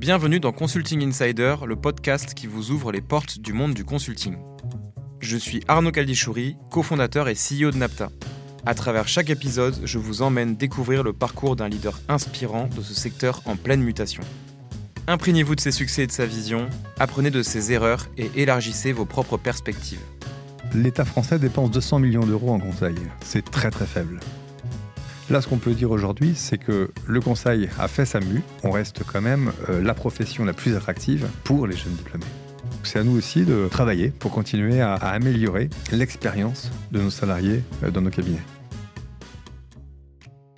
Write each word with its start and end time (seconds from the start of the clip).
Bienvenue 0.00 0.40
dans 0.40 0.52
Consulting 0.52 1.06
Insider, 1.06 1.56
le 1.66 1.76
podcast 1.76 2.32
qui 2.32 2.46
vous 2.46 2.70
ouvre 2.70 2.90
les 2.90 3.02
portes 3.02 3.38
du 3.38 3.52
monde 3.52 3.74
du 3.74 3.84
consulting. 3.84 4.38
Je 5.20 5.36
suis 5.36 5.62
Arnaud 5.68 5.92
Caldichouri, 5.92 6.56
cofondateur 6.70 7.28
et 7.28 7.34
CEO 7.34 7.70
de 7.70 7.76
Napta. 7.76 8.08
À 8.64 8.72
travers 8.72 9.08
chaque 9.08 9.28
épisode, 9.28 9.78
je 9.84 9.98
vous 9.98 10.22
emmène 10.22 10.56
découvrir 10.56 11.02
le 11.02 11.12
parcours 11.12 11.54
d'un 11.54 11.68
leader 11.68 12.00
inspirant 12.08 12.66
de 12.74 12.80
ce 12.80 12.94
secteur 12.94 13.42
en 13.44 13.56
pleine 13.56 13.82
mutation. 13.82 14.22
Imprégnez-vous 15.06 15.54
de 15.54 15.60
ses 15.60 15.70
succès 15.70 16.04
et 16.04 16.06
de 16.06 16.12
sa 16.12 16.24
vision, 16.24 16.66
apprenez 16.98 17.30
de 17.30 17.42
ses 17.42 17.70
erreurs 17.70 18.08
et 18.16 18.30
élargissez 18.36 18.92
vos 18.92 19.04
propres 19.04 19.36
perspectives. 19.36 20.00
L'État 20.72 21.04
français 21.04 21.38
dépense 21.38 21.72
200 21.72 21.98
millions 21.98 22.24
d'euros 22.24 22.52
en 22.52 22.58
conseil. 22.58 22.96
C'est 23.22 23.50
très 23.50 23.70
très 23.70 23.86
faible. 23.86 24.18
Là, 25.30 25.40
ce 25.40 25.46
qu'on 25.46 25.58
peut 25.58 25.74
dire 25.74 25.92
aujourd'hui, 25.92 26.32
c'est 26.34 26.58
que 26.58 26.90
le 27.06 27.20
conseil 27.20 27.68
a 27.78 27.86
fait 27.86 28.04
sa 28.04 28.18
mue. 28.18 28.42
On 28.64 28.72
reste 28.72 29.04
quand 29.04 29.20
même 29.20 29.52
euh, 29.68 29.80
la 29.80 29.94
profession 29.94 30.44
la 30.44 30.52
plus 30.52 30.74
attractive 30.74 31.28
pour 31.44 31.68
les 31.68 31.76
jeunes 31.76 31.92
diplômés. 31.92 32.24
C'est 32.82 32.98
à 32.98 33.04
nous 33.04 33.16
aussi 33.16 33.44
de 33.44 33.68
travailler 33.70 34.08
pour 34.08 34.32
continuer 34.32 34.80
à, 34.80 34.94
améliorer 34.94 35.70
l'expérience 35.92 36.72
de 36.90 37.00
nos 37.00 37.10
salariés 37.10 37.62
euh, 37.84 37.92
dans 37.92 38.00
nos 38.00 38.10
cabinets. 38.10 38.42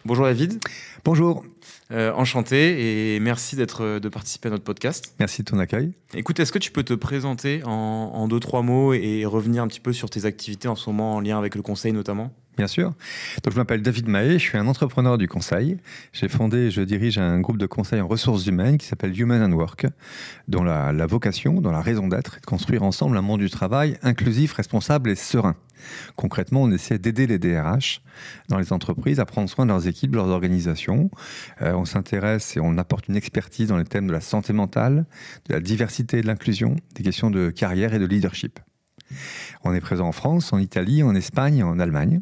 Bonjour 0.07 0.25
David. 0.25 0.59
Bonjour. 1.05 1.45
Euh, 1.91 2.11
enchanté 2.15 3.17
et 3.17 3.21
merci 3.21 3.57
d'être 3.57 3.99
de 3.99 4.09
participer 4.09 4.49
à 4.49 4.53
notre 4.53 4.65
podcast. 4.65 5.15
Merci 5.21 5.43
de 5.43 5.51
ton 5.51 5.59
accueil. 5.59 5.93
Écoute, 6.15 6.41
est-ce 6.41 6.51
que 6.51 6.59
tu 6.59 6.71
peux 6.71 6.83
te 6.83 6.95
présenter 6.95 7.63
en, 7.67 7.71
en, 7.71 8.27
deux 8.27 8.41
trois 8.41 8.63
mots 8.63 8.95
et 8.95 9.27
revenir 9.27 9.63
un 9.63 9.69
petit 9.69 9.81
peu 9.81 9.93
sur 9.93 10.09
tes 10.09 10.25
activités 10.25 10.69
en 10.69 10.77
ce 10.77 10.89
moment 10.89 11.17
en 11.17 11.21
lien 11.21 11.37
avec 11.37 11.57
le 11.57 11.61
conseil 11.61 11.93
notamment? 11.93 12.33
Bien 12.57 12.67
sûr. 12.67 12.93
Donc, 13.43 13.55
je 13.55 13.59
m'appelle 13.59 13.81
David 13.81 14.09
Mahé, 14.09 14.35
je 14.35 14.45
suis 14.45 14.59
un 14.59 14.67
entrepreneur 14.67 15.17
du 15.17 15.27
conseil. 15.27 15.79
J'ai 16.13 16.29
fondé 16.29 16.59
et 16.59 16.71
je 16.71 16.83
dirige 16.83 17.17
un 17.17 17.41
groupe 17.41 17.57
de 17.57 17.65
conseil 17.65 18.01
en 18.03 18.07
ressources 18.07 18.47
humaines 18.47 18.77
qui 18.77 18.87
s'appelle 18.87 19.19
Human 19.19 19.43
and 19.43 19.57
Work, 19.57 19.87
dont 20.49 20.63
la, 20.63 21.07
vocation, 21.07 21.63
dont 21.63 21.71
la 21.71 21.81
raison 21.81 22.09
d'être 22.09 22.37
est 22.37 22.41
de 22.41 22.47
construire 22.47 22.83
ensemble 22.83 23.17
un 23.17 23.23
monde 23.23 23.41
du 23.41 23.49
travail 23.49 23.97
inclusif, 24.03 24.53
responsable 24.53 25.09
et 25.09 25.15
serein. 25.15 25.57
Concrètement, 26.15 26.63
on 26.63 26.71
essaie 26.71 26.99
d'aider 26.99 27.27
les 27.27 27.39
DRH 27.39 28.03
dans 28.49 28.59
les 28.59 28.73
entreprises 28.73 29.19
à 29.19 29.25
prendre 29.25 29.49
soin 29.49 29.65
de 29.65 29.71
leurs 29.71 29.89
équipes, 29.89 30.11
de 30.11 30.17
leurs 30.17 30.29
organisations. 30.29 31.11
Euh, 31.63 31.73
on 31.73 31.87
s'intéresse 31.87 32.57
et 32.57 32.61
on 32.61 32.77
apporte 32.77 33.09
une 33.09 33.17
expertise 33.17 33.69
dans 33.69 33.79
les 33.79 33.85
thèmes 33.85 34.07
de 34.07 34.13
la 34.13 34.21
santé 34.21 34.53
mentale, 34.53 35.07
de 35.49 35.55
la 35.55 35.61
diversité 35.61 36.19
et 36.19 36.23
de 36.23 36.27
l'inclusion, 36.27 36.77
des 36.95 37.03
questions 37.03 37.31
de 37.31 37.49
carrière 37.49 37.95
et 37.95 37.99
de 37.99 38.07
leadership. 38.07 38.61
On 39.65 39.75
est 39.75 39.81
présent 39.81 40.07
en 40.07 40.13
France, 40.13 40.53
en 40.53 40.59
Italie, 40.59 41.03
en 41.03 41.15
Espagne 41.15 41.63
en 41.63 41.79
Allemagne. 41.79 42.21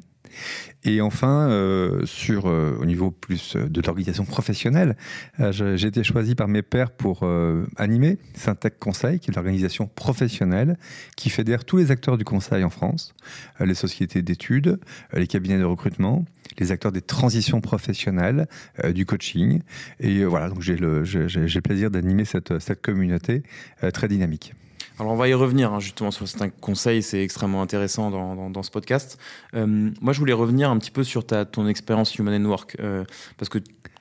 Et 0.85 1.01
enfin, 1.01 1.49
euh, 1.51 2.07
sur, 2.07 2.47
euh, 2.47 2.77
au 2.81 2.87
niveau 2.87 3.11
plus 3.11 3.55
euh, 3.57 3.69
de 3.69 3.83
l'organisation 3.83 4.25
professionnelle, 4.25 4.97
j'ai 5.51 5.87
été 5.87 6.03
choisi 6.05 6.35
par 6.35 6.49
mes 6.49 6.63
pairs 6.63 6.91
pour 6.91 7.27
animer 7.77 8.19
Syntec 8.35 8.79
Conseil, 8.79 9.19
qui 9.21 9.31
est 9.31 9.35
l'organisation 9.35 9.87
professionnelle 9.87 10.77
qui 11.17 11.31
fédère 11.31 11.65
tous 11.65 11.77
les 11.77 11.91
acteurs 11.91 12.19
du 12.19 12.25
conseil 12.25 12.65
en 12.65 12.71
France, 12.71 13.15
les 13.59 13.75
sociétés 13.75 14.23
d'études, 14.23 14.79
les 15.13 15.27
cabinets 15.27 15.59
de 15.59 15.65
recrutement, 15.65 16.25
les 16.59 16.73
acteurs 16.73 16.93
des 16.93 17.01
transitions 17.01 17.61
professionnelles, 17.61 18.47
du 18.95 19.07
coaching. 19.07 19.63
Et 19.99 20.25
voilà, 20.25 20.49
donc 20.49 20.61
j'ai 20.61 20.77
le, 20.77 21.03
le, 21.03 21.61
plaisir 21.61 21.91
d'animer 21.91 22.25
cette, 22.25 22.59
cette 22.59 22.83
communauté 22.83 23.43
très 23.93 24.09
dynamique. 24.09 24.55
Alors 25.01 25.15
on 25.15 25.17
va 25.17 25.29
y 25.29 25.35
revenir 25.35 25.73
hein, 25.73 25.81
justement 25.81 26.11
sur 26.11 26.29
certains 26.29 26.51
conseils, 26.51 27.03
c'est 27.03 27.23
extrêmement 27.23 27.63
intéressant 27.63 28.11
dans, 28.11 28.63
ce 28.63 28.71
podcast. 28.71 29.19
Euh, 29.55 29.91
moi 30.03 30.13
je 30.13 30.19
voulais 30.19 30.35
revenir 30.35 30.71
un 30.71 30.77
petit 30.77 30.91
peu 30.91 31.05
sur 31.05 31.27
ta, 31.27 31.47
ton 31.47 31.67
expérience 31.67 32.15
Human 32.17 32.35
and 32.35 32.47
Work, 32.47 32.77
euh, 32.81 33.05
parce 33.39 33.49
que 33.49 33.61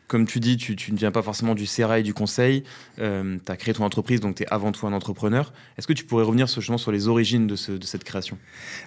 comme 0.10 0.26
tu 0.26 0.42
dis, 0.42 0.58
tu, 0.58 0.76
ne 0.92 0.98
viens 0.98 1.12
pas 1.12 1.22
forcément 1.22 1.56
du 1.56 1.68
sérail 1.68 2.04
du 2.04 2.14
conseil, 2.14 2.66
euh, 3.00 3.38
tu 3.46 3.50
as 3.50 3.56
créé 3.56 3.74
ton 3.74 3.86
entreprise, 3.86 4.20
donc 4.20 4.36
tu 4.36 4.44
es 4.44 4.48
avant 4.52 4.74
tout 4.74 4.88
un 4.88 4.92
entrepreneur. 4.92 5.54
Est-ce 5.78 5.88
que 5.88 5.94
tu 5.94 6.04
pourrais 6.04 6.26
revenir 6.26 6.48
justement 6.48 6.80
sur 6.80 6.92
les 6.92 7.08
origines 7.08 7.48
de, 7.48 7.56
cette 7.56 8.04
création? 8.04 8.38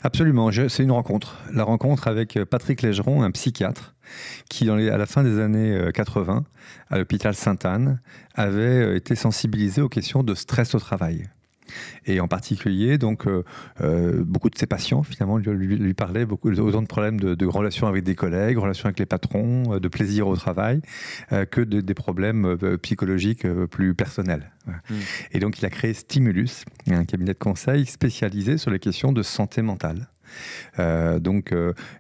Absolument, 0.02 0.50
c'est 0.68 0.82
une 0.82 0.90
rencontre. 0.90 1.38
La 1.50 1.64
rencontre 1.64 2.08
avec 2.08 2.38
Patrick 2.44 2.82
Légeron, 2.82 3.22
un 3.22 3.30
psychiatre, 3.30 3.94
qui 4.50 4.68
à 4.68 4.98
la 4.98 5.06
fin 5.06 5.22
des 5.22 5.38
années 5.38 5.80
80, 5.94 6.44
à 6.90 6.98
l'hôpital 6.98 7.34
Sainte-Anne, 7.34 8.00
avait 8.34 8.96
été 8.96 9.14
sensibilisé 9.14 9.80
aux 9.80 9.88
questions 9.88 10.24
de 10.24 10.34
stress 10.34 10.74
au 10.74 10.80
travail. 10.80 11.30
Et 12.06 12.20
en 12.20 12.28
particulier, 12.28 12.98
donc, 12.98 13.26
euh, 13.26 13.44
euh, 13.80 14.22
beaucoup 14.24 14.50
de 14.50 14.58
ses 14.58 14.66
patients, 14.66 15.02
finalement, 15.02 15.38
lui, 15.38 15.76
lui, 15.76 15.94
parlaient 15.94 16.26
beaucoup, 16.26 16.50
autant 16.50 16.82
de 16.82 16.86
problèmes 16.86 17.20
de, 17.20 17.46
relations 17.46 17.86
avec 17.86 18.04
des 18.04 18.14
collègues, 18.14 18.58
relations 18.58 18.86
avec 18.86 18.98
les 18.98 19.06
patrons, 19.06 19.74
euh, 19.74 19.80
de 19.80 19.88
plaisir 19.88 20.26
au 20.28 20.36
travail, 20.36 20.80
que 21.50 21.60
de, 21.60 21.80
des 21.80 21.94
problèmes 21.94 22.56
psychologiques 22.82 23.46
plus 23.70 23.94
personnels. 23.94 24.52
Hmm. 24.66 24.94
Et 25.32 25.38
donc, 25.38 25.58
il 25.58 25.66
a 25.66 25.70
créé 25.70 25.92
Stimulus, 25.94 26.64
un 26.90 27.04
cabinet 27.04 27.32
de 27.32 27.38
conseil 27.38 27.86
spécialisé 27.86 28.58
sur 28.58 28.70
les 28.70 28.78
questions 28.78 29.12
de 29.12 29.22
santé 29.22 29.62
mentale. 29.62 30.08
donc, 31.20 31.54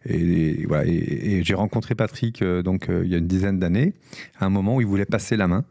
et, 0.06 0.66
voilà, 0.66 0.84
et, 0.86 1.42
j'ai 1.44 1.54
rencontré 1.54 1.94
Patrick 1.94 2.42
donc 2.42 2.88
il 2.88 3.08
y 3.08 3.14
a 3.14 3.18
une 3.18 3.26
dizaine 3.26 3.58
d'années, 3.58 3.94
à 4.38 4.46
un 4.46 4.50
moment 4.50 4.76
où 4.76 4.80
il 4.80 4.86
voulait 4.86 5.04
passer 5.04 5.36
la 5.36 5.48
main 5.48 5.64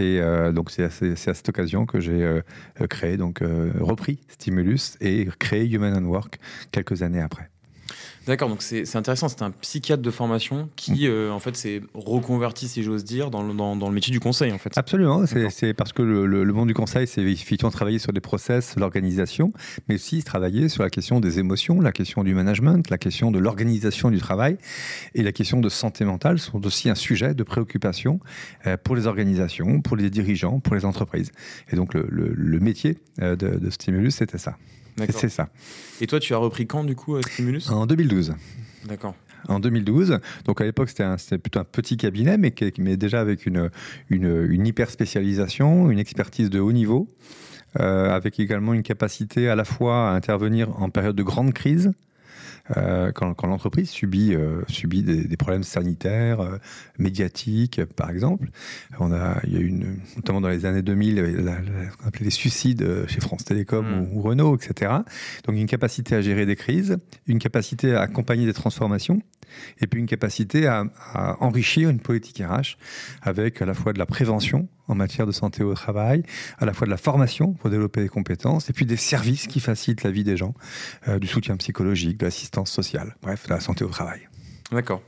et 0.00 0.20
euh, 0.20 0.52
donc 0.52 0.70
c'est 0.70 0.84
à, 0.84 0.90
cette 0.90 1.48
occasion 1.48 1.86
que 1.86 2.00
j'ai 2.00 2.22
euh, 2.22 2.40
créé, 2.88 3.16
donc 3.16 3.42
euh, 3.42 3.70
repris 3.80 4.18
Stimulus 4.28 4.96
et 5.00 5.28
créé 5.38 5.68
Human 5.68 5.94
and 5.94 6.08
Work 6.08 6.38
quelques 6.72 7.02
années 7.02 7.20
après. 7.20 7.50
D'accord, 8.26 8.48
donc 8.48 8.62
c'est 8.62 8.96
intéressant. 8.96 9.28
C'est 9.28 9.42
un 9.42 9.50
psychiatre 9.50 10.02
de 10.02 10.10
formation 10.10 10.68
qui, 10.76 11.06
mm. 11.06 11.10
euh, 11.10 11.30
en 11.30 11.40
fait, 11.40 11.56
s'est 11.56 11.82
reconverti, 11.94 12.68
si 12.68 12.82
j'ose 12.82 13.04
dire, 13.04 13.30
dans 13.30 13.42
le, 13.42 13.54
dans, 13.54 13.74
le, 13.74 13.94
métier 13.94 14.12
du 14.12 14.20
conseil, 14.20 14.52
en 14.52 14.58
fait. 14.58 14.76
Absolument. 14.76 15.24
C'est 15.50 15.74
parce 15.74 15.92
que 15.92 16.02
le, 16.02 16.26
le, 16.26 16.52
monde 16.52 16.68
du 16.68 16.74
conseil, 16.74 17.06
c'est 17.06 17.22
effectivement 17.22 17.70
travailler 17.70 17.98
sur 17.98 18.12
des 18.12 18.20
process, 18.20 18.76
l'organisation, 18.76 19.52
mais 19.88 19.96
aussi 19.96 20.22
travailler 20.22 20.68
sur 20.68 20.82
la 20.82 20.90
question 20.90 21.20
des 21.20 21.38
émotions, 21.38 21.80
la 21.80 21.92
question 21.92 22.22
du 22.22 22.34
management, 22.34 22.88
la 22.90 22.98
question 22.98 23.30
de 23.30 23.38
l'organisation 23.38 24.10
du 24.10 24.18
travail 24.18 24.58
et 25.14 25.22
la 25.22 25.32
question 25.32 25.60
de 25.60 25.68
santé 25.68 26.04
mentale 26.04 26.38
sont 26.38 26.64
aussi 26.66 26.90
un 26.90 26.94
sujet 26.94 27.34
de 27.34 27.42
préoccupation 27.42 28.20
euh, 28.66 28.76
pour 28.76 28.96
les 28.96 29.06
organisations, 29.06 29.80
pour 29.80 29.96
les 29.96 30.10
dirigeants, 30.10 30.60
pour 30.60 30.74
les 30.74 30.84
entreprises. 30.84 31.32
Et 31.72 31.76
donc, 31.76 31.94
le, 31.94 32.60
métier 32.60 32.98
euh, 33.22 33.36
de, 33.36 33.58
de 33.58 33.70
Stimulus, 33.70 34.12
c'était 34.12 34.38
ça. 34.38 34.56
C'est 35.08 35.28
ça. 35.28 35.48
Et 36.00 36.06
toi, 36.06 36.20
tu 36.20 36.34
as 36.34 36.38
repris 36.38 36.66
quand, 36.66 36.84
du 36.84 36.94
coup, 36.94 37.20
Stimulus 37.22 37.70
En 37.70 37.86
2012. 37.86 38.34
D'accord. 38.86 39.14
En 39.48 39.58
2012, 39.58 40.18
donc 40.44 40.60
à 40.60 40.64
l'époque 40.64 40.90
c'était 40.90 41.38
plutôt 41.38 41.60
un 41.60 41.64
petit 41.64 41.96
cabinet, 41.96 42.36
mais, 42.36 42.54
mais 42.78 42.98
déjà 42.98 43.20
avec 43.20 43.46
une, 43.46 43.70
une, 44.10 44.66
hyper 44.66 44.90
spécialisation, 44.90 45.90
une 45.90 45.98
expertise 45.98 46.50
de 46.50 46.60
haut 46.60 46.72
niveau, 46.72 47.08
euh, 47.80 48.10
avec 48.10 48.38
également 48.38 48.74
une 48.74 48.82
capacité 48.82 49.48
à 49.48 49.56
la 49.56 49.64
fois 49.64 50.10
à 50.10 50.12
intervenir 50.12 50.68
en 50.80 50.90
période 50.90 51.16
de 51.16 51.22
grande 51.22 51.54
crise, 51.54 51.92
euh, 52.76 53.12
quand, 53.12 53.46
l'entreprise 53.46 53.90
subit, 53.90 54.34
euh, 54.34 54.62
subit 54.68 55.02
des, 55.02 55.36
problèmes 55.36 55.62
sanitaires, 55.62 56.40
euh, 56.40 56.58
médiatiques, 56.98 57.84
par 57.96 58.10
exemple. 58.10 58.48
On 58.98 59.12
a, 59.12 59.40
il 59.44 59.52
y 59.52 59.56
a 59.56 59.60
une, 59.60 59.98
notamment 60.16 60.40
dans 60.40 60.48
les 60.48 60.66
années 60.66 60.82
2000, 60.82 61.16
il 61.16 61.48
on 62.02 62.06
appelait 62.06 62.24
les 62.24 62.30
suicides 62.30 63.06
chez 63.06 63.20
France 63.20 63.44
Télécom 63.44 63.84
mm. 63.84 64.08
ou, 64.12 64.22
Renault, 64.22 64.56
etc. 64.56 64.92
Donc 65.44 65.56
une 65.56 65.66
capacité 65.66 66.14
à 66.14 66.20
gérer 66.20 66.46
des 66.46 66.56
crises, 66.56 66.98
une 67.26 67.38
capacité 67.38 67.94
à 67.94 68.02
accompagner 68.02 68.46
des 68.46 68.52
transformations, 68.52 69.22
et 69.80 69.86
puis 69.86 70.00
une 70.00 70.06
capacité 70.06 70.66
à, 70.66 70.84
à 71.12 71.42
enrichir 71.42 71.90
une 71.90 72.00
politique 72.00 72.38
RH 72.38 72.76
avec 73.22 73.60
à 73.62 73.66
la 73.66 73.74
fois 73.74 73.92
de 73.92 73.98
la 73.98 74.06
prévention 74.06 74.68
en 74.90 74.94
matière 74.94 75.26
de 75.26 75.32
santé 75.32 75.62
au 75.62 75.74
travail, 75.74 76.22
à 76.58 76.66
la 76.66 76.72
fois 76.72 76.86
de 76.86 76.90
la 76.90 76.96
formation 76.96 77.52
pour 77.52 77.70
développer 77.70 78.02
des 78.02 78.08
compétences, 78.08 78.68
et 78.68 78.72
puis 78.72 78.86
des 78.86 78.96
services 78.96 79.46
qui 79.46 79.60
facilitent 79.60 80.02
la 80.02 80.10
vie 80.10 80.24
des 80.24 80.36
gens, 80.36 80.54
euh, 81.08 81.18
du 81.18 81.26
soutien 81.26 81.56
psychologique, 81.56 82.18
de 82.18 82.24
l'assistance 82.24 82.70
sociale, 82.70 83.16
bref, 83.22 83.46
de 83.46 83.54
la 83.54 83.60
santé 83.60 83.84
au 83.84 83.88
travail. 83.88 84.28
D'accord. 84.72 85.02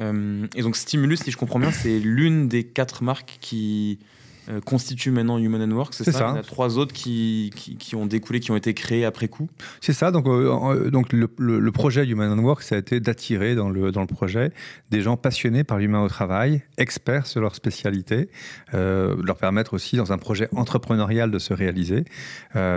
Euh, 0.00 0.46
et 0.54 0.62
donc 0.62 0.76
Stimulus, 0.76 1.18
si 1.18 1.30
je 1.30 1.36
comprends 1.36 1.60
bien, 1.60 1.70
c'est 1.70 1.98
l'une 1.98 2.48
des 2.48 2.64
quatre 2.64 3.02
marques 3.02 3.38
qui 3.40 3.98
euh, 4.48 4.60
constitue 4.60 5.12
maintenant 5.12 5.38
Human 5.38 5.62
and 5.62 5.74
Work, 5.76 5.94
c'est 5.94 6.10
ça, 6.10 6.18
Il 6.18 6.20
y 6.20 6.24
en 6.24 6.40
a 6.40 6.42
trois 6.42 6.76
autres 6.76 6.92
qui, 6.92 7.52
qui, 7.54 7.94
ont 7.94 8.06
découlé, 8.06 8.40
qui 8.40 8.50
ont 8.50 8.56
été 8.56 8.74
créés 8.74 9.04
après 9.04 9.28
coup 9.28 9.48
C'est 9.80 9.92
ça. 9.92 10.10
Donc, 10.10 10.26
euh, 10.26 10.52
euh, 10.52 10.90
donc 10.90 11.12
le, 11.12 11.30
le, 11.38 11.72
projet 11.72 12.04
Human 12.04 12.28
and 12.36 12.42
Work, 12.42 12.62
ça 12.62 12.74
a 12.74 12.78
été 12.78 12.98
d'attirer 12.98 13.54
dans 13.54 13.70
le, 13.70 13.92
dans 13.92 14.00
le 14.00 14.08
projet 14.08 14.50
des 14.90 15.00
gens 15.00 15.16
passionnés 15.16 15.62
par 15.62 15.78
l'humain 15.78 16.02
au 16.02 16.08
travail, 16.08 16.62
experts 16.76 17.26
sur 17.26 17.40
leur 17.40 17.54
spécialité, 17.54 18.28
leur 18.72 19.36
permettre 19.36 19.74
aussi 19.74 19.96
dans 19.96 20.12
un 20.12 20.18
projet 20.18 20.48
entrepreneurial 20.54 21.30
de 21.30 21.38
se 21.38 21.54
réaliser, 21.54 22.04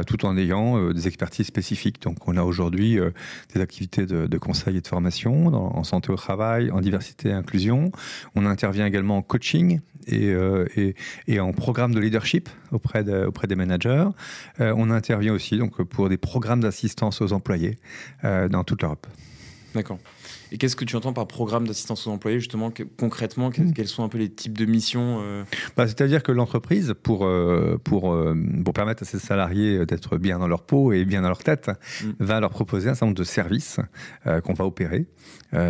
tout 0.07 0.25
en 0.25 0.37
ayant 0.37 0.91
des 0.91 1.07
expertises 1.07 1.47
spécifiques. 1.47 2.01
Donc 2.01 2.27
on 2.27 2.37
a 2.37 2.43
aujourd'hui 2.43 2.97
des 3.53 3.61
activités 3.61 4.05
de, 4.05 4.27
de, 4.27 4.37
conseil 4.37 4.77
et 4.77 4.81
de 4.81 4.87
formation 4.87 5.47
en 5.47 5.83
santé 5.83 6.11
au 6.11 6.15
travail, 6.15 6.71
en 6.71 6.79
diversité 6.79 7.29
et 7.29 7.33
inclusion. 7.33 7.91
On 8.35 8.45
intervient 8.45 8.85
également 8.85 9.17
en 9.17 9.21
coaching 9.21 9.81
et, 10.07 10.33
et, 10.75 10.95
et 11.27 11.39
en 11.39 11.51
programme 11.55 11.93
de 11.93 11.99
leadership 11.99 12.49
auprès, 12.71 13.03
de, 13.03 13.25
auprès 13.25 13.47
des 13.47 13.55
managers. 13.55 14.05
Euh, 14.59 14.73
on 14.77 14.89
intervient 14.89 15.33
aussi 15.33 15.57
donc, 15.57 15.81
pour 15.83 16.09
des 16.09 16.17
programmes 16.17 16.61
d'assistance 16.61 17.21
aux 17.21 17.33
employés 17.33 17.77
euh, 18.23 18.47
dans 18.47 18.63
toute 18.63 18.81
l'Europe. 18.81 19.07
D'accord. 19.73 19.99
Et 20.51 20.57
qu'est-ce 20.57 20.75
que 20.75 20.85
tu 20.85 20.95
entends 20.95 21.11
par 21.11 21.27
programme 21.27 21.67
d'assistance 21.67 22.07
aux 22.07 22.11
employés, 22.11 22.39
justement, 22.39 22.71
concrètement, 22.97 23.49
hmm. 23.49 23.73
quels 23.73 23.87
sont 23.87 24.03
un 24.03 24.09
peu 24.09 24.17
les 24.17 24.29
types 24.29 24.57
de 24.57 24.65
missions 24.65 25.19
euh 25.21 25.43
bah, 25.75 25.85
C'est-à-dire 25.87 26.23
que 26.23 26.31
l'entreprise, 26.31 26.93
pour, 27.03 27.27
pour, 27.83 28.15
pour 28.63 28.73
permettre 28.73 29.03
à 29.03 29.05
ses 29.05 29.19
salariés 29.19 29.85
d'être 29.85 30.17
bien 30.17 30.39
dans 30.39 30.47
leur 30.47 30.61
peau 30.61 30.93
et 30.93 31.03
bien 31.03 31.23
dans 31.23 31.27
leur 31.27 31.43
tête, 31.43 31.71
hmm. 32.01 32.11
va 32.19 32.39
leur 32.39 32.51
proposer 32.51 32.89
un 32.89 32.93
certain 32.93 33.07
nombre 33.07 33.17
de 33.17 33.23
services 33.25 33.79
qu'on 34.43 34.53
va 34.53 34.65
opérer. 34.65 35.07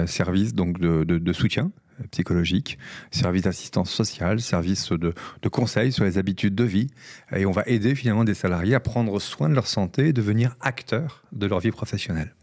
services 0.06 0.54
donc 0.54 0.80
de, 0.80 1.04
de, 1.04 1.34
soutien, 1.34 1.72
psychologique, 2.12 2.78
services 3.12 3.44
d'assistance 3.44 3.92
sociale, 3.92 4.42
services 4.42 4.92
de, 4.92 5.14
de, 5.42 5.50
conseil 5.50 5.92
sur 5.92 6.04
les 6.04 6.18
habitudes 6.18 6.56
de 6.56 6.64
vie. 6.64 6.88
Et 7.36 7.46
on 7.46 7.52
va 7.52 7.64
aider 7.66 7.96
finalement 7.96 8.24
des 8.24 8.34
salariés 8.34 8.76
à 8.76 8.80
prendre 8.80 9.20
soin 9.20 9.50
de 9.50 9.56
leur 9.56 9.68
santé 9.68 10.08
et 10.08 10.14
devenir 10.14 10.56
acteurs 10.62 11.24
de 11.32 11.46
leur 11.48 11.60
vie 11.60 11.72
professionnelle. 11.72 12.34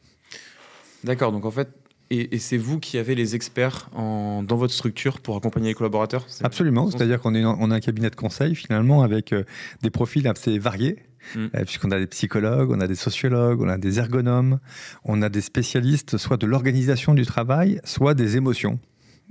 D'accord, 1.05 1.33
donc 1.33 1.45
en 1.45 1.51
fait, 1.51 1.69
et, 2.15 2.39
c'est 2.39 2.59
vous 2.59 2.79
qui 2.79 2.99
avez 2.99 3.15
les 3.15 3.35
experts 3.35 3.89
dans 3.95 4.57
votre 4.57 4.75
structure 4.75 5.21
pour 5.21 5.37
accompagner 5.37 5.69
les 5.69 5.75
collaborateurs 5.75 6.27
Absolument, 6.43 6.91
c'est-à-dire 6.91 7.21
qu'on 7.21 7.35
on 7.35 7.71
a 7.71 7.75
un 7.75 7.81
cabinet 7.81 8.11
de 8.11 8.17
conseil 8.17 8.55
finalement 8.55 9.03
avec 9.03 9.33
euh, 9.33 9.45
des 9.83 9.91
profils 9.91 10.27
assez 10.29 10.59
variés. 10.59 10.99
Mm. 11.37 11.47
Euh, 11.55 11.65
puisqu'on 11.65 11.91
a 11.91 11.99
des 11.99 12.07
psychologues, 12.09 12.71
on 12.71 12.81
a 12.81 12.87
des 12.87 12.97
sociologues, 12.97 13.63
on 13.63 13.69
a 13.69 13.79
des 13.79 13.99
ergonomes, 13.99 14.59
on 15.05 15.23
a 15.23 15.29
des 15.29 15.41
spécialistes 15.41 16.17
soit 16.17 16.37
de 16.37 16.47
l'organisation 16.47 17.15
du 17.15 17.25
travail, 17.25 17.81
soit 17.85 18.15
des 18.15 18.37
émotions. 18.37 18.79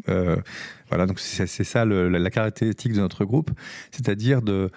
Euh, 0.09 0.37
voilà, 0.89 1.05
donc 1.05 1.21
c'est 1.21 1.47
ça 1.47 1.85
la 1.85 2.29
caractéristique 2.29 2.91
de 2.91 2.99
notre 2.99 3.23
groupe, 3.23 3.51
c'est-à-dire 3.91 4.41
euh, 4.49 4.67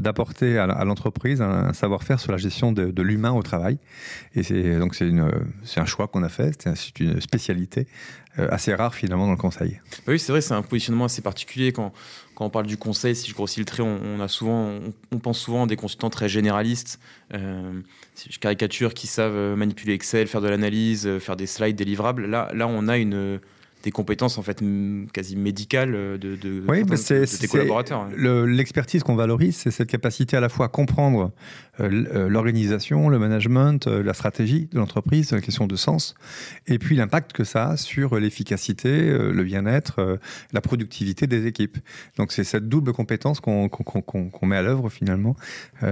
d'apporter 0.00 0.58
à, 0.58 0.84
l'entreprise 0.84 1.40
un, 1.40 1.72
savoir-faire 1.72 2.18
sur 2.18 2.32
la 2.32 2.38
gestion 2.38 2.72
de, 2.72 3.02
l'humain 3.02 3.30
au 3.30 3.42
travail. 3.42 3.78
Et 4.34 4.42
c'est 4.42 4.78
donc 4.80 4.96
c'est 4.96 5.80
un 5.80 5.86
choix 5.86 6.08
qu'on 6.08 6.24
a 6.24 6.28
fait, 6.28 6.68
c'est 6.74 6.98
une 6.98 7.20
spécialité 7.20 7.86
euh, 8.40 8.48
assez 8.50 8.74
rare 8.74 8.96
finalement 8.96 9.26
dans 9.26 9.32
le 9.32 9.38
conseil. 9.38 9.80
Bah 9.98 10.12
oui, 10.12 10.18
c'est 10.18 10.32
vrai, 10.32 10.40
c'est 10.40 10.54
un 10.54 10.62
positionnement 10.62 11.04
assez 11.04 11.22
particulier 11.22 11.70
quand, 11.70 11.92
quand 12.34 12.46
on 12.46 12.50
parle 12.50 12.66
du 12.66 12.76
conseil. 12.76 13.14
Si 13.14 13.30
je 13.30 13.34
grossis 13.34 13.60
le 13.60 13.66
trait, 13.66 13.84
on, 13.84 14.20
a 14.20 14.26
souvent, 14.26 14.72
on, 15.12 15.18
pense 15.20 15.38
souvent 15.38 15.64
à 15.64 15.66
des 15.68 15.76
consultants 15.76 16.10
très 16.10 16.28
généralistes, 16.28 16.98
si 17.32 18.28
je 18.28 18.40
caricature, 18.40 18.92
qui 18.92 19.06
savent 19.06 19.54
manipuler 19.56 19.92
Excel, 19.92 20.26
faire 20.26 20.40
de 20.40 20.48
l'analyse, 20.48 21.18
faire 21.20 21.36
des 21.36 21.46
slides, 21.46 21.76
des 21.76 21.84
livrables. 21.84 22.26
Là, 22.26 22.50
là, 22.54 22.66
on 22.66 22.88
a 22.88 22.98
une 22.98 23.38
des 23.82 23.90
compétences 23.90 24.38
en 24.38 24.42
fait 24.42 24.62
quasi 25.12 25.36
médicales 25.36 25.92
de, 25.92 26.36
de, 26.36 26.62
oui, 26.68 26.84
tes 26.84 27.48
collaborateurs. 27.48 28.08
L'expertise 28.16 29.02
qu'on 29.02 29.16
valorise, 29.16 29.56
c'est 29.56 29.70
cette 29.70 29.88
capacité 29.88 30.36
à 30.36 30.40
la 30.40 30.48
fois 30.48 30.66
à 30.66 30.68
comprendre 30.68 31.32
euh, 31.80 32.04
euh, 32.14 32.28
l'organisation, 32.28 33.08
le 33.08 33.18
management, 33.18 33.86
euh, 33.86 34.02
la 34.02 34.14
stratégie 34.14 34.68
de 34.72 34.78
l'entreprise, 34.78 35.32
la 35.32 35.40
question 35.40 35.66
de 35.66 35.76
sens, 35.76 36.14
et 36.66 36.78
puis 36.78 36.96
l'impact 36.96 37.32
que 37.32 37.44
ça 37.44 37.70
a 37.70 37.76
sur 37.76 38.18
l'efficacité, 38.18 38.90
le 39.10 39.44
bien-être, 39.44 40.18
la 40.52 40.60
productivité 40.60 41.26
des 41.26 41.46
équipes. 41.46 41.78
Donc 42.16 42.32
c'est 42.32 42.44
cette 42.44 42.68
double 42.68 42.92
compétence 42.92 43.40
qu'on 43.40 43.70
met 44.42 44.56
à 44.56 44.62
l'œuvre 44.62 44.88
finalement 44.90 45.36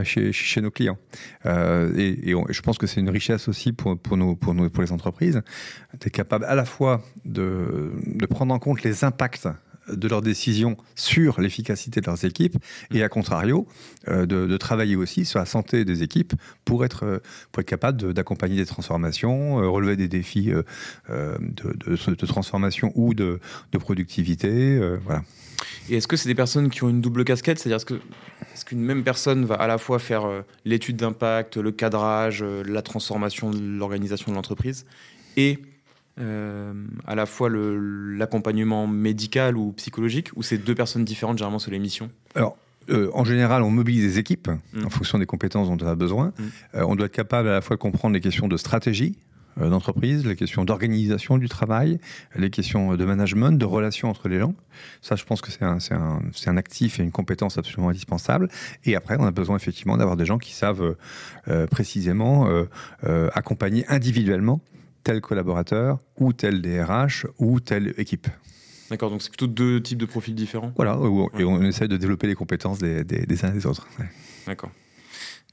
chez, 0.03 0.33
chez, 0.33 0.61
nos 0.61 0.71
clients. 0.71 0.99
et, 1.45 2.35
je 2.49 2.61
pense 2.63 2.79
que 2.79 2.87
c'est 2.87 3.01
une 3.01 3.11
richesse 3.11 3.49
aussi 3.49 3.73
pour, 3.73 3.99
pour, 3.99 4.17
nous, 4.17 4.37
pour, 4.37 4.55
nous, 4.55 4.71
pour 4.71 4.83
les 4.83 4.93
entreprises, 4.93 5.43
d'être 5.93 6.13
capable 6.13 6.45
à 6.45 6.55
la 6.55 6.65
fois 6.65 7.03
de, 7.25 7.78
de 8.07 8.27
prendre 8.27 8.55
en 8.55 8.59
compte 8.59 8.83
les 8.83 9.05
impacts 9.05 9.49
de 9.93 10.09
leurs 10.09 10.23
décisions 10.23 10.77
sur 10.95 11.41
l'efficacité 11.41 12.01
de 12.01 12.07
leurs 12.07 12.25
équipes 12.25 12.57
et 12.93 13.03
à 13.03 13.09
contrario 13.09 13.67
euh, 14.09 14.27
de, 14.27 14.57
travailler 14.57 14.97
aussi 14.97 15.25
sur 15.25 15.39
la 15.39 15.47
santé 15.47 15.85
des 15.85 16.03
équipes 16.03 16.35
pour 16.65 16.85
être, 16.85 17.05
euh, 17.05 17.19
pour 17.53 17.61
être 17.61 17.67
capable 17.69 18.13
d'accompagner 18.13 18.57
des 18.57 18.67
transformations, 18.67 19.63
euh, 19.63 19.69
relever 19.69 19.97
des 19.97 20.09
défis 20.09 20.51
de, 21.09 22.27
transformation 22.27 22.93
ou 22.95 23.15
de, 23.15 23.41
productivité. 23.79 24.79
voilà. 25.05 25.23
Et 25.89 25.97
est-ce 25.97 26.09
que 26.09 26.17
c'est 26.17 26.29
des 26.29 26.35
personnes 26.35 26.71
qui 26.71 26.83
ont 26.85 26.89
une 26.89 27.01
double 27.01 27.25
casquette? 27.25 27.59
C'est-à-dire 27.59 27.85
que 27.85 27.95
est-ce 28.53 28.65
qu'une 28.65 28.81
même 28.81 29.05
personne 29.05 29.45
va 29.45 29.55
à 29.55 29.67
la 29.67 29.79
fois 29.79 29.99
faire 29.99 30.27
l'étude 30.65 30.97
d'impact, 30.97 31.57
le 31.57 31.71
cadrage, 31.71 32.43
la 32.43 32.83
transformation 32.83 33.51
de 33.51 33.59
l'organisation 33.59 34.33
de 34.33 34.37
l'entreprise 34.37 34.85
et 35.37 35.59
euh, 36.21 36.73
à 37.07 37.15
la 37.15 37.27
fois 37.27 37.49
l'accompagnement 37.51 38.87
médical 38.87 39.57
ou 39.57 39.73
psychologique, 39.73 40.31
ou 40.35 40.43
c'est 40.43 40.59
deux 40.59 40.75
personnes 40.75 41.05
différentes 41.05 41.39
généralement 41.39 41.61
sur 41.61 41.71
les 41.71 41.79
missions? 41.79 42.11
Alors, 42.35 42.57
euh, 42.91 43.11
en 43.15 43.25
général, 43.25 43.63
on 43.63 43.71
mobilise 43.71 44.03
des 44.03 44.19
équipes 44.19 44.49
mm. 44.73 44.87
en 44.87 44.91
fonction 44.91 45.19
des 45.19 45.27
compétences 45.27 45.69
dont 45.69 45.79
on 45.81 45.89
a 45.89 45.95
besoin. 45.95 46.27
Mm. 46.27 46.43
Euh, 46.75 46.85
on 46.89 46.97
doit 46.97 47.07
être 47.07 47.13
capable 47.13 47.49
à 47.49 47.53
la 47.53 47.61
fois 47.61 47.77
de 47.77 47.81
comprendre 47.81 48.15
les 48.15 48.21
questions 48.21 48.49
de 48.49 48.57
stratégie 48.57 49.17
d'entreprise, 49.61 50.25
les 50.25 50.37
questions 50.37 50.65
d'organisation 50.65 51.37
du 51.37 51.49
travail, 51.49 51.99
les 52.37 52.49
questions 52.49 52.95
de 52.95 53.05
management, 53.05 53.51
de 53.51 53.65
relations 53.65 54.09
entre 54.09 54.29
les 54.29 54.39
gens. 54.39 54.55
Ça, 55.03 55.17
je 55.17 55.25
pense 55.25 55.41
que 55.41 55.51
c'est 55.51 55.65
un, 55.65 55.79
un, 55.91 56.21
un, 56.47 56.57
actif 56.57 57.01
et 57.01 57.03
une 57.03 57.11
compétence 57.11 57.59
absolument 57.59 57.89
indispensable. 57.89 58.51
Et 58.85 58.95
après, 58.95 59.17
on 59.19 59.25
a 59.25 59.33
besoin 59.33 59.57
effectivement 59.57 59.97
d'avoir 59.97 60.17
des 60.17 60.27
gens 60.27 60.39
qui 60.39 60.53
savent 60.53 60.95
précisément 61.73 62.49
accompagner 63.35 63.85
individuellement 63.89 64.61
tel 65.05 65.21
collaborateur 65.21 65.99
ou 66.19 66.33
tel 66.33 66.61
DRH 66.63 67.27
ou 67.39 67.61
telle 67.61 67.95
équipe. 67.99 68.29
D'accord, 68.91 69.11
donc 69.11 69.23
c'est 69.23 69.29
plutôt 69.29 69.47
deux 69.47 69.83
types 69.83 69.99
de 69.99 70.07
profils 70.07 70.35
différents 70.35 70.73
Voilà, 70.77 70.99
et 71.39 71.45
on 71.45 71.63
essaie 71.63 71.89
de 71.89 71.97
développer 71.97 72.27
les 72.27 72.35
compétences 72.35 72.79
des, 72.79 73.05
des, 73.05 73.45
uns 73.45 73.51
et 73.51 73.53
des 73.53 73.67
autres. 73.67 73.87
D'accord. 74.47 74.71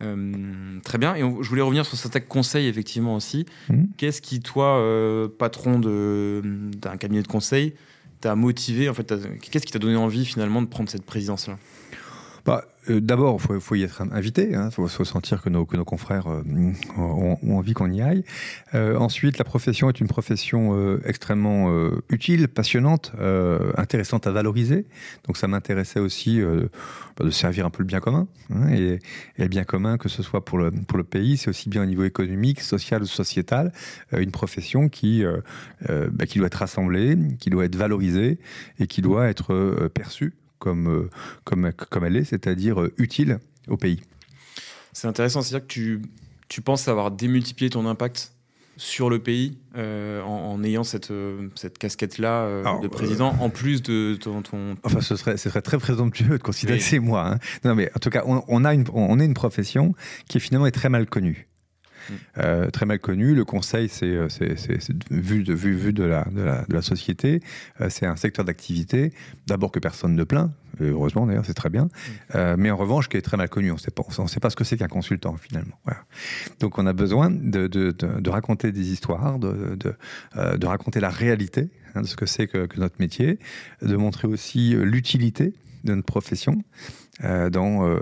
Euh, 0.03 0.79
très 0.83 0.97
bien, 0.97 1.15
et 1.15 1.19
je 1.19 1.49
voulais 1.49 1.61
revenir 1.61 1.85
sur 1.85 1.97
cet 1.97 2.27
conseil 2.27 2.67
effectivement 2.67 3.15
aussi. 3.15 3.45
Hmm. 3.69 3.85
Qu'est-ce 3.97 4.21
qui, 4.21 4.41
toi, 4.41 4.77
euh, 4.79 5.27
patron 5.27 5.79
d'un 5.79 6.97
cabinet 6.97 7.21
de 7.21 7.27
conseil, 7.27 7.73
t'a 8.21 8.35
motivé 8.35 8.89
en 8.89 8.93
fait 8.93 9.13
Qu'est-ce 9.41 9.65
qui 9.65 9.71
t'a 9.71 9.79
donné 9.79 9.95
envie 9.95 10.25
finalement 10.25 10.61
de 10.61 10.67
prendre 10.67 10.89
cette 10.89 11.05
présidence-là? 11.05 11.57
Bah, 12.45 12.65
euh, 12.89 12.99
D'abord, 12.99 13.39
il 13.49 13.59
faut, 13.59 13.75
y 13.75 13.83
être 13.83 14.01
invité. 14.11 14.49
Il 14.51 14.55
hein. 14.55 14.69
faut, 14.69 14.87
sentir 14.87 15.41
que 15.41 15.49
nos, 15.49 15.65
que 15.65 15.75
nos 15.75 15.85
confrères 15.85 16.27
euh, 16.27 16.43
ont, 16.97 17.37
envie 17.55 17.73
qu'on 17.73 17.91
y 17.91 18.01
aille. 18.01 18.23
Euh, 18.73 18.97
ensuite, 18.97 19.37
la 19.37 19.43
profession 19.43 19.89
est 19.89 19.99
une 19.99 20.07
profession 20.07 20.99
extrêmement 21.03 21.69
utile, 22.09 22.47
passionnante, 22.47 23.11
intéressante 23.77 24.27
à 24.27 24.31
valoriser. 24.31 24.85
Donc, 25.25 25.37
ça 25.37 25.47
m'intéressait 25.47 25.99
aussi 25.99 26.41
bah, 27.17 27.25
de 27.25 27.29
servir 27.29 27.65
un 27.65 27.69
peu 27.69 27.83
le 27.83 27.87
bien 27.87 27.99
commun. 27.99 28.27
Hein. 28.53 28.69
et, 28.69 28.99
le 29.37 29.47
bien 29.47 29.63
commun, 29.63 29.97
que 29.97 30.09
ce 30.09 30.23
soit 30.23 30.45
pour 30.45 30.57
le, 30.57 30.71
pour 30.71 30.97
le 30.97 31.03
pays, 31.03 31.37
c'est 31.37 31.49
aussi 31.49 31.69
bien 31.69 31.83
au 31.83 31.85
niveau 31.85 32.03
économique, 32.03 32.61
social 32.61 33.01
ou 33.01 33.07
sociétal, 33.07 33.71
une 34.11 34.31
profession 34.31 34.89
qui, 34.89 35.23
bah, 35.87 36.25
qui 36.25 36.37
doit 36.37 36.47
être 36.47 36.55
rassemblée, 36.55 37.17
qui 37.39 37.49
doit 37.49 37.65
être 37.65 37.75
valorisée 37.75 38.39
et 38.79 38.87
qui 38.87 39.01
doit 39.01 39.27
être 39.27 39.89
perçue 39.93 40.33
comme, 40.65 40.87
euh, 40.87 41.09
comme, 41.43 41.71
comme 41.73 42.05
elle 42.05 42.17
est, 42.17 42.23
c'est-à-dire 42.23 42.81
euh, 42.81 42.91
utile 42.97 43.37
au 43.67 43.77
pays. 43.77 44.01
C'est 44.93 45.07
intéressant, 45.07 45.43
c'est-à-dire 45.43 45.67
que 45.67 45.71
tu, 45.71 46.01
tu 46.47 46.61
penses 46.61 46.87
avoir 46.87 47.11
démultiplié 47.11 47.69
ton 47.69 47.85
impact 47.85 48.31
sur 48.77 49.11
le 49.11 49.19
pays 49.19 49.59
euh, 49.77 50.23
en, 50.23 50.61
ayant 50.63 50.83
cette, 50.83 51.13
cette 51.53 51.77
casquette-là 51.77 52.79
de 52.81 52.87
président, 52.87 53.35
en 53.39 53.49
plus 53.51 53.83
de 53.83 54.15
ton, 54.15 54.41
Enfin, 54.83 55.01
ce 55.01 55.15
serait, 55.15 55.37
ce 55.37 55.49
serait 55.49 55.61
très 55.61 55.77
présomptueux 55.77 56.39
de 56.39 56.43
considérer 56.43 56.79
que 56.79 56.83
c'est 56.83 56.99
moi. 56.99 57.27
Hein. 57.27 57.39
Non, 57.63 57.75
mais 57.75 57.91
en 57.95 57.99
tout 57.99 58.09
cas, 58.09 58.23
on, 58.25 58.43
on, 58.47 58.65
a 58.65 58.73
une, 58.73 58.85
on 58.91 59.19
est 59.19 59.25
une 59.25 59.35
profession 59.35 59.93
qui 60.27 60.39
finalement 60.39 60.65
est 60.65 60.71
très 60.71 60.89
mal 60.89 61.05
connue. 61.05 61.47
Euh, 62.37 62.69
très 62.69 62.85
mal 62.85 62.99
connu. 62.99 63.35
Le 63.35 63.45
conseil, 63.45 63.89
c'est 63.89 64.05
euh, 64.05 64.27
vu, 65.09 65.43
de, 65.43 65.53
vu, 65.53 65.75
vu 65.75 65.93
de, 65.93 66.03
la, 66.03 66.25
de, 66.25 66.41
la, 66.41 66.65
de 66.65 66.73
la 66.73 66.81
société, 66.81 67.41
euh, 67.81 67.87
c'est 67.89 68.05
un 68.05 68.15
secteur 68.15 68.45
d'activité, 68.45 69.13
d'abord 69.47 69.71
que 69.71 69.79
personne 69.79 70.15
ne 70.15 70.23
plaint, 70.23 70.51
heureusement 70.81 71.25
d'ailleurs, 71.25 71.45
c'est 71.45 71.53
très 71.53 71.69
bien, 71.69 71.87
mais 72.33 72.69
en 72.69 72.75
revanche 72.75 73.07
qui 73.07 73.17
est 73.17 73.21
très 73.21 73.37
mal 73.37 73.49
connu. 73.49 73.71
On 73.71 73.75
ne 73.75 74.27
sait 74.27 74.39
pas 74.39 74.49
ce 74.49 74.55
que 74.55 74.63
c'est 74.63 74.77
qu'un 74.77 74.87
consultant 74.87 75.35
finalement. 75.37 75.79
Donc 76.59 76.77
on 76.77 76.85
a 76.85 76.93
besoin 76.93 77.29
de, 77.29 77.67
de 77.67 78.29
raconter 78.29 78.71
des 78.71 78.91
histoires, 78.91 79.39
de, 79.39 79.77
de, 80.35 80.65
raconter 80.65 80.99
la 80.99 81.09
réalité 81.09 81.69
hein, 81.95 82.01
de 82.01 82.07
ce 82.07 82.15
que 82.15 82.25
c'est 82.25 82.47
que, 82.47 82.65
que, 82.65 82.79
notre 82.79 82.95
métier, 82.99 83.39
de 83.81 83.95
montrer 83.95 84.27
aussi 84.27 84.75
l'utilité 84.75 85.53
de 85.85 85.95
notre 85.95 86.05
profession. 86.05 86.63
Euh, 87.23 87.49
dans, 87.49 87.87
euh, 87.87 87.97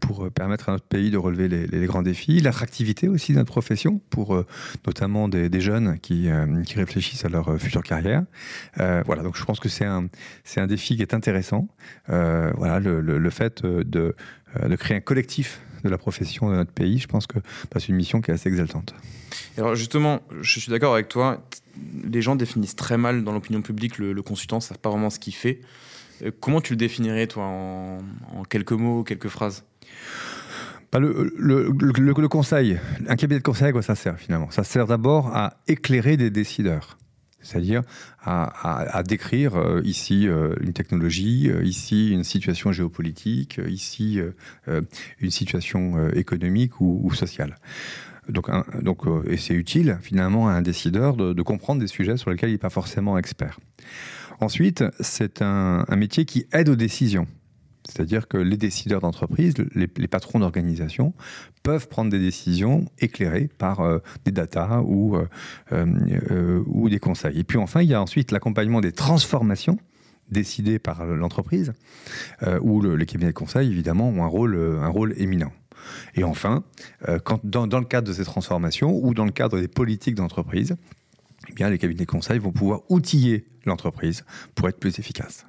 pour 0.00 0.30
permettre 0.30 0.68
à 0.68 0.72
notre 0.72 0.84
pays 0.84 1.10
de 1.10 1.16
relever 1.16 1.48
les, 1.48 1.86
grands 1.86 2.02
défis, 2.02 2.38
l'attractivité 2.40 3.08
aussi 3.08 3.32
de 3.32 3.38
notre 3.38 3.50
profession, 3.50 4.02
pour 4.10 4.34
euh, 4.34 4.46
notamment 4.86 5.26
des, 5.26 5.60
jeunes 5.60 5.98
qui, 6.00 6.28
réfléchissent 6.74 7.24
à 7.24 7.30
leur 7.30 7.58
future 7.58 7.82
carrière. 7.82 8.24
voilà, 8.76 9.22
donc 9.22 9.36
je 9.36 9.44
pense 9.44 9.58
que 9.58 9.70
c'est 9.70 9.86
un, 9.86 10.08
un 10.56 10.66
défi 10.66 10.96
qui 10.96 11.02
est 11.02 11.14
intéressant. 11.14 11.68
voilà, 12.08 12.78
le, 12.78 13.00
le, 13.00 13.30
fait 13.30 13.64
de, 13.64 13.82
de 13.82 14.76
créer 14.76 14.98
un 14.98 15.00
collectif 15.00 15.62
de 15.82 15.88
la 15.88 15.98
profession 15.98 16.50
de 16.50 16.56
notre 16.56 16.72
pays, 16.72 16.98
je 16.98 17.08
pense 17.08 17.26
que 17.26 17.38
bah, 17.38 17.80
c'est 17.80 17.88
une 17.88 17.96
mission 17.96 18.20
qui 18.20 18.30
est 18.30 18.34
assez 18.34 18.48
exaltante. 18.48 18.94
Alors 19.56 19.74
justement, 19.74 20.20
je 20.42 20.60
suis 20.60 20.70
d'accord 20.70 20.92
avec 20.94 21.08
toi, 21.08 21.42
les 22.04 22.20
gens 22.20 22.36
définissent 22.36 22.76
très 22.76 22.98
mal 22.98 23.24
dans 23.24 23.32
l'opinion 23.32 23.62
publique 23.62 23.96
le, 23.98 24.12
le 24.12 24.22
consultant, 24.22 24.56
ne 24.56 24.62
savent 24.62 24.78
pas 24.78 24.90
vraiment 24.90 25.10
ce 25.10 25.18
qu'il 25.18 25.34
fait. 25.34 25.60
Euh, 26.22 26.30
comment 26.40 26.60
tu 26.60 26.72
le 26.74 26.76
définirais, 26.76 27.26
toi, 27.26 27.44
en, 27.44 27.98
quelques 28.48 28.72
mots, 28.72 29.04
quelques 29.04 29.28
phrases? 29.28 29.64
Bah, 30.90 30.98
le, 30.98 31.32
le, 31.38 32.28
conseil, 32.28 32.78
un 33.08 33.16
cabinet 33.16 33.38
de 33.38 33.44
conseil, 33.44 33.68
à 33.68 33.72
quoi 33.72 33.82
ça 33.82 33.94
sert 33.94 34.18
finalement? 34.18 34.50
Ça 34.50 34.62
sert 34.62 34.86
d'abord 34.86 35.28
à 35.34 35.54
éclairer 35.66 36.18
des 36.18 36.30
décideurs. 36.30 36.98
c'est-à-dire 37.40 37.82
à, 38.22 39.02
décrire 39.04 39.56
euh, 39.56 39.80
ici 39.84 40.28
euh, 40.28 40.54
une 40.60 40.74
technologie, 40.74 41.50
ici 41.62 42.10
une 42.10 42.24
situation 42.24 42.72
géopolitique, 42.72 43.58
ici 43.66 44.20
une 44.66 45.30
situation 45.30 46.10
économique 46.10 46.80
ou, 46.80 47.10
sociale. 47.14 47.56
Donc, 48.28 48.50
donc 48.82 49.04
et 49.26 49.38
c'est 49.38 49.54
utile 49.54 49.98
finalement 50.02 50.48
à 50.48 50.52
un 50.52 50.62
décideur 50.62 51.16
de, 51.16 51.42
comprendre 51.42 51.80
des 51.80 51.88
sujets 51.88 52.18
sur 52.18 52.30
lesquels 52.30 52.50
il 52.50 52.52
n'est 52.52 52.58
pas 52.58 52.70
forcément 52.70 53.16
expert. 53.16 53.58
Ensuite, 54.42 54.84
c'est 55.00 55.40
un 55.40 55.96
métier 55.96 56.24
qui 56.24 56.46
aide 56.52 56.68
aux 56.68 56.76
décisions. 56.76 57.26
C'est-à-dire 57.88 58.28
que 58.28 58.36
les 58.36 58.56
décideurs 58.56 59.00
d'entreprise, 59.00 59.54
les, 59.74 59.86
patrons 59.86 60.38
d'organisation, 60.38 61.14
peuvent 61.62 61.88
prendre 61.88 62.10
des 62.10 62.18
décisions 62.18 62.84
éclairées 62.98 63.48
par 63.58 63.80
euh, 63.80 63.98
des 64.24 64.30
datas 64.30 64.82
ou, 64.82 65.16
euh, 65.16 65.26
euh, 65.72 66.62
ou 66.66 66.88
des 66.88 67.00
conseils. 67.00 67.38
Et 67.38 67.44
puis 67.44 67.58
enfin, 67.58 67.82
il 67.82 67.88
y 67.88 67.94
a 67.94 68.00
ensuite 68.00 68.30
l'accompagnement 68.30 68.80
des 68.80 68.92
transformations 68.92 69.78
décidées 70.30 70.78
par 70.78 71.04
l'entreprise, 71.04 71.74
où 72.62 72.80
les 72.80 73.04
cabinets 73.04 73.32
de 73.32 73.36
conseil, 73.36 73.70
évidemment, 73.70 74.08
ont 74.08 74.24
un 74.24 74.88
rôle, 74.88 75.14
éminent. 75.18 75.52
Et 76.14 76.24
enfin, 76.24 76.64
dans, 77.44 77.66
dans, 77.66 77.80
le 77.80 77.84
cadre 77.84 78.08
de 78.08 78.14
ces 78.14 78.24
transformations 78.24 78.98
ou 79.04 79.12
dans 79.12 79.26
le 79.26 79.30
cadre 79.30 79.60
des 79.60 79.68
politiques 79.68 80.14
d'entreprise, 80.14 80.76
eh 81.48 81.52
bien, 81.52 81.70
les 81.70 81.78
cabinets 81.78 82.04
de 82.04 82.10
conseil 82.10 82.38
vont 82.38 82.52
pouvoir 82.52 82.82
outiller 82.88 83.46
l'entreprise 83.64 84.24
pour 84.54 84.68
être 84.68 84.78
plus 84.78 84.98
efficace. 84.98 85.46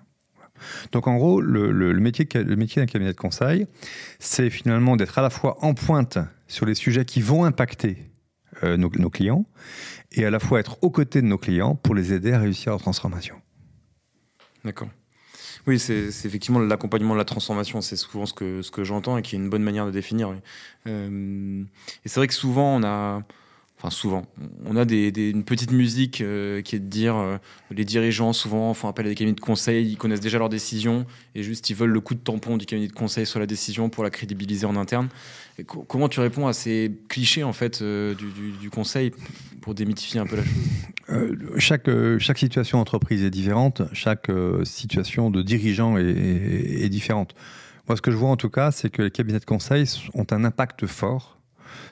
Donc 0.91 1.07
en 1.07 1.15
gros, 1.15 1.41
le, 1.41 1.93
métier, 1.99 2.25
d'un 2.25 2.85
cabinet 2.85 3.11
de 3.11 3.17
conseil, 3.17 3.67
c'est 4.19 4.49
finalement 4.49 4.95
d'être 4.95 5.17
à 5.17 5.21
la 5.21 5.29
fois 5.29 5.57
en 5.63 5.73
pointe 5.73 6.17
sur 6.47 6.65
les 6.65 6.75
sujets 6.75 7.05
qui 7.05 7.21
vont 7.21 7.43
impacter 7.43 7.97
euh, 8.63 8.77
nos, 8.77 9.09
clients 9.09 9.45
et 10.11 10.25
à 10.25 10.29
la 10.29 10.39
fois 10.39 10.59
être 10.59 10.77
aux 10.81 10.91
côtés 10.91 11.21
de 11.21 11.27
nos 11.27 11.37
clients 11.37 11.75
pour 11.75 11.95
les 11.95 12.13
aider 12.13 12.33
à 12.33 12.39
réussir 12.39 12.71
leur 12.71 12.81
transformation. 12.81 13.35
D'accord. 14.63 14.89
Oui, 15.65 15.79
c'est 15.79 16.07
effectivement 16.25 16.59
l'accompagnement 16.59 17.13
de 17.13 17.19
la 17.19 17.25
transformation, 17.25 17.79
c'est 17.79 17.95
souvent 17.95 18.25
ce 18.25 18.33
que, 18.33 18.83
j'entends 18.83 19.17
et 19.17 19.21
qui 19.21 19.35
est 19.35 19.39
une 19.39 19.49
bonne 19.49 19.63
manière 19.63 19.85
de 19.85 19.91
définir. 19.91 20.35
Euh, 20.87 21.63
et 22.03 22.09
c'est 22.09 22.19
vrai 22.19 22.27
que 22.27 22.33
souvent, 22.33 22.75
on 22.75 22.83
a, 22.83 23.23
enfin 23.83 23.93
souvent, 23.93 24.25
on 24.65 24.77
a 24.77 24.83
une 24.83 25.43
petite 25.43 25.71
musique 25.71 26.21
euh, 26.21 26.61
qui 26.61 26.77
est 26.77 26.79
de 26.79 26.87
dire 26.87 27.17
euh, 27.17 27.37
les 27.69 27.83
dirigeants 27.83 28.31
souvent 28.31 28.73
font 28.73 28.87
appel 28.87 29.05
à 29.05 29.09
des 29.09 29.15
cabinets 29.15 29.35
de 29.35 29.41
conseil, 29.41 29.85
ils 29.89 29.97
connaissent 29.97 30.21
déjà 30.21 30.39
leurs 30.39 30.47
décisions 30.47 31.05
et 31.35 31.43
juste 31.43 31.69
ils 31.69 31.75
veulent 31.75 31.89
le 31.89 31.99
coup 31.99 32.15
de 32.15 32.21
tampon 32.21 32.55
du 32.55 32.65
cabinet 32.65 32.87
de 32.87 32.93
conseil 32.93 33.25
sur 33.25 33.41
la 33.41 33.45
décision 33.45 33.89
pour 33.89 34.05
la 34.05 34.09
crédibiliser 34.09 34.65
en 34.65 34.77
interne. 34.77 35.09
comment 35.65 36.07
tu 36.07 36.21
réponds 36.21 36.47
à 36.47 36.53
ces 36.53 36.93
clichés 37.09 37.43
en 37.43 37.51
fait 37.51 37.81
euh, 37.81 38.15
du, 38.15 38.69
conseil 38.69 39.11
pour 39.59 39.73
démythifier 39.73 40.21
un 40.21 40.27
peu 40.27 40.37
la 40.37 40.43
chose? 40.43 41.37
Chaque, 41.57 41.89
chaque 42.19 42.37
situation 42.37 42.79
entreprise 42.79 43.21
est 43.23 43.29
différente, 43.29 43.81
chaque 43.91 44.31
situation 44.63 45.29
de 45.29 45.41
dirigeant 45.41 45.97
est, 45.97 46.05
est 46.05 46.89
différente. 46.89 47.35
Moi, 47.89 47.97
ce 47.97 48.01
que 48.01 48.11
je 48.11 48.15
vois 48.15 48.29
en 48.29 48.37
tout 48.37 48.49
cas, 48.49 48.71
c'est 48.71 48.89
que 48.89 49.01
les 49.01 49.11
cabinets 49.11 49.39
de 49.39 49.45
conseil 49.45 49.83
ont 50.13 50.25
un 50.31 50.45
impact 50.45 50.85
fort 50.85 51.42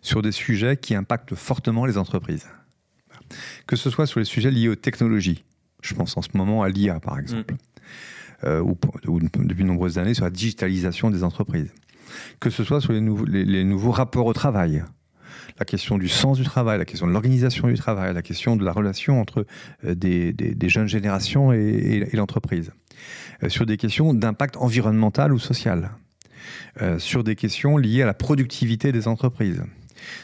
sur 0.02 0.22
des 0.22 0.32
sujets 0.32 0.78
qui 0.78 0.96
impactent 0.96 1.36
fortement 1.36 1.86
les 1.86 1.98
entreprises. 1.98 2.48
Que 3.68 3.76
ce 3.76 3.90
soit 3.90 4.08
sur 4.08 4.20
les 4.20 4.26
sujets 4.26 4.52
liés 4.52 4.70
aux 4.70 4.76
technologies, 4.76 5.44
je 5.82 5.94
pense 5.94 6.16
en 6.18 6.22
ce 6.22 6.30
moment 6.34 6.64
à 6.64 6.70
l'IA 6.70 7.00
par 7.00 7.20
exemple, 7.20 7.54
mm. 7.54 7.58
euh, 8.46 8.62
ou, 8.62 9.20
depuis 9.20 9.64
de 9.64 9.68
nombreuses 9.68 9.98
années 9.98 10.14
sur 10.14 10.24
la 10.24 10.30
digitalisation 10.30 11.10
des 11.10 11.24
entreprises. 11.24 11.72
Que 12.40 12.50
ce 12.50 12.64
soit 12.64 12.82
sur 12.82 12.92
les, 12.92 13.64
nouveaux 13.64 13.92
rapports 13.92 14.26
au 14.26 14.34
travail, 14.34 14.84
la 15.60 15.66
question 15.66 15.98
du 15.98 16.10
sens 16.10 16.38
du 16.38 16.44
travail, 16.44 16.78
la 16.78 16.86
question 16.86 17.08
de 17.08 17.12
l'organisation 17.12 17.68
du 17.68 17.76
travail, 17.76 18.14
la 18.14 18.22
question 18.22 18.56
de 18.56 18.66
la 18.66 18.72
relation 18.74 19.22
entre 19.22 19.46
euh, 19.86 19.96
des, 19.96 20.70
jeunes 20.70 20.88
générations 20.88 21.54
et, 21.54 22.10
l'entreprise, 22.14 22.72
euh, 23.44 23.50
sur 23.50 23.66
des 23.66 23.78
questions 23.78 24.14
d'impact 24.14 24.58
environnemental 24.58 25.34
ou 25.34 25.40
social, 25.40 25.92
sur 26.98 27.24
des 27.24 27.36
questions 27.36 27.78
liées 27.78 28.02
à 28.02 28.06
la 28.06 28.14
productivité 28.14 28.92
des 28.92 29.08
entreprises, 29.08 29.64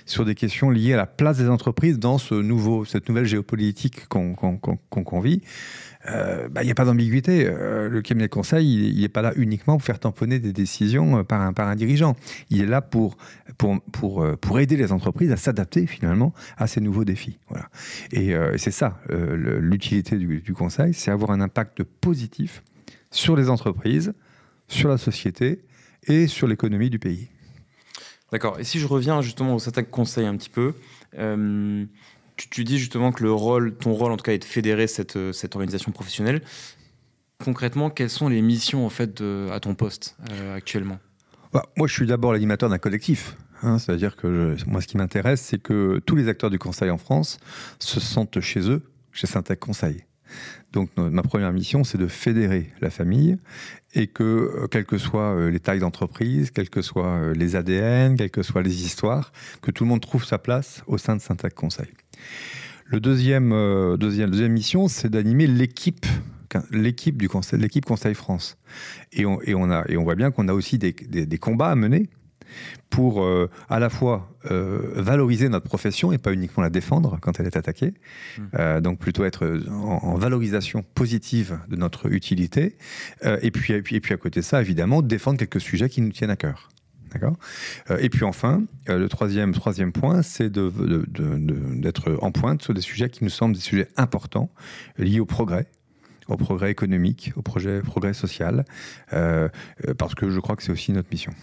sur 0.06 0.26
des 0.26 0.36
questions 0.36 0.70
liées 0.70 0.94
à 0.94 0.98
la 0.98 1.06
place 1.06 1.38
des 1.38 1.50
entreprises 1.50 2.00
dans 2.00 2.18
ce 2.18 2.36
nouveau, 2.36 2.86
cette 2.86 3.10
nouvelle 3.10 3.26
géopolitique 3.26 4.08
qu'on 4.08 5.20
vit. 5.22 5.42
Euh, 6.10 6.48
bah, 6.50 6.64
il 6.64 6.66
n'y 6.66 6.72
a 6.72 6.76
pas 6.76 6.86
d'ambiguïté. 6.86 7.46
Euh, 7.46 7.90
le 7.90 8.02
cabinet 8.02 8.28
de 8.28 8.34
conseil, 8.34 8.92
il 8.92 9.02
n'est 9.02 9.10
pas 9.10 9.22
là 9.22 9.34
uniquement 9.36 9.78
pour 9.78 9.86
faire 9.86 10.00
tamponner 10.00 10.40
des 10.40 10.54
décisions 10.54 11.20
euh, 11.20 11.24
par 11.24 11.42
un, 11.42 11.76
dirigeant. 11.76 12.16
Il 12.50 12.62
est 12.62 12.66
là 12.66 12.82
pour, 12.82 13.18
aider 14.58 14.78
les 14.78 14.92
entreprises 14.92 15.32
à 15.32 15.38
s'adapter 15.38 15.86
finalement 15.86 16.34
à 16.58 16.68
ces 16.68 16.82
nouveaux 16.82 17.04
défis. 17.04 17.40
Et, 18.12 18.34
c'est 18.58 18.72
ça, 18.72 19.00
l'utilité 19.10 20.18
du, 20.18 20.42
du, 20.42 20.54
conseil, 20.54 20.94
c'est 20.94 21.12
avoir 21.12 21.32
un 21.32 21.42
impact 21.42 21.84
positif 21.84 22.64
sur 23.12 23.36
les 23.36 23.50
entreprises, 23.50 24.14
sur 24.68 24.90
la 24.90 24.98
société 24.98 25.62
et 26.04 26.28
sur 26.28 26.48
l'économie 26.48 26.90
du 26.90 27.00
pays. 27.00 27.30
D'accord. 28.32 28.60
Et 28.60 28.64
si 28.64 28.80
je 28.80 28.88
reviens 28.88 29.22
justement 29.22 29.56
au 29.56 29.60
SATAC 29.60 29.90
Conseil 29.90 30.26
un 30.26 30.36
petit 30.36 30.50
peu, 30.50 30.74
euh, 31.18 31.86
tu, 32.36 32.64
dis 32.64 32.78
justement 32.78 33.12
que 33.12 33.24
le 33.24 33.32
rôle, 33.32 33.76
ton 33.76 33.94
rôle 33.94 34.12
en 34.12 34.18
tout 34.18 34.24
cas, 34.24 34.34
est 34.34 34.40
de 34.40 34.46
fédérer 34.46 34.88
cette, 34.88 35.16
euh, 35.16 35.32
cette 35.32 35.56
organisation 35.56 35.92
professionnelle. 35.92 36.42
Concrètement, 37.44 37.90
quelles 37.90 38.10
sont 38.10 38.28
les 38.30 38.42
missions 38.42 38.86
en 38.86 38.90
fait 38.90 39.22
à 39.52 39.60
ton 39.60 39.76
poste 39.76 40.18
euh, 40.32 40.56
actuellement? 40.56 41.00
Bah, 41.54 41.64
Moi, 41.78 41.88
je 41.88 41.94
suis 41.94 42.08
d'abord 42.08 42.34
l'animateur 42.34 42.70
d'un 42.70 42.80
collectif. 42.80 43.38
Hein, 43.64 43.80
C'est-à-dire 43.80 44.16
que 44.16 44.56
moi, 44.68 44.82
ce 44.82 44.88
qui 44.88 44.98
m'intéresse, 44.98 45.42
c'est 45.42 45.62
que 45.62 46.02
tous 46.06 46.16
les 46.16 46.28
acteurs 46.28 46.50
du 46.50 46.60
Conseil 46.60 46.90
en 46.90 46.98
France 46.98 47.40
se 47.80 48.00
sentent 48.00 48.40
chez 48.40 48.70
eux, 48.70 48.82
chez 49.12 49.28
Syntec 49.28 49.60
Conseil. 49.60 50.07
Donc 50.74 50.90
ma 50.98 51.22
première 51.22 51.54
mission, 51.54 51.84
c'est 51.84 51.98
de 51.98 52.08
fédérer 52.08 52.72
la 52.82 52.90
famille 52.90 53.38
et 53.94 54.08
que, 54.08 54.24
euh, 54.24 54.68
quelles 54.68 54.86
que 54.86 54.98
soient 54.98 55.34
euh, 55.34 55.50
les 55.50 55.60
tailles 55.60 55.80
d'entreprise, 55.80 56.52
quels 56.52 56.70
que 56.70 56.82
soient 56.82 57.16
euh, 57.16 57.34
les 57.34 57.56
ADN, 57.56 58.16
quelles 58.16 58.32
que 58.32 58.44
soient 58.44 58.62
les 58.62 58.84
histoires, 58.84 59.32
que 59.62 59.72
tout 59.72 59.84
le 59.84 59.90
monde 59.90 60.02
trouve 60.02 60.26
sa 60.26 60.38
place 60.38 60.84
au 60.88 60.98
sein 60.98 61.16
de 61.16 61.22
Syntac 61.22 61.54
Conseil. 61.54 61.88
Le 62.86 63.00
deuxième, 63.00 63.50
deuxième, 63.98 64.30
deuxième 64.30 64.54
mission, 64.54 64.88
c'est 64.88 65.10
d'animer 65.10 65.48
l'équipe 65.48 66.06
l'équipe 66.72 67.18
du 67.18 67.28
conseil, 67.28 67.60
l'équipe 67.60 67.84
Conseil 67.86 68.16
France. 68.16 68.58
Et 69.12 69.26
on, 69.26 69.42
et 69.42 69.54
on, 69.54 69.70
a, 69.70 69.84
et 69.90 69.98
on 69.98 70.04
voit 70.04 70.16
bien 70.16 70.32
qu'on 70.32 70.48
a 70.48 70.54
aussi 70.54 70.78
des, 70.78 70.94
des 70.94 71.38
combats 71.38 71.72
à 71.72 71.76
mener 71.76 72.10
pour 72.90 73.24
euh, 73.24 73.50
à 73.70 73.80
la 73.80 73.90
fois 73.90 74.30
euh, 74.50 74.92
valoriser 74.96 75.50
notre 75.50 75.66
profession 75.66 76.12
et 76.12 76.18
pas 76.18 76.34
uniquement 76.34 76.64
la 76.64 76.70
défendre 76.70 77.18
quand 77.22 77.40
elle 77.40 77.46
est 77.46 77.58
attaquée, 77.58 77.94
mmh. 78.38 78.42
euh, 78.56 78.82
donc 78.82 79.00
plutôt 79.00 79.26
être 79.26 79.62
en, 79.70 80.16
valorisation 80.16 80.84
positive 80.96 81.60
de 81.68 81.76
notre 81.76 82.12
utilité, 82.12 82.76
et, 83.24 83.52
puis, 83.52 83.74
et, 83.74 83.82
puis, 83.82 83.98
et 83.98 84.00
puis 84.00 84.14
à 84.14 84.18
côté 84.18 84.40
de 84.40 84.46
ça, 84.46 84.62
évidemment, 84.62 85.02
défendre 85.02 85.38
quelques 85.38 85.62
sujets 85.62 85.90
qui 85.90 86.02
nous 86.02 86.12
tiennent 86.12 86.30
à 86.30 86.36
cœur. 86.36 86.70
D'accord? 87.14 87.38
Et 88.00 88.10
puis 88.10 88.26
enfin, 88.26 88.64
le 88.88 89.08
troisième, 89.08 89.54
troisième 89.54 89.92
point, 89.94 90.24
c'est 90.24 90.52
d'être 90.52 92.18
en 92.22 92.32
pointe 92.32 92.64
sur 92.64 92.74
des 92.74 92.82
sujets 92.82 93.10
qui 93.10 93.24
nous 93.24 93.30
semblent 93.30 93.56
des 93.56 93.62
sujets 93.62 93.88
importants, 93.96 94.50
liés 94.98 95.20
au 95.20 95.26
progrès, 95.26 95.68
au 96.28 96.36
progrès 96.36 96.72
économique, 96.72 97.32
au 97.36 97.42
projet, 97.42 97.82
progrès 97.82 98.14
social, 98.14 98.66
parce 99.12 100.16
que 100.16 100.30
je 100.30 100.40
crois 100.40 100.56
que 100.56 100.64
c'est 100.64 100.72
aussi 100.72 100.92
notre 100.92 101.10
mission. 101.12 101.34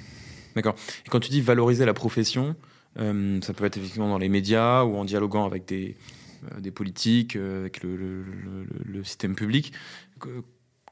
D'accord. 0.55 0.75
Et 1.07 1.09
quand 1.09 1.21
tu 1.21 1.31
dis 1.31 1.41
valoriser 1.41 1.85
la 1.85 1.95
profession, 1.95 2.57
euh, 2.99 3.41
ça 3.43 3.53
peut 3.53 3.65
être 3.65 3.77
effectivement 3.77 4.09
dans 4.09 4.19
les 4.19 4.29
médias 4.29 4.85
ou 4.85 4.97
en 4.97 5.05
dialoguant 5.05 5.45
avec 5.45 5.67
des, 5.67 5.97
euh, 6.45 6.71
politiques, 6.71 7.37
euh, 7.37 7.61
avec 7.61 7.83
le, 7.83 9.03
système 9.03 9.35
public. 9.35 9.73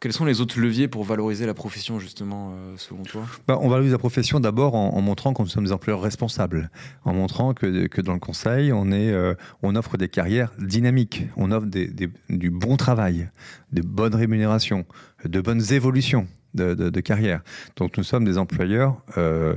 Quels 0.00 0.12
sont 0.12 0.25
les 0.25 0.40
autres 0.40 0.59
leviers 0.59 0.88
pour 0.88 1.04
valoriser 1.04 1.47
la 1.47 1.54
profession, 1.54 2.00
justement, 2.00 2.52
selon 2.76 3.04
toi? 3.04 3.23
Bah, 3.47 3.57
On 3.61 3.69
valorise 3.69 3.92
la 3.92 3.99
profession 3.99 4.40
d'abord 4.40 4.75
en, 4.75 5.00
montrant 5.00 5.33
que 5.33 5.40
nous 5.40 5.49
sommes 5.49 5.64
des 5.64 5.73
employeurs 5.73 6.02
responsables, 6.02 6.71
en 7.04 7.14
montrant 7.14 7.54
que, 7.54 8.00
dans 8.00 8.12
le 8.12 8.19
conseil, 8.19 8.73
on, 8.73 9.76
offre 9.76 9.97
des 9.97 10.09
carrières 10.09 10.52
dynamiques, 10.59 11.26
on 11.37 11.52
offre 11.52 11.69
du 11.69 12.50
bon 12.50 12.76
travail, 12.76 13.31
de 13.71 13.81
bonnes 13.81 14.16
rémunérations, 14.16 14.87
de 15.25 15.40
bonnes 15.40 15.73
évolutions 15.73 16.26
de, 16.54 17.00
carrière. 17.00 17.42
Donc 17.76 17.97
nous 17.97 18.04
sommes 18.04 18.25
des 18.25 18.38
employeurs, 18.38 19.02
euh, 19.16 19.56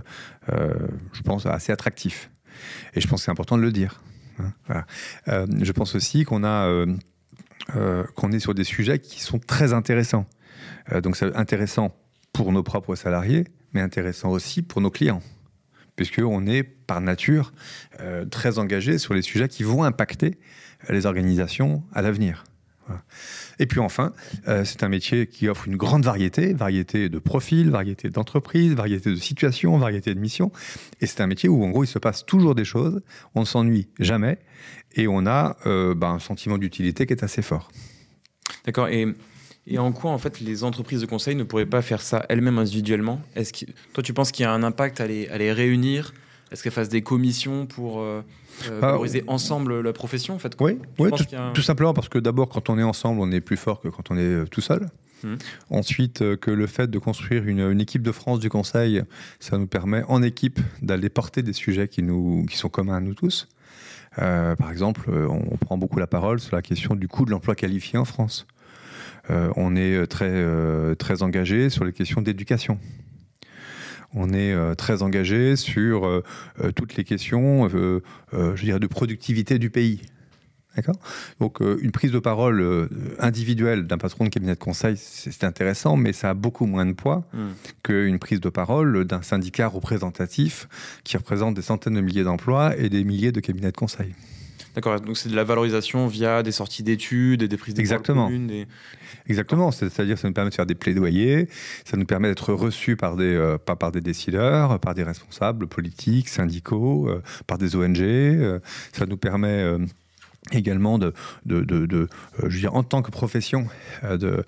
euh, 0.52 0.74
je 1.14 1.22
pense, 1.22 1.46
assez 1.46 1.72
attractifs. 1.72 2.30
Et 2.94 3.02
je 3.02 3.08
pense 3.08 3.22
que 3.22 3.26
c'est 3.26 3.32
important 3.32 3.58
de 3.58 3.62
le 3.62 3.72
dire. 3.72 4.02
Hein, 4.70 4.84
euh, 5.28 5.48
je 5.62 5.72
pense 5.72 5.96
aussi 5.96 6.24
qu'on 6.24 6.44
a 6.44 6.86
qu'on 8.16 8.32
est 8.32 8.40
sur 8.40 8.54
des 8.54 8.64
sujets 8.64 9.00
qui 9.00 9.22
sont 9.22 9.40
très 9.40 9.74
intéressants. 9.74 10.26
donc 11.02 11.16
c'est 11.16 11.36
intéressant 11.36 11.96
pour 12.32 12.52
nos 12.52 12.62
propres 12.62 12.96
salariés, 12.96 13.46
mais 13.74 13.82
intéressant 13.82 14.30
aussi 14.30 14.62
pour 14.62 14.82
nos 14.82 14.92
clients, 14.92 15.22
puisqu'on 15.96 16.46
est 16.46 16.64
par 16.64 17.02
nature 17.02 17.54
très 18.30 18.60
engagé 18.60 19.00
sur 19.00 19.16
les 19.16 19.24
sujets 19.24 19.48
qui 19.48 19.64
vont 19.64 19.84
impacter 19.84 20.38
les 20.90 21.08
organisations 21.08 21.84
à 21.92 22.04
l'avenir. 22.04 22.44
Et 23.60 23.66
puis 23.66 23.80
enfin, 23.80 24.14
euh, 24.48 24.64
c'est 24.66 24.84
un 24.84 24.90
métier 24.90 25.28
qui 25.28 25.48
offre 25.48 25.68
une 25.68 25.76
grande 25.76 26.04
variété, 26.04 26.54
variété 26.54 27.10
de 27.10 27.20
profils, 27.20 27.70
variété 27.70 28.10
d'entreprises, 28.10 28.74
variété 28.74 29.10
de 29.10 29.16
situations, 29.16 29.78
variété 29.78 30.14
de 30.14 30.20
missions. 30.20 30.52
Et 31.02 31.08
c'est 31.08 31.22
un 31.22 31.28
métier 31.28 31.50
où 31.50 31.64
en 31.64 31.70
gros 31.70 31.84
il 31.84 31.88
se 31.88 32.00
passe 32.00 32.26
toujours 32.26 32.56
des 32.56 32.66
choses, 32.66 33.02
on 33.34 33.42
ne 33.42 33.46
s'ennuie 33.46 33.88
jamais 34.00 34.40
et 34.96 35.08
on 35.08 35.26
a 35.26 35.58
euh, 35.66 35.96
ben, 35.96 36.14
un 36.14 36.20
sentiment 36.20 36.58
d'utilité 36.58 37.06
qui 37.06 37.14
est 37.14 37.24
assez 37.24 37.42
fort. 37.42 37.72
D'accord. 38.66 38.88
Et, 38.90 39.16
en 39.78 39.92
quoi 39.92 40.12
en 40.12 40.20
fait 40.20 40.42
les 40.42 40.64
entreprises 40.64 41.02
de 41.02 41.08
conseil 41.08 41.36
ne 41.36 41.44
pourraient 41.44 41.66
pas 41.66 41.82
faire 41.82 42.02
ça 42.02 42.26
elles-mêmes 42.30 42.60
individuellement? 42.60 43.20
Est-ce 43.36 43.52
que 43.52 43.72
toi 43.94 44.04
tu 44.04 44.14
penses 44.14 44.32
qu'il 44.32 44.44
y 44.44 44.46
a 44.46 44.52
un 44.52 44.62
impact 44.62 45.02
à 45.02 45.08
les 45.08 45.52
réunir 45.52 46.14
Est-ce 46.52 46.64
qu'elles 46.64 46.72
fassent 46.72 46.90
des 46.90 47.02
commissions 47.02 47.66
pour 47.66 48.00
euh, 48.00 48.22
euh, 48.70 48.80
Ah, 48.82 48.88
valoriser 48.88 49.24
ensemble 49.28 49.82
la 49.82 49.94
profession 49.94 50.36
en 50.36 50.40
fait 50.40 50.56
Oui, 50.60 50.78
tout, 50.98 51.16
un- 51.36 51.54
simplement 51.62 51.94
parce 51.94 52.08
que 52.10 52.20
d'abord, 52.20 52.50
quand 52.50 52.70
on 52.70 52.78
est 52.78 52.84
ensemble, 52.84 53.20
on 53.22 53.32
est 53.32 53.42
plus 53.42 53.58
fort 53.58 53.82
que 53.82 53.88
quand 53.88 54.12
on 54.12 54.18
est 54.18 54.22
euh, 54.22 54.46
tout 54.46 54.62
seul. 54.62 54.88
Mhm. 55.24 55.38
Ensuite, 55.72 56.22
euh, 56.22 56.36
que 56.38 56.52
le 56.52 56.68
fait 56.68 56.90
de 56.90 57.00
construire 57.00 57.46
une, 57.48 57.60
une 57.62 57.82
équipe 57.82 58.04
de 58.04 58.12
France 58.12 58.40
du 58.40 58.50
Conseil, 58.50 59.02
ça 59.40 59.58
nous 59.58 59.68
permet 59.68 60.04
en 60.08 60.22
équipe 60.22 60.60
d'aller 60.82 61.10
porter 61.10 61.42
des 61.42 61.54
sujets 61.54 61.88
qui, 61.88 62.04
nous, 62.04 62.46
qui 62.50 62.58
sont 62.58 62.70
communs 62.70 62.96
à 62.98 63.00
nous 63.02 63.16
tous. 63.16 63.48
Euh, 64.20 64.56
par 64.56 64.72
exemple, 64.72 65.10
on 65.12 65.58
prend 65.58 65.78
beaucoup 65.78 66.00
la 66.00 66.08
parole 66.08 66.40
sur 66.40 66.56
la 66.56 66.62
question 66.62 66.96
du 66.96 67.08
coût 67.08 67.26
de 67.26 67.32
l'emploi 67.32 67.56
qualifié 67.56 67.98
en 68.00 68.06
France. 68.06 68.46
Euh, 69.32 69.50
on 69.58 69.76
est 69.76 70.06
très, 70.08 70.30
euh, 70.30 70.94
très 70.96 71.24
engagé 71.24 71.70
sur 71.70 71.84
les 71.84 71.92
questions 71.92 72.22
d'éducation. 72.22 72.78
On 74.14 74.34
est 74.34 74.54
euh, 74.54 74.76
très 74.76 75.02
engagé 75.02 75.56
sur 75.56 76.06
euh, 76.06 76.24
euh, 76.64 76.72
toutes 76.72 76.96
les 76.96 77.04
questions, 77.04 77.68
je 77.70 78.62
dirais, 78.64 78.80
de 78.80 78.88
productivité 78.88 79.60
du 79.60 79.70
pays. 79.70 80.02
D'accord? 80.76 80.96
Donc, 81.40 81.62
euh, 81.62 81.78
une 81.82 81.92
prise 81.92 82.12
de 82.12 82.20
parole 82.20 82.60
euh, 82.60 82.90
individuelle 83.20 83.88
d'un 83.88 83.98
patron 83.98 84.26
de 84.26 84.30
cabinet 84.30 84.56
de 84.56 84.60
conseil, 84.60 84.98
c'est 84.98 85.46
intéressant, 85.46 85.96
mais 85.96 86.12
ça 86.12 86.32
a 86.32 86.34
beaucoup 86.34 86.66
moins 86.66 86.86
de 86.86 86.92
poids 86.92 87.24
Hmm. 87.34 87.52
qu'une 87.84 88.20
prise 88.20 88.42
de 88.42 88.50
parole 88.50 89.06
d'un 89.06 89.22
syndicat 89.22 89.68
représentatif 89.68 90.68
qui 91.06 91.16
représente 91.16 91.56
des 91.56 91.62
centaines 91.62 91.94
de 91.96 92.02
milliers 92.02 92.24
d'emplois 92.24 92.78
et 92.78 92.90
des 92.90 93.06
milliers 93.06 93.32
de 93.32 93.40
cabinets 93.40 93.72
de 93.72 93.78
conseil. 93.78 94.14
D'accord. 94.76 95.00
Donc 95.00 95.18
c'est 95.18 95.30
de 95.30 95.36
la 95.36 95.44
valorisation 95.46 96.06
via 96.08 96.44
des 96.44 96.52
sorties 96.52 96.84
d'études 96.84 97.42
et 97.42 97.48
des 97.48 97.58
prises 97.58 97.74
de 97.74 97.80
Exactement. 97.80 98.26
communes, 98.26 98.48
des- 98.48 98.68
Exactement, 99.28 99.72
c'est- 99.72 99.90
c'est-à-dire 99.90 100.16
que 100.16 100.22
ça 100.22 100.28
nous 100.28 100.34
permet 100.34 100.50
de 100.52 100.56
faire 100.56 100.66
des 100.68 100.76
plaidoyers, 100.76 101.48
ça 101.86 101.98
nous 101.98 102.06
permet 102.06 102.28
d'être 102.28 102.54
reçus 102.54 102.96
par 102.96 103.16
des, 103.16 103.24
euh, 103.34 103.58
pas 103.58 103.76
par 103.76 103.92
des 103.92 104.02
décideurs, 104.02 104.80
par 104.80 104.94
des 104.94 105.02
responsables 105.04 105.66
politiques, 105.68 106.30
syndicaux, 106.30 107.10
euh, 107.10 107.22
par 107.48 107.58
des 107.58 107.76
ONG. 107.76 108.02
euh, 108.02 108.60
ça 108.94 109.06
nous 109.08 109.18
permet 109.18 109.66
également 110.52 111.00
de, 111.00 111.12
de, 111.46 111.62
de- 111.62 111.86
de, 111.88 112.08
je 112.40 112.44
veux 112.44 112.60
dire, 112.60 112.76
en 112.76 112.84
tant 112.84 113.02
que 113.02 113.10
profession, 113.10 113.68
de, 114.04 114.44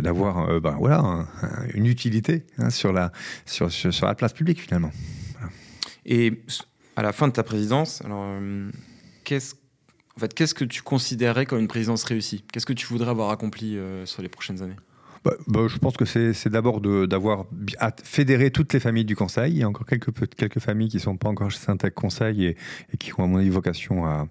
d'avoir 0.00 0.60
ben, 0.60 0.76
voilà, 0.78 1.00
un- 1.00 1.20
un- 1.42 1.66
une 1.74 1.84
utilité 1.86 2.44
hein, 2.58 2.70
sur, 2.70 2.92
la, 2.92 3.12
sur, 3.44 3.70
sur, 3.70 3.92
sur 3.92 4.06
la 4.06 4.14
place 4.14 4.32
publique 4.32 4.60
finalement. 4.62 4.92
Et 6.06 6.42
à 6.96 7.02
la 7.02 7.12
fin 7.12 7.28
de 7.28 7.32
ta 7.32 7.42
présidence, 7.42 8.00
alors 8.04 8.40
qu'est-ce 9.24 9.54
en 10.16 10.20
fait, 10.20 10.34
qu'est-ce 10.34 10.54
que 10.54 10.64
tu 10.64 10.82
considérais 10.82 11.46
comme 11.46 11.60
une 11.60 11.68
présidence 11.68 12.04
réussie? 12.04 12.44
Qu'est-ce 12.52 12.66
que 12.66 12.72
tu 12.72 12.86
voudrais 12.86 13.10
avoir 13.10 13.30
accompli 13.30 13.76
euh, 13.76 14.04
sur 14.06 14.22
les 14.22 14.28
prochaines 14.28 14.62
années? 14.62 14.76
Bah, 15.24 15.34
bah, 15.46 15.60
je 15.68 15.78
pense 15.78 15.96
que 15.96 16.04
c'est 16.04 16.48
d'abord 16.48 16.80
d'avoir 16.80 17.46
fédéré 18.02 18.50
toutes 18.50 18.72
les 18.72 18.80
familles 18.80 19.04
du 19.04 19.14
Conseil. 19.14 19.52
Il 19.52 19.58
y 19.58 19.62
a 19.62 19.68
encore 19.68 19.86
quelques, 19.86 20.58
familles 20.58 20.88
qui 20.88 20.96
ne 20.96 21.02
sont 21.02 21.16
pas 21.16 21.28
encore 21.28 21.48
chez 21.48 21.60
Syntec 21.60 21.94
Conseil 21.94 22.44
et, 22.46 22.56
qui 22.98 23.12
ont, 23.16 23.22
à 23.22 23.26
mon 23.28 23.38
avis, 23.38 23.48
vocation 23.48 24.04
à, 24.04 24.26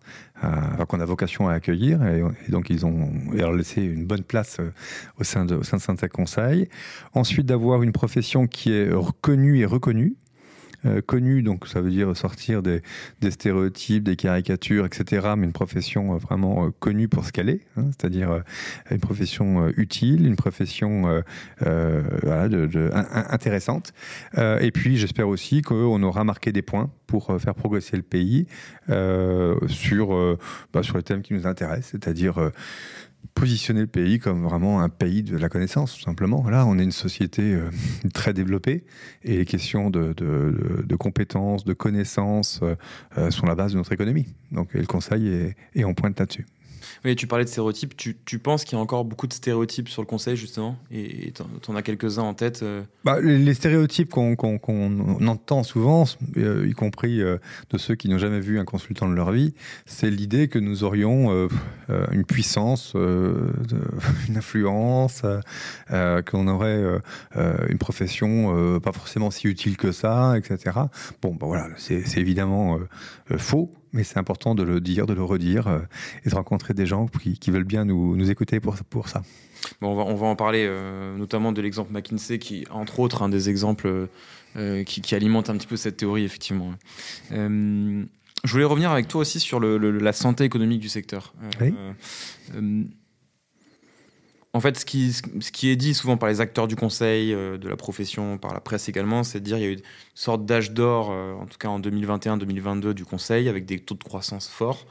qu'on 0.87 0.99
a 0.99 1.05
vocation 1.05 1.47
à 1.47 1.53
accueillir. 1.53 2.03
Et, 2.05 2.21
et 2.47 2.51
donc, 2.51 2.69
ils 2.69 2.85
ont 2.85 3.09
leur 3.31 3.53
laissé 3.53 3.81
une 3.81 4.05
bonne 4.05 4.23
place 4.23 4.57
euh, 4.59 4.73
au 5.17 5.23
sein 5.23 5.45
de, 5.45 5.55
au 5.55 5.63
sein 5.63 5.77
de 5.77 5.81
Syntec 5.81 6.11
Conseil. 6.11 6.67
Ensuite, 7.13 7.45
d'avoir 7.45 7.83
une 7.83 7.93
profession 7.93 8.47
qui 8.47 8.73
est 8.73 8.91
reconnue 8.91 9.59
et 9.59 9.65
reconnue. 9.65 10.17
Euh, 10.85 10.99
connue, 10.99 11.43
donc 11.43 11.67
ça 11.67 11.79
veut 11.79 11.91
dire 11.91 12.17
sortir 12.17 12.63
des, 12.63 12.81
stéréotypes, 13.29 14.03
des 14.03 14.15
caricatures, 14.15 14.85
etc. 14.85 15.33
Mais 15.37 15.45
une 15.45 15.51
profession 15.51 16.15
euh, 16.15 16.17
vraiment 16.17 16.65
euh, 16.65 16.69
connue 16.79 17.07
pour 17.07 17.23
ce 17.23 17.31
qu'elle 17.31 17.49
est, 17.49 17.61
hein, 17.77 17.85
c'est-à-dire 17.91 18.41
une 18.89 18.99
profession 18.99 19.67
utile, 19.77 20.25
une 20.25 20.35
profession 20.35 21.21
intéressante. 23.29 23.93
Et 24.37 24.71
puis 24.71 24.97
j'espère 24.97 25.27
aussi 25.27 25.61
qu'on 25.61 26.01
aura 26.03 26.23
marqué 26.23 26.51
des 26.51 26.61
points 26.61 26.89
pour 27.07 27.39
faire 27.39 27.55
progresser 27.55 27.97
le 27.97 28.03
pays 28.03 28.47
sur, 29.67 30.37
bah, 30.73 30.83
sur 30.83 30.97
les 30.97 31.03
thèmes 31.03 31.21
qui 31.21 31.33
nous 31.33 31.47
intéressent, 31.47 31.91
c'est-à-dire 31.91 32.51
positionner 33.33 33.81
le 33.81 33.87
pays 33.87 34.19
comme 34.19 34.43
vraiment 34.43 34.81
un 34.81 34.89
pays 34.89 35.23
de 35.23 35.37
la 35.37 35.49
connaissance, 35.49 35.95
tout 35.95 36.01
simplement. 36.01 36.47
Là, 36.49 36.65
on 36.65 36.77
est 36.77 36.83
une 36.83 36.91
société 36.91 37.53
euh, 37.53 37.69
très 38.13 38.33
développée 38.33 38.83
et 39.23 39.37
les 39.37 39.45
questions 39.45 39.89
de, 39.89 40.13
compétences, 40.95 41.63
de 41.63 41.73
connaissances 41.73 42.61
euh, 43.17 43.31
sont 43.31 43.45
la 43.45 43.55
base 43.55 43.73
de 43.73 43.77
notre 43.77 43.93
économie. 43.93 44.27
Donc, 44.51 44.73
le 44.73 44.85
Conseil 44.85 45.27
est, 45.27 45.55
est 45.75 45.83
en 45.83 45.93
pointe 45.93 46.19
là-dessus. 46.19 46.45
Tu 47.03 47.25
parlais 47.25 47.45
de 47.45 47.49
stéréotypes. 47.49 47.95
Tu, 47.97 48.39
penses 48.39 48.63
qu'il 48.63 48.77
y 48.77 48.79
a 48.79 48.81
encore 48.81 49.05
beaucoup 49.05 49.25
de 49.25 49.33
stéréotypes 49.33 49.89
sur 49.89 50.03
le 50.03 50.05
conseil, 50.05 50.35
justement 50.35 50.77
Et 50.91 51.33
tu 51.33 51.71
en 51.71 51.75
as 51.75 51.81
quelques-uns 51.81 52.21
en 52.21 52.35
tête 52.35 52.61
euh, 52.61 52.83
Bah, 53.03 53.19
les, 53.19 53.53
stéréotypes 53.55 54.09
qu'on 54.09 54.35
entend 55.27 55.63
souvent, 55.63 56.05
euh, 56.37 56.67
y 56.67 56.73
compris 56.73 57.21
euh, 57.21 57.37
de 57.71 57.79
ceux 57.79 57.95
qui 57.95 58.07
n'ont 58.07 58.19
jamais 58.19 58.39
vu 58.39 58.59
un 58.59 58.65
consultant 58.65 59.09
de 59.09 59.15
leur 59.15 59.31
vie, 59.31 59.55
c'est 59.87 60.11
l'idée 60.11 60.47
que 60.47 60.59
nous 60.59 60.83
aurions 60.83 61.49
une 62.11 62.25
puissance, 62.25 62.93
une 64.27 64.37
influence, 64.37 65.23
qu'on 65.89 66.47
aurait 66.47 67.01
une 67.35 67.77
profession 67.79 68.79
pas 68.79 68.91
forcément 68.91 69.31
si 69.31 69.47
utile 69.47 69.75
que 69.75 69.91
ça, 69.91 70.37
etc. 70.37 70.77
Bon, 71.21 71.33
bah 71.33 71.47
voilà, 71.47 71.67
c'est 71.77 72.17
évidemment 72.17 72.79
faux. 73.37 73.73
Mais 73.93 74.03
c'est 74.03 74.17
important 74.17 74.55
de 74.55 74.63
le 74.63 74.79
dire, 74.79 75.05
de 75.05 75.13
le 75.13 75.23
redire 75.23 75.67
euh, 75.67 75.79
et 76.25 76.29
de 76.29 76.35
rencontrer 76.35 76.73
des 76.73 76.85
gens 76.85 77.07
qui, 77.07 77.37
qui 77.37 77.51
veulent 77.51 77.63
bien 77.65 77.83
nous, 77.85 78.15
nous 78.15 78.31
écouter 78.31 78.59
pour, 78.59 78.75
pour 78.89 79.09
ça. 79.09 79.21
Bon, 79.81 79.89
on, 79.91 79.95
va, 79.95 80.03
on 80.03 80.15
va 80.15 80.27
en 80.27 80.35
parler, 80.35 80.65
euh, 80.67 81.15
notamment 81.17 81.51
de 81.51 81.61
l'exemple 81.61 81.91
McKinsey, 81.93 82.39
qui 82.39 82.61
est 82.61 82.71
entre 82.71 82.99
autres 82.99 83.21
un 83.21 83.29
des 83.29 83.49
exemples 83.49 84.07
euh, 84.55 84.83
qui, 84.83 85.01
qui 85.01 85.13
alimente 85.15 85.49
un 85.49 85.57
petit 85.57 85.67
peu 85.67 85.75
cette 85.77 85.97
théorie, 85.97 86.23
effectivement. 86.23 86.73
Je 87.29 88.51
voulais 88.51 88.63
revenir 88.63 88.89
avec 88.91 89.07
toi 89.07 89.21
aussi 89.21 89.39
sur 89.39 89.59
le- 89.59 89.77
le- 89.77 89.99
la 89.99 90.13
santé 90.13 90.45
économique 90.45 90.79
du 90.79 90.89
secteur. 90.89 91.33
Oui. 91.59 91.73
En 94.53 94.59
fait, 94.59 94.77
ce 94.77 94.85
qui, 94.85 95.69
est 95.69 95.75
dit 95.77 95.93
souvent 95.93 96.17
par 96.17 96.27
les 96.27 96.41
acteurs 96.41 96.67
du 96.67 96.75
conseil, 96.75 97.33
euh, 97.33 97.57
de 97.57 97.69
la 97.69 97.77
profession, 97.77 98.37
par 98.37 98.53
la 98.53 98.59
presse 98.59 98.89
également, 98.89 99.23
c'est 99.23 99.39
de 99.39 99.45
dire 99.45 99.55
qu'il 99.57 99.65
y 99.65 99.69
a 99.69 99.71
eu 99.71 99.75
une 99.75 99.81
sorte 100.13 100.45
d'âge 100.45 100.71
d'or, 100.71 101.09
euh, 101.11 101.33
en 101.33 101.45
tout 101.45 101.57
cas 101.57 101.69
en 101.69 101.79
2021-2022, 101.79 102.93
du 102.93 103.05
conseil, 103.05 103.47
avec 103.47 103.65
des 103.65 103.79
taux 103.79 103.95
de 103.95 104.03
croissance 104.03 104.49
forts. 104.49 104.85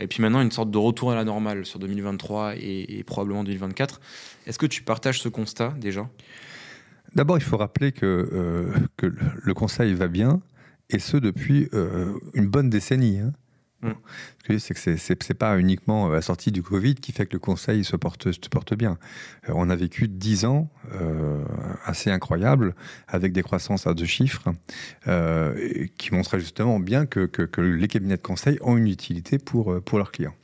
Et 0.00 0.08
puis 0.08 0.20
maintenant, 0.20 0.40
une 0.40 0.50
sorte 0.50 0.70
de 0.72 0.78
retour 0.78 1.12
à 1.12 1.14
la 1.14 1.22
normale 1.22 1.64
sur 1.64 1.78
2023 1.78 2.56
et, 2.56 3.04
probablement 3.06 3.44
2024. 3.44 4.00
Est-ce 4.46 4.58
que 4.58 4.66
tu 4.66 4.82
partages 4.82 5.20
ce 5.20 5.28
constat 5.28 5.74
déjà? 5.78 6.08
D'abord, 7.14 7.38
il 7.38 7.44
faut 7.44 7.56
rappeler 7.56 7.92
que, 7.92 8.04
euh, 8.32 8.72
que 8.96 9.06
le- 9.06 9.54
Conseil 9.54 9.94
va 9.94 10.08
bien, 10.08 10.40
et 10.90 10.98
ce 10.98 11.16
depuis 11.16 11.68
une 12.34 12.48
bonne 12.48 12.68
décennie. 12.68 13.20
hein. 13.20 13.32
Mm. 13.84 13.92
Ce 14.42 14.48
que 14.48 14.58
c'est 14.58 14.74
que 15.16 15.24
c'est- 15.24 15.34
pas 15.34 15.58
uniquement 15.58 16.08
la 16.08 16.22
sortie 16.22 16.52
du 16.52 16.62
Covid 16.62 16.94
qui 16.94 17.12
fait 17.12 17.26
que 17.26 17.32
le 17.34 17.38
Conseil 17.38 17.84
se 17.84 17.96
porte, 17.96 18.28
bien. 18.74 18.98
Euh, 19.48 19.52
on 19.54 19.68
a 19.68 19.76
vécu 19.76 20.08
dix 20.08 20.44
ans 20.44 20.70
euh, 20.92 21.44
assez 21.84 22.10
incroyables, 22.10 22.74
avec 23.08 23.32
des 23.32 23.42
croissances 23.42 23.86
à 23.86 23.94
deux 23.94 24.04
chiffres, 24.06 24.52
euh, 25.08 25.86
qui 25.98 26.14
montraient 26.14 26.40
justement 26.40 26.78
bien 26.80 27.06
que, 27.06 27.28
les 27.58 27.88
cabinets 27.88 28.16
de 28.16 28.22
conseil 28.22 28.58
ont 28.62 28.76
une 28.76 28.88
utilité 28.88 29.38
pour, 29.38 29.72
euh, 29.72 29.80
pour 29.80 29.98
leurs 29.98 30.12
clients. 30.12 30.34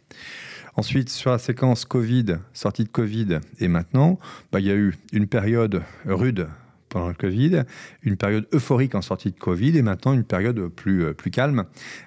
Ensuite, 0.77 1.09
sur 1.09 1.31
la 1.31 1.39
séquence 1.39 1.85
Covid, 1.85 2.39
sortie 2.53 2.85
de 2.85 2.89
Covid 2.89 3.41
et 3.59 3.69
maintenant, 3.69 4.19
bah, 4.53 4.61
il 4.61 4.67
y 4.67 4.71
a 4.71 4.75
eu 4.75 4.97
une 5.13 5.27
période 5.27 5.83
rude 6.07 6.49
pendant 6.91 7.09
le 7.09 7.15
Covid, 7.15 7.63
une 8.03 8.17
période 8.17 8.47
euphorique 8.53 8.95
en 8.95 9.01
sortie 9.03 9.31
de 9.31 9.39
Covid 9.39 9.79
et 9.79 9.83
maintenant 9.83 10.13
une 10.13 10.25
période 10.25 10.69
plus, 10.69 11.05
euh, 11.05 11.13
plus 11.15 11.31
calme, 11.31 11.65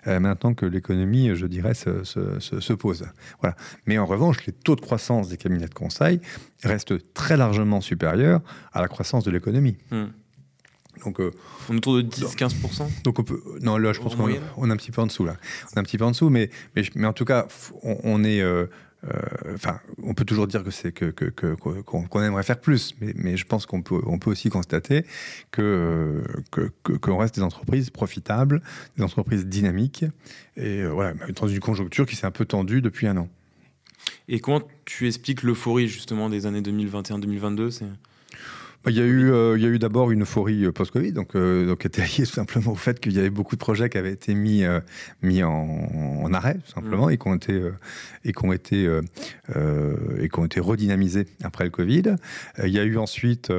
euh, 0.07 0.19
maintenant 0.19 0.53
que 0.53 0.65
l'économie, 0.67 1.31
je 1.35 1.47
dirais, 1.47 1.73
se, 1.73 2.03
se- 2.03 2.39
se- 2.39 2.59
se 2.59 2.73
pose. 2.73 3.05
Voilà. 3.41 3.55
Mais 3.87 3.97
en 3.97 4.05
revanche, 4.05 4.45
les 4.45 4.53
taux 4.53 4.75
de 4.75 4.81
croissance 4.81 5.29
des 5.29 5.37
cabinets 5.37 5.67
de 5.67 5.73
conseil 5.73 6.19
restent 6.63 7.13
très 7.13 7.37
largement 7.37 7.81
supérieurs 7.81 8.41
à 8.73 8.81
la 8.81 8.87
croissance 8.87 9.23
de 9.23 9.31
l'économie. 9.31 9.77
Hmm. 9.91 10.05
Donc, 11.03 11.19
euh, 11.19 11.31
On 11.69 11.73
est 11.73 11.77
autour 11.77 11.95
de 11.95 12.01
10-15% 12.03 12.87
donc 13.03 13.17
on 13.17 13.23
peut, 13.23 13.41
non, 13.61 13.77
là, 13.77 13.93
je 13.93 13.99
pense 13.99 14.13
En 14.13 14.17
qu'on 14.17 14.29
est 14.29 14.71
un 14.71 14.77
petit 14.77 14.91
peu 14.91 15.01
en 15.01 15.07
dessous 15.07 15.25
là. 15.25 15.37
On 15.71 15.77
est 15.77 15.79
un 15.79 15.83
petit 15.83 15.97
peu 15.97 16.05
en 16.05 16.11
dessous, 16.11 16.29
mais 16.29 16.49
mais, 16.75 16.83
mais 16.95 17.07
en 17.07 17.13
tout 17.13 17.25
cas, 17.25 17.47
on, 17.81 17.97
on 18.03 18.23
est, 18.23 18.41
euh, 18.41 18.65
euh, 18.65 18.67
enfin, 19.53 19.79
on 20.01 20.13
peut 20.13 20.25
toujours 20.25 20.47
dire 20.47 20.63
que 20.63 20.71
c'est 20.71 20.91
que 20.91 21.11
qu'on 21.11 22.23
aimerait 22.23 22.43
faire 22.43 22.59
plus, 22.59 22.95
mais, 22.99 23.37
je 23.37 23.45
pense 23.45 23.65
qu'on 23.65 23.81
peut 23.81 24.01
on 24.05 24.19
peut 24.19 24.31
aussi 24.31 24.49
constater 24.49 25.05
que 25.51 26.23
euh, 26.51 26.69
qu'on 26.99 27.17
reste 27.17 27.35
des 27.35 27.41
entreprises 27.41 27.89
profitables, 27.89 28.61
des 28.97 29.03
entreprises 29.03 29.45
dynamiques, 29.45 30.05
et 30.55 30.81
euh, 30.81 30.89
voilà, 30.89 31.13
dans 31.35 31.47
une 31.47 31.59
conjoncture 31.59 32.05
qui 32.05 32.15
s'est 32.15 32.25
un 32.25 32.31
peu 32.31 32.45
tendue 32.45 32.81
depuis 32.81 33.07
un 33.07 33.17
an. 33.17 33.29
Et 34.27 34.39
comment 34.39 34.61
tu 34.85 35.07
expliques 35.07 35.43
l'euphorie 35.43 35.87
justement 35.87 36.29
des 36.29 36.45
années 36.45 36.61
2021-2022 36.61 37.81
bah, 37.81 37.87
il 38.87 38.97
y 38.97 38.99
a 38.99 39.05
eu, 39.05 39.31
euh, 39.31 39.55
il 39.57 39.63
y 39.63 39.65
a 39.65 39.69
eu 39.69 39.79
d'abord 39.79 40.11
une 40.11 40.23
euphorie 40.23 40.65
euh, 40.65 40.73
post-Covid, 40.73 41.13
donc, 41.13 41.35
euh, 41.35 41.65
donc 41.65 41.85
était 41.85 42.01
liée 42.01 42.25
tout 42.25 42.33
simplement 42.33 42.71
au 42.73 42.75
fait 42.75 42.99
qu'il 42.99 43.13
y 43.13 43.19
avait 43.19 43.29
beaucoup 43.29 43.55
de 43.55 43.59
projets 43.59 43.89
qui 43.89 43.97
avaient 43.97 44.11
été 44.11 44.33
mis, 44.33 44.63
mis 45.21 45.41
en, 45.43 46.33
arrêt, 46.33 46.55
tout 46.55 46.71
simplement, 46.71 47.09
et 47.09 47.17
qui 47.17 47.27
ont 47.27 47.35
été, 47.35 47.61
et 48.25 48.33
qui 48.33 48.45
ont 48.45 48.51
été, 48.51 48.99
et 50.19 50.29
qui 50.29 50.39
ont 50.39 50.45
été 50.45 50.59
redynamisés 50.59 51.27
après 51.43 51.63
le 51.63 51.69
Covid. 51.69 52.15
il 52.63 52.69
y 52.69 52.79
a 52.79 52.83
eu 52.83 52.97
ensuite, 52.97 53.51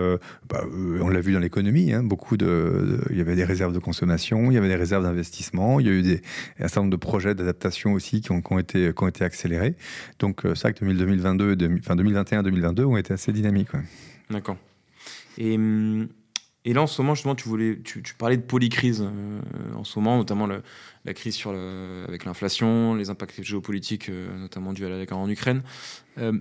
bah, 0.48 0.64
on 1.00 1.08
l'a 1.08 1.20
vu 1.20 1.32
dans 1.32 1.40
l'économie, 1.40 1.92
hein, 1.92 2.02
beaucoup 2.02 2.36
de, 2.36 3.00
il 3.10 3.16
y 3.16 3.20
avait 3.20 3.36
des 3.36 3.44
réserves 3.44 3.72
de 3.72 3.78
consommation, 3.78 4.50
il 4.50 4.54
y 4.54 4.58
avait 4.58 4.68
des 4.68 4.76
réserves 4.76 5.04
d'investissement, 5.04 5.80
il 5.80 5.86
y 5.86 5.90
a 5.90 5.92
eu 5.92 6.02
des, 6.02 6.22
un 6.58 6.68
certain 6.68 6.80
nombre 6.82 6.92
de 6.92 6.96
projets 6.96 7.34
d'adaptation 7.34 7.92
aussi 7.92 8.20
qui 8.20 8.32
ont, 8.32 8.42
qui 8.42 8.52
ont, 8.52 8.58
été, 8.58 8.92
qui 8.92 9.04
ont 9.04 9.08
été 9.08 9.24
accélérés. 9.24 9.76
Donc 10.18 10.42
ça, 10.54 10.72
que 10.72 10.84
2022, 10.84 11.56
enfin 11.78 11.96
2021-2022 11.96 12.84
ont 12.84 12.96
été 12.96 13.14
assez 13.14 13.32
dynamiques. 13.32 13.70
D'accord. 14.30 14.56
Et, 15.38 16.72
là, 16.72 16.82
en 16.82 16.86
ce 16.86 17.00
moment, 17.02 17.14
justement, 17.14 17.34
tu, 17.34 17.48
voulais, 17.48 17.78
tu, 17.82 18.02
parlais 18.16 18.36
de 18.36 18.42
polycrise 18.42 19.02
euh, 19.02 19.40
en 19.74 19.84
ce 19.84 19.98
moment, 19.98 20.16
notamment 20.16 20.46
la 20.46 21.14
crise 21.14 21.34
sur 21.34 21.50
avec 21.50 22.24
l'inflation, 22.24 22.94
les 22.94 23.10
impacts 23.10 23.42
géopolitiques, 23.42 24.08
euh, 24.08 24.36
notamment 24.38 24.72
dus 24.72 24.84
à 24.84 24.88
la 24.88 25.04
guerre 25.04 25.18
en 25.18 25.28
Ukraine. 25.28 25.62
Euh, 26.18 26.32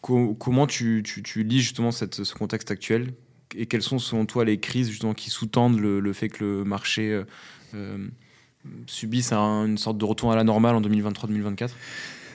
comment 0.00 0.66
tu, 0.66 1.02
lis 1.36 1.60
justement 1.60 1.90
ce 1.90 2.34
contexte 2.34 2.70
actuel? 2.70 3.12
Et 3.54 3.66
quelles 3.66 3.82
sont 3.82 3.98
selon 3.98 4.26
toi 4.26 4.44
les 4.44 4.58
crises 4.58 4.90
justement 4.90 5.14
qui 5.14 5.30
sous-tendent 5.30 5.78
le, 5.78 6.12
fait 6.12 6.28
que 6.28 6.44
le 6.44 6.64
marché 6.64 7.22
subisse 8.86 9.32
une 9.32 9.78
sorte 9.78 9.98
de 9.98 10.04
retour 10.04 10.32
à 10.32 10.36
la 10.36 10.44
normale 10.44 10.76
en 10.76 10.80
2023-2024 10.80 11.70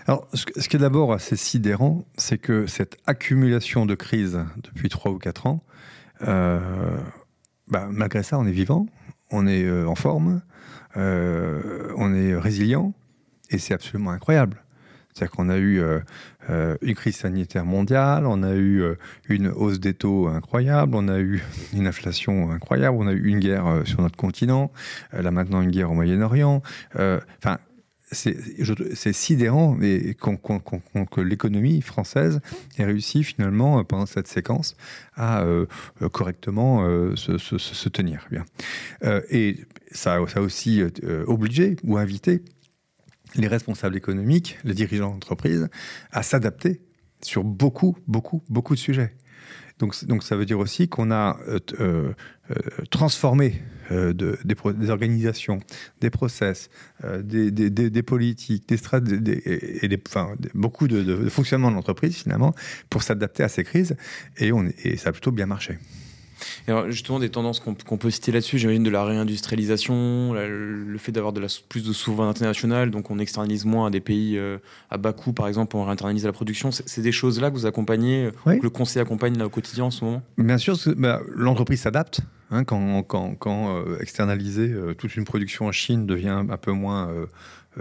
alors, 0.08 0.28
ce 0.34 0.68
qui 0.68 0.76
est 0.76 0.80
d'abord 0.80 1.14
assez 1.14 1.36
sidérant, 1.36 2.06
c'est 2.18 2.38
que 2.38 2.66
cette 2.66 2.98
accumulation 3.06 3.86
de 3.86 3.96
crises 3.96 4.40
depuis 4.64 4.90
3 4.90 5.12
ou 5.12 5.18
4 5.18 5.48
ans, 5.48 5.64
euh, 6.28 6.98
bah, 7.68 7.88
malgré 7.92 8.24
ça, 8.24 8.38
on 8.40 8.46
est 8.46 8.52
vivant, 8.52 8.88
on 9.32 9.48
est 9.48 9.64
euh, 9.64 9.88
en 9.88 9.96
forme, 9.96 10.42
euh, 10.98 11.94
on 11.98 12.14
est 12.14 12.36
résilient, 12.36 12.94
et 13.50 13.58
c'est 13.58 13.74
absolument 13.74 14.12
incroyable. 14.12 14.64
C'est-à-dire 15.14 15.36
qu'on 15.36 15.50
a 15.50 15.58
eu 15.58 15.84
une 16.48 16.96
crise 16.96 17.18
sanitaire 17.18 17.66
mondiale, 17.66 18.26
on 18.26 18.44
a 18.44 18.56
eu 18.56 18.82
une 19.28 19.50
hausse 19.50 19.82
des 19.82 19.94
taux 19.94 20.30
incroyable, 20.30 20.96
on 20.96 21.10
a 21.10 21.20
eu 21.20 21.44
une 21.74 21.86
inflation 21.86 22.50
incroyable, 22.50 22.96
on 22.98 23.08
a 23.08 23.12
eu 23.12 23.28
une 23.28 23.40
guerre 23.40 23.82
sur 23.84 24.02
notre 24.02 24.16
continent, 24.16 24.72
là 25.12 25.30
maintenant 25.32 25.62
une 25.62 25.70
guerre 25.70 25.92
au 25.92 25.96
Moyen-Orient. 25.96 26.62
Enfin, 26.96 27.58
c'est 28.12 29.14
sidérant 29.14 29.78
que 29.78 31.22
l'économie 31.22 31.82
française 31.82 32.42
ait 32.78 32.84
réussi 32.84 33.24
finalement 33.24 33.84
pendant 33.86 34.06
cette 34.06 34.28
séquence 34.28 34.76
à 35.16 35.44
euh, 35.44 35.66
correctement 36.12 36.84
euh, 36.84 37.16
se, 37.16 37.90
tenir. 37.90 38.28
Bien. 38.30 38.46
Euh, 39.04 39.22
et 39.30 39.58
ça, 39.92 40.18
ça, 40.28 40.40
a 40.40 40.42
aussi 40.42 40.84
obligé 41.28 41.78
ou 41.84 41.98
invité 41.98 42.42
les 43.36 43.48
responsables 43.48 43.96
économiques, 43.96 44.58
les 44.66 44.74
dirigeants 44.74 45.12
d'entreprise 45.12 45.70
à 46.12 46.22
s'adapter 46.22 46.82
sur 47.22 47.44
beaucoup, 47.44 47.96
beaucoup, 48.08 48.42
beaucoup 48.50 48.76
de 48.76 48.80
sujets. 48.80 49.16
Donc, 49.82 50.06
donc 50.06 50.24
ça 50.24 50.38
veut 50.38 50.46
dire 50.46 50.60
aussi 50.60 50.88
qu'on 50.88 51.12
a 51.12 51.38
transformé 52.90 53.62
euh, 53.92 54.14
de, 54.14 54.38
des, 54.46 54.90
organisations, 54.90 55.60
des 56.00 56.10
process, 56.10 56.70
euh, 57.04 57.22
des, 57.22 58.04
politiques, 58.04 58.70
des 58.70 58.78
stratégies, 58.78 59.22
et, 59.46 60.02
enfin, 60.08 60.34
beaucoup 60.54 60.88
de, 60.88 61.28
fonctionnement 61.30 61.70
de 61.72 61.76
l'entreprise 61.76 62.16
finalement 62.16 62.54
pour 62.90 63.04
s'adapter 63.04 63.44
à 63.44 63.50
ces 63.50 63.64
crises. 63.64 63.98
Et, 64.38 64.54
on, 64.54 64.66
et 64.84 64.96
ça 64.96 65.10
a 65.10 65.12
plutôt 65.12 65.32
bien 65.32 65.46
marché. 65.46 65.78
Alors 66.68 66.90
justement, 66.90 67.20
des 67.20 67.30
tendances 67.30 67.60
qu'on 67.60 67.98
peut 67.98 68.10
citer 68.10 68.32
là-dessus, 68.32 68.58
j'imagine 68.58 68.84
de 68.84 68.90
la 68.90 69.04
réindustrialisation, 69.04 70.34
le 70.34 70.98
fait 70.98 71.12
d'avoir 71.12 71.34
plus 71.70 71.84
de 71.86 71.94
souveraineté 71.94 72.44
nationale, 72.46 72.92
donc 72.92 73.12
on 73.12 73.20
externalise 73.20 73.66
moins 73.66 73.88
à 73.88 73.90
des 73.90 74.02
pays 74.02 74.38
euh, 74.38 74.58
à 74.90 74.98
bas 74.98 75.14
coût, 75.14 75.34
par 75.34 75.48
exemple, 75.48 75.76
on 75.76 75.86
réinternalise 75.86 76.26
la 76.26 76.34
production. 76.34 76.72
C'est 76.72 77.02
des 77.02 77.12
choses-là 77.12 77.50
que 77.50 77.56
vous 77.56 77.66
accompagnez, 77.66 78.30
que 78.46 78.62
le 78.62 78.70
conseil 78.70 79.02
accompagne 79.02 79.38
là, 79.38 79.46
au 79.46 79.50
quotidien 79.50 79.86
en 79.86 79.92
ce 79.92 80.04
moment? 80.06 80.22
Bien 80.38 80.58
sûr, 80.58 80.78
bah, 80.98 81.22
l'entreprise 81.36 81.82
s'adapte. 81.82 82.22
Hein, 82.54 82.66
quand, 82.66 83.02
quand, 83.04 83.36
quand 83.36 83.78
euh, 83.78 83.98
externaliser 84.02 84.70
euh, 84.70 84.94
toute 84.94 85.16
une 85.16 85.24
production 85.24 85.68
en 85.68 85.72
Chine 85.72 86.06
devient 86.06 86.44
un 86.50 86.58
peu 86.58 86.74
moins 86.74 87.08
euh, 87.08 87.26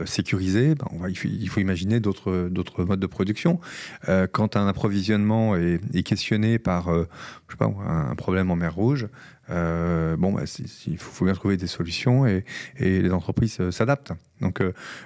sécurisé, 0.04 0.74
ben 0.74 0.86
il, 1.08 1.48
faut, 1.48 1.60
imaginer 1.60 2.00
d'autres 2.00 2.84
modes 2.84 3.00
de 3.00 3.06
production. 3.06 3.60
quand 4.32 4.56
un 4.56 4.66
approvisionnement 4.66 5.56
est, 5.56 5.80
est 5.94 6.02
questionné 6.02 6.58
par 6.58 6.90
pas, 7.58 7.66
un 7.66 8.14
problème 8.14 8.50
en 8.50 8.56
mer 8.56 8.74
Rouge, 8.74 9.08
bon, 9.48 10.32
bah, 10.32 10.42
il 10.86 10.98
faut, 10.98 11.24
bien 11.24 11.34
trouver 11.34 11.56
des 11.56 11.66
solutions 11.66 12.26
et, 12.26 12.44
les 12.78 13.10
entreprises 13.10 13.70
s'adaptent. 13.70 14.12
Donc, 14.40 14.62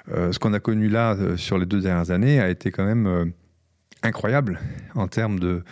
ce 0.09 0.39
qu'on 0.39 0.53
a 0.53 0.61
connu 0.61 0.89
là 0.89 1.17
sur 1.37 1.59
les 1.59 1.67
deux 1.67 1.81
dernières 1.81 2.11
années 2.11 2.41
a 2.41 2.51
été 2.51 2.71
quand 2.71 2.85
même 2.85 3.33
incroyable 4.05 4.61
en 4.95 5.09
termes 5.09 5.41
de, 5.41 5.65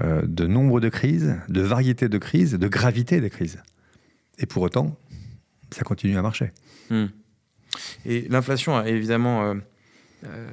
euh, 0.00 0.22
de 0.24 0.46
nombre 0.46 0.80
de 0.80 0.88
crises, 0.88 1.36
de 1.48 1.60
variété 1.60 2.08
de 2.08 2.18
crises, 2.18 2.54
de 2.54 2.68
gravité 2.68 3.20
des 3.20 3.30
crises. 3.30 3.60
Et 4.38 4.46
pour 4.46 4.62
autant, 4.62 4.96
ça 5.70 5.82
continue 5.82 6.16
à 6.16 6.22
marcher. 6.22 6.52
Hmm. 6.88 7.06
Et 8.06 8.26
l'inflation 8.28 8.76
a 8.76 8.88
évidemment 8.88 9.44
euh, 9.44 9.54
euh, 10.24 10.48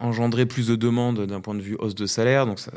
engendré 0.00 0.46
plus 0.46 0.68
de 0.68 0.76
demandes 0.76 1.26
d'un 1.26 1.40
point 1.40 1.54
de 1.54 1.60
vue 1.60 1.76
hausse 1.78 1.94
de 1.94 2.06
salaire, 2.06 2.46
donc 2.46 2.58
ça, 2.58 2.72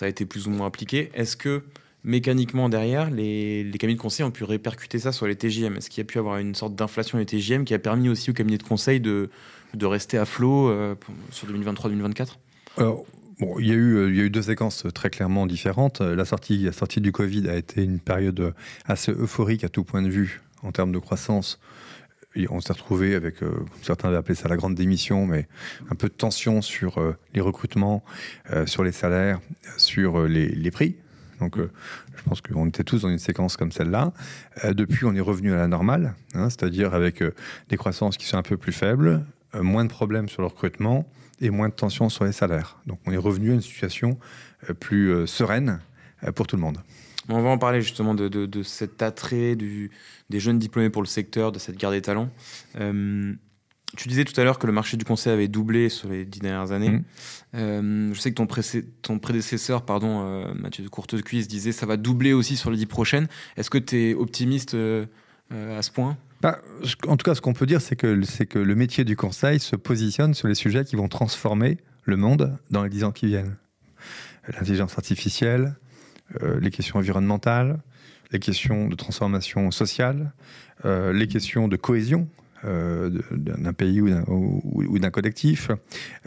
a 0.00 0.08
été 0.08 0.26
plus 0.26 0.46
ou 0.46 0.50
moins 0.50 0.66
appliqué. 0.66 1.10
Est-ce 1.14 1.36
que 1.36 1.62
mécaniquement 2.04 2.68
derrière, 2.68 3.10
les, 3.10 3.68
cabinets 3.78 3.96
de 3.96 4.00
conseil 4.00 4.24
ont 4.24 4.30
pu 4.30 4.44
répercuter 4.44 4.98
ça 4.98 5.12
sur 5.12 5.26
les 5.26 5.36
TJM 5.36 5.76
Est-ce 5.76 5.90
qu'il 5.90 6.02
y 6.02 6.06
a 6.06 6.08
pu 6.08 6.18
avoir 6.18 6.38
une 6.38 6.54
sorte 6.54 6.74
d'inflation 6.74 7.18
des 7.18 7.26
TJM 7.26 7.64
qui 7.64 7.74
a 7.74 7.78
permis 7.78 8.08
aussi 8.08 8.30
aux 8.30 8.34
cabinets 8.34 8.58
de 8.58 8.62
conseil 8.62 9.00
de, 9.00 9.30
de 9.74 9.86
rester 9.86 10.18
à 10.18 10.24
flot 10.24 10.96
sur 11.30 11.48
2023-2024 11.48 12.36
alors, 12.78 13.06
Bon, 13.38 13.58
il 13.58 13.66
y, 13.66 13.70
a 13.70 13.74
eu, 13.74 13.96
euh, 13.96 14.08
il 14.08 14.16
y 14.16 14.20
a 14.20 14.24
eu 14.24 14.30
deux 14.30 14.42
séquences 14.42 14.86
très 14.94 15.10
clairement 15.10 15.46
différentes. 15.46 16.00
La 16.00 16.24
sortie, 16.24 16.58
la 16.58 16.72
sortie 16.72 17.02
du 17.02 17.12
Covid 17.12 17.50
a 17.50 17.56
été 17.56 17.82
une 17.82 17.98
période 17.98 18.54
assez 18.86 19.12
euphorique 19.12 19.62
à 19.62 19.68
tout 19.68 19.84
point 19.84 20.00
de 20.00 20.08
vue 20.08 20.40
en 20.62 20.72
termes 20.72 20.90
de 20.90 20.98
croissance. 20.98 21.60
On 22.50 22.60
s'est 22.60 22.72
retrouvé 22.72 23.14
avec, 23.14 23.42
euh, 23.42 23.64
certains 23.82 24.08
avaient 24.08 24.18
appelé 24.18 24.34
ça 24.34 24.48
la 24.48 24.56
grande 24.56 24.74
démission, 24.74 25.26
mais 25.26 25.48
un 25.90 25.94
peu 25.94 26.08
de 26.08 26.14
tension 26.14 26.62
sur 26.62 26.98
euh, 26.98 27.16
les 27.34 27.40
recrutements, 27.40 28.04
sur 28.66 28.84
les 28.84 28.92
salaires, 28.92 29.40
sur 29.76 30.26
les, 30.26 30.70
prix. 30.70 30.96
Donc, 31.40 31.58
je 31.58 32.22
pense 32.24 32.40
qu'on 32.40 32.66
était 32.66 32.84
tous 32.84 33.02
dans 33.02 33.08
une 33.08 33.18
séquence 33.18 33.56
comme 33.56 33.72
celle-là. 33.72 34.12
depuis, 34.72 35.04
on 35.04 35.14
est 35.14 35.20
revenu 35.20 35.52
à 35.52 35.56
la 35.56 35.68
normale, 35.68 36.14
hein, 36.34 36.48
c'est-à-dire 36.48 36.94
avec 36.94 37.22
des 37.68 37.76
croissances 37.76 38.16
qui 38.16 38.26
sont 38.26 38.38
un 38.38 38.42
peu 38.42 38.56
plus 38.56 38.72
faibles, 38.72 39.24
moins 39.54 39.84
de 39.84 39.90
problèmes 39.90 40.28
sur 40.28 40.42
le 40.42 40.48
recrutement, 40.48 41.06
et 41.40 41.50
moins 41.50 41.68
de 41.68 41.74
tension 41.74 42.08
sur 42.08 42.24
les 42.24 42.32
salaires. 42.32 42.78
Donc 42.86 42.98
on 43.06 43.12
est 43.12 43.16
revenu 43.16 43.50
à 43.50 43.54
une 43.54 43.60
situation 43.60 44.18
euh, 44.68 44.74
plus 44.74 45.10
euh, 45.10 45.26
sereine 45.26 45.80
euh, 46.24 46.32
pour 46.32 46.46
tout 46.46 46.56
le 46.56 46.62
monde. 46.62 46.78
On 47.28 47.42
va 47.42 47.48
en 47.48 47.58
parler 47.58 47.80
justement 47.80 48.14
de, 48.14 48.28
de, 48.28 48.62
cet 48.62 49.02
attrait 49.02 49.56
du, 49.56 49.90
des 50.30 50.40
jeunes 50.40 50.58
diplômés 50.58 50.90
pour 50.90 51.02
le 51.02 51.08
secteur, 51.08 51.52
de 51.52 51.58
cette 51.58 51.76
guerre 51.76 51.90
des 51.90 52.02
talents. 52.02 52.30
tu 52.74 54.08
disais 54.08 54.24
tout 54.24 54.38
à 54.40 54.44
l'heure 54.44 54.58
que 54.58 54.66
le 54.66 54.72
marché 54.72 54.96
du 54.96 55.04
conseil 55.04 55.32
avait 55.32 55.48
doublé 55.48 55.88
sur 55.88 56.08
les 56.08 56.24
dix 56.24 56.40
dernières 56.40 56.72
années. 56.72 56.90
Mmh. 57.52 58.12
je 58.12 58.20
sais 58.20 58.32
que 58.32 58.36
ton, 58.36 58.46
ton 59.02 59.18
prédécesseur, 59.18 59.82
pardon, 59.84 60.54
Mathieu 60.54 60.84
de 60.84 60.88
Courtecuisse, 60.88 61.48
disait 61.48 61.72
ça 61.72 61.86
va 61.86 61.96
doubler 61.96 62.32
aussi 62.32 62.56
sur 62.56 62.70
les 62.70 62.76
dix 62.76 62.86
prochaines. 62.86 63.26
Est-ce 63.56 63.70
que 63.70 63.78
tu 63.78 63.96
es 63.96 64.14
optimiste 64.14 64.74
à 64.74 65.82
ce 65.82 65.90
point? 65.90 66.16
Bah, 66.42 66.60
en 67.06 67.16
tout 67.16 67.24
cas, 67.24 67.34
ce 67.34 67.40
qu'on 67.40 67.54
peut 67.54 67.66
dire, 67.66 67.80
c'est 67.80 67.96
que, 67.96 68.22
c'est 68.22 68.46
que 68.46 68.58
le 68.58 68.74
métier 68.74 69.04
du 69.04 69.16
conseil 69.16 69.58
se 69.58 69.76
positionne 69.76 70.34
sur 70.34 70.48
les 70.48 70.54
sujets 70.54 70.84
qui 70.84 70.96
vont 70.96 71.08
transformer 71.08 71.78
le 72.04 72.16
monde 72.16 72.56
dans 72.70 72.82
les 72.82 72.90
dix 72.90 73.04
ans 73.04 73.12
qui 73.12 73.26
viennent. 73.26 73.56
L'intelligence 74.48 74.96
artificielle, 74.96 75.74
euh, 76.42 76.58
les 76.60 76.70
questions 76.70 76.98
environnementales, 76.98 77.78
les 78.32 78.38
questions 78.38 78.88
de 78.88 78.94
transformation 78.94 79.70
sociale, 79.70 80.32
euh, 80.84 81.12
les 81.12 81.28
questions 81.28 81.68
de 81.68 81.76
cohésion 81.76 82.28
euh, 82.64 83.10
d'un 83.32 83.72
pays 83.72 84.00
ou 84.00 84.98
d'un, 84.98 85.10
collectif, 85.10 85.70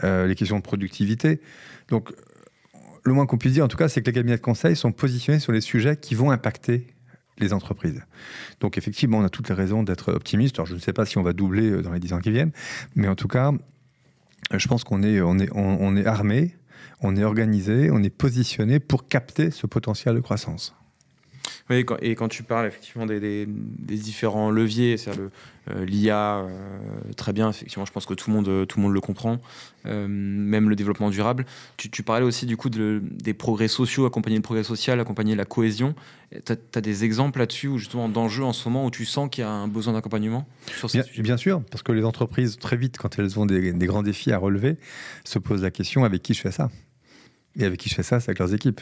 les 0.02 0.34
questions 0.34 0.58
de 0.58 0.62
productivité. 0.62 1.40
Donc, 1.88 2.12
le 3.04 3.12
moins 3.12 3.26
qu'on 3.26 3.38
puisse 3.38 3.54
dire, 3.54 3.64
en 3.64 3.68
tout 3.68 3.76
cas, 3.76 3.88
c'est 3.88 4.00
que 4.00 4.06
les 4.06 4.12
cabinets 4.12 4.36
de 4.36 4.42
conseil 4.42 4.76
sont 4.76 4.92
positionnés 4.92 5.40
sur 5.40 5.52
les 5.52 5.60
sujets 5.60 5.96
qui 5.96 6.14
vont 6.14 6.30
impacter 6.30 6.86
les 7.38 7.52
entreprises. 7.52 8.02
Donc 8.60 8.76
effectivement, 8.76 9.18
on 9.18 9.24
a 9.24 9.30
toutes 9.30 9.48
les 9.48 9.54
raisons 9.54 9.82
d'être 9.82 10.12
optimiste. 10.12 10.58
Alors 10.58 10.66
je 10.66 10.74
ne 10.74 10.78
sais 10.78 10.92
pas 10.92 11.06
si 11.06 11.16
on 11.16 11.22
va 11.22 11.32
doubler 11.32 11.82
dans 11.82 11.92
les 11.92 11.98
dix 11.98 12.12
ans 12.12 12.20
qui 12.20 12.30
viennent, 12.30 12.52
mais 12.94 13.08
en 13.08 13.14
tout 13.14 13.28
cas, 13.28 13.52
je 14.52 14.68
pense 14.68 14.84
qu'on 14.84 15.02
est, 15.02 15.20
on 15.20 15.38
est, 15.38 15.48
on, 15.54 15.96
est 15.96 16.06
armé, 16.06 16.54
on 17.02 17.16
est 17.16 17.24
organisé, 17.24 17.90
on 17.90 18.02
est 18.02 18.14
positionné 18.14 18.80
pour 18.80 19.08
capter 19.08 19.50
ce 19.50 19.66
potentiel 19.66 20.14
de 20.14 20.20
croissance. 20.20 20.74
Oui, 21.68 21.84
et 22.02 22.14
quand 22.16 22.28
tu 22.28 22.42
parles 22.42 22.66
effectivement 22.66 23.06
des, 23.06 23.46
différents 23.46 24.50
leviers, 24.50 24.96
c'est-à-dire 24.96 25.30
euh, 25.70 25.84
l'IA, 25.84 26.38
euh, 26.38 26.78
très 27.16 27.32
bien, 27.32 27.50
effectivement, 27.50 27.84
je 27.84 27.92
pense 27.92 28.06
que 28.06 28.14
tout 28.14 28.28
le 28.28 28.36
monde, 28.36 28.66
tout 28.66 28.78
le, 28.78 28.82
monde 28.82 28.92
le 28.92 29.00
comprend, 29.00 29.38
euh, 29.86 30.06
même 30.08 30.68
le 30.68 30.74
développement 30.74 31.10
durable. 31.10 31.46
Tu, 31.76 32.02
parlais 32.02 32.24
aussi 32.24 32.46
du 32.46 32.56
coup 32.56 32.70
de, 32.70 33.00
des 33.04 33.34
progrès 33.34 33.68
sociaux, 33.68 34.04
accompagner 34.04 34.36
le 34.36 34.42
progrès 34.42 34.64
social, 34.64 34.98
accompagner 34.98 35.36
la 35.36 35.44
cohésion. 35.44 35.94
Tu 36.44 36.52
as, 36.52 36.80
des 36.80 37.04
exemples 37.04 37.38
là-dessus, 37.38 37.68
ou 37.68 37.78
justement 37.78 38.08
d'enjeux 38.08 38.44
en 38.44 38.52
ce 38.52 38.68
moment 38.68 38.84
où 38.84 38.90
tu 38.90 39.04
sens 39.04 39.28
qu'il 39.30 39.42
y 39.42 39.46
a 39.46 39.50
un 39.50 39.68
besoin 39.68 39.92
d'accompagnement 39.92 40.48
bien, 40.92 41.02
bien, 41.18 41.36
sûr, 41.36 41.62
parce 41.70 41.82
que 41.82 41.92
les 41.92 42.04
entreprises, 42.04 42.58
très 42.58 42.76
vite, 42.76 42.98
quand 42.98 43.18
elles 43.18 43.38
ont 43.38 43.46
des, 43.46 43.72
des 43.72 43.86
grands 43.86 44.02
défis 44.02 44.32
à 44.32 44.38
relever, 44.38 44.76
se 45.24 45.38
posent 45.38 45.62
la 45.62 45.70
question 45.70 46.04
avec 46.04 46.22
qui 46.22 46.34
je 46.34 46.40
fais 46.40 46.50
ça? 46.50 46.68
Et 47.56 47.64
avec 47.64 47.80
qui 47.80 47.88
je 47.88 47.94
fais 47.94 48.02
ça, 48.02 48.20
c'est 48.20 48.30
avec 48.30 48.38
leurs 48.38 48.54
équipes. 48.54 48.80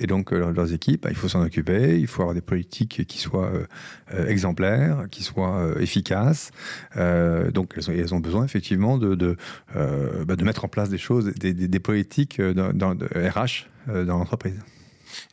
Et 0.00 0.06
donc, 0.06 0.32
euh, 0.32 0.52
leurs 0.52 0.72
équipes, 0.72 1.02
bah, 1.02 1.10
il 1.10 1.16
faut 1.16 1.28
s'en 1.28 1.42
occuper, 1.42 2.00
il 2.00 2.06
faut 2.06 2.22
avoir 2.22 2.34
des 2.34 2.40
politiques 2.40 3.06
qui 3.06 3.18
soient 3.18 3.52
euh, 3.52 3.66
euh, 4.14 4.26
exemplaires, 4.28 5.06
qui 5.10 5.22
soient 5.22 5.74
efficaces. 5.78 6.50
donc, 6.96 7.74
elles 7.76 8.14
ont, 8.14 8.20
besoin 8.20 8.44
effectivement 8.44 8.98
de, 8.98 9.14
de, 9.14 9.36
bah, 9.74 10.36
de, 10.36 10.44
mettre 10.44 10.64
en 10.64 10.68
place 10.68 10.88
des 10.88 10.98
choses, 10.98 11.26
des, 11.34 11.52
des, 11.52 11.80
politiques 11.80 12.40
dans, 12.40 12.94
de 12.94 13.06
RH 13.06 13.68
dans 13.86 14.18
l'entreprise. 14.18 14.58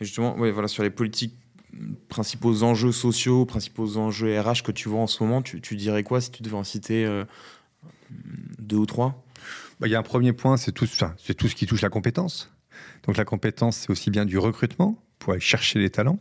Et 0.01 0.05
justement, 0.05 0.37
ouais, 0.37 0.51
voilà, 0.51 0.67
sur 0.67 0.83
les 0.83 0.89
politiques 0.89 1.35
principaux 2.09 2.63
enjeux 2.63 2.91
sociaux, 2.91 3.45
principaux 3.45 3.97
enjeux 3.97 4.39
RH 4.39 4.63
que 4.63 4.71
tu 4.71 4.89
vois 4.89 4.99
en 4.99 5.07
ce 5.07 5.23
moment, 5.23 5.41
tu, 5.41 5.61
tu 5.61 5.75
dirais 5.75 6.03
quoi 6.03 6.19
si 6.19 6.31
tu 6.31 6.43
devais 6.43 6.57
en 6.57 6.63
citer 6.63 7.07
deux 8.59 8.77
ou 8.77 8.85
trois? 8.85 9.23
Bah, 9.79 9.87
Il 9.87 9.91
y 9.91 9.95
a 9.95 9.99
un 9.99 10.03
premier 10.03 10.33
point, 10.33 10.57
c'est 10.57 10.71
tout, 10.71 10.87
c'est 11.17 11.33
tout 11.35 11.47
ce 11.47 11.55
qui 11.55 11.67
touche 11.67 11.81
la 11.81 11.89
compétence. 11.89 12.51
Donc 13.07 13.17
la 13.17 13.25
compétence, 13.25 13.77
c'est 13.77 13.89
aussi 13.89 14.11
bien 14.11 14.25
du 14.25 14.37
recrutement 14.37 15.01
pour 15.19 15.33
aller 15.33 15.41
chercher 15.41 15.79
les 15.79 15.89
talents 15.89 16.19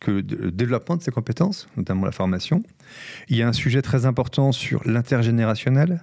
que 0.00 0.10
le 0.10 0.50
développement 0.50 0.96
de 0.96 1.02
ces 1.02 1.10
compétences, 1.10 1.68
notamment 1.76 2.06
la 2.06 2.12
formation. 2.12 2.62
Il 3.28 3.36
y 3.36 3.42
a 3.42 3.48
un 3.48 3.52
sujet 3.52 3.82
très 3.82 4.06
important 4.06 4.52
sur 4.52 4.80
l'intergénérationnel. 4.88 6.02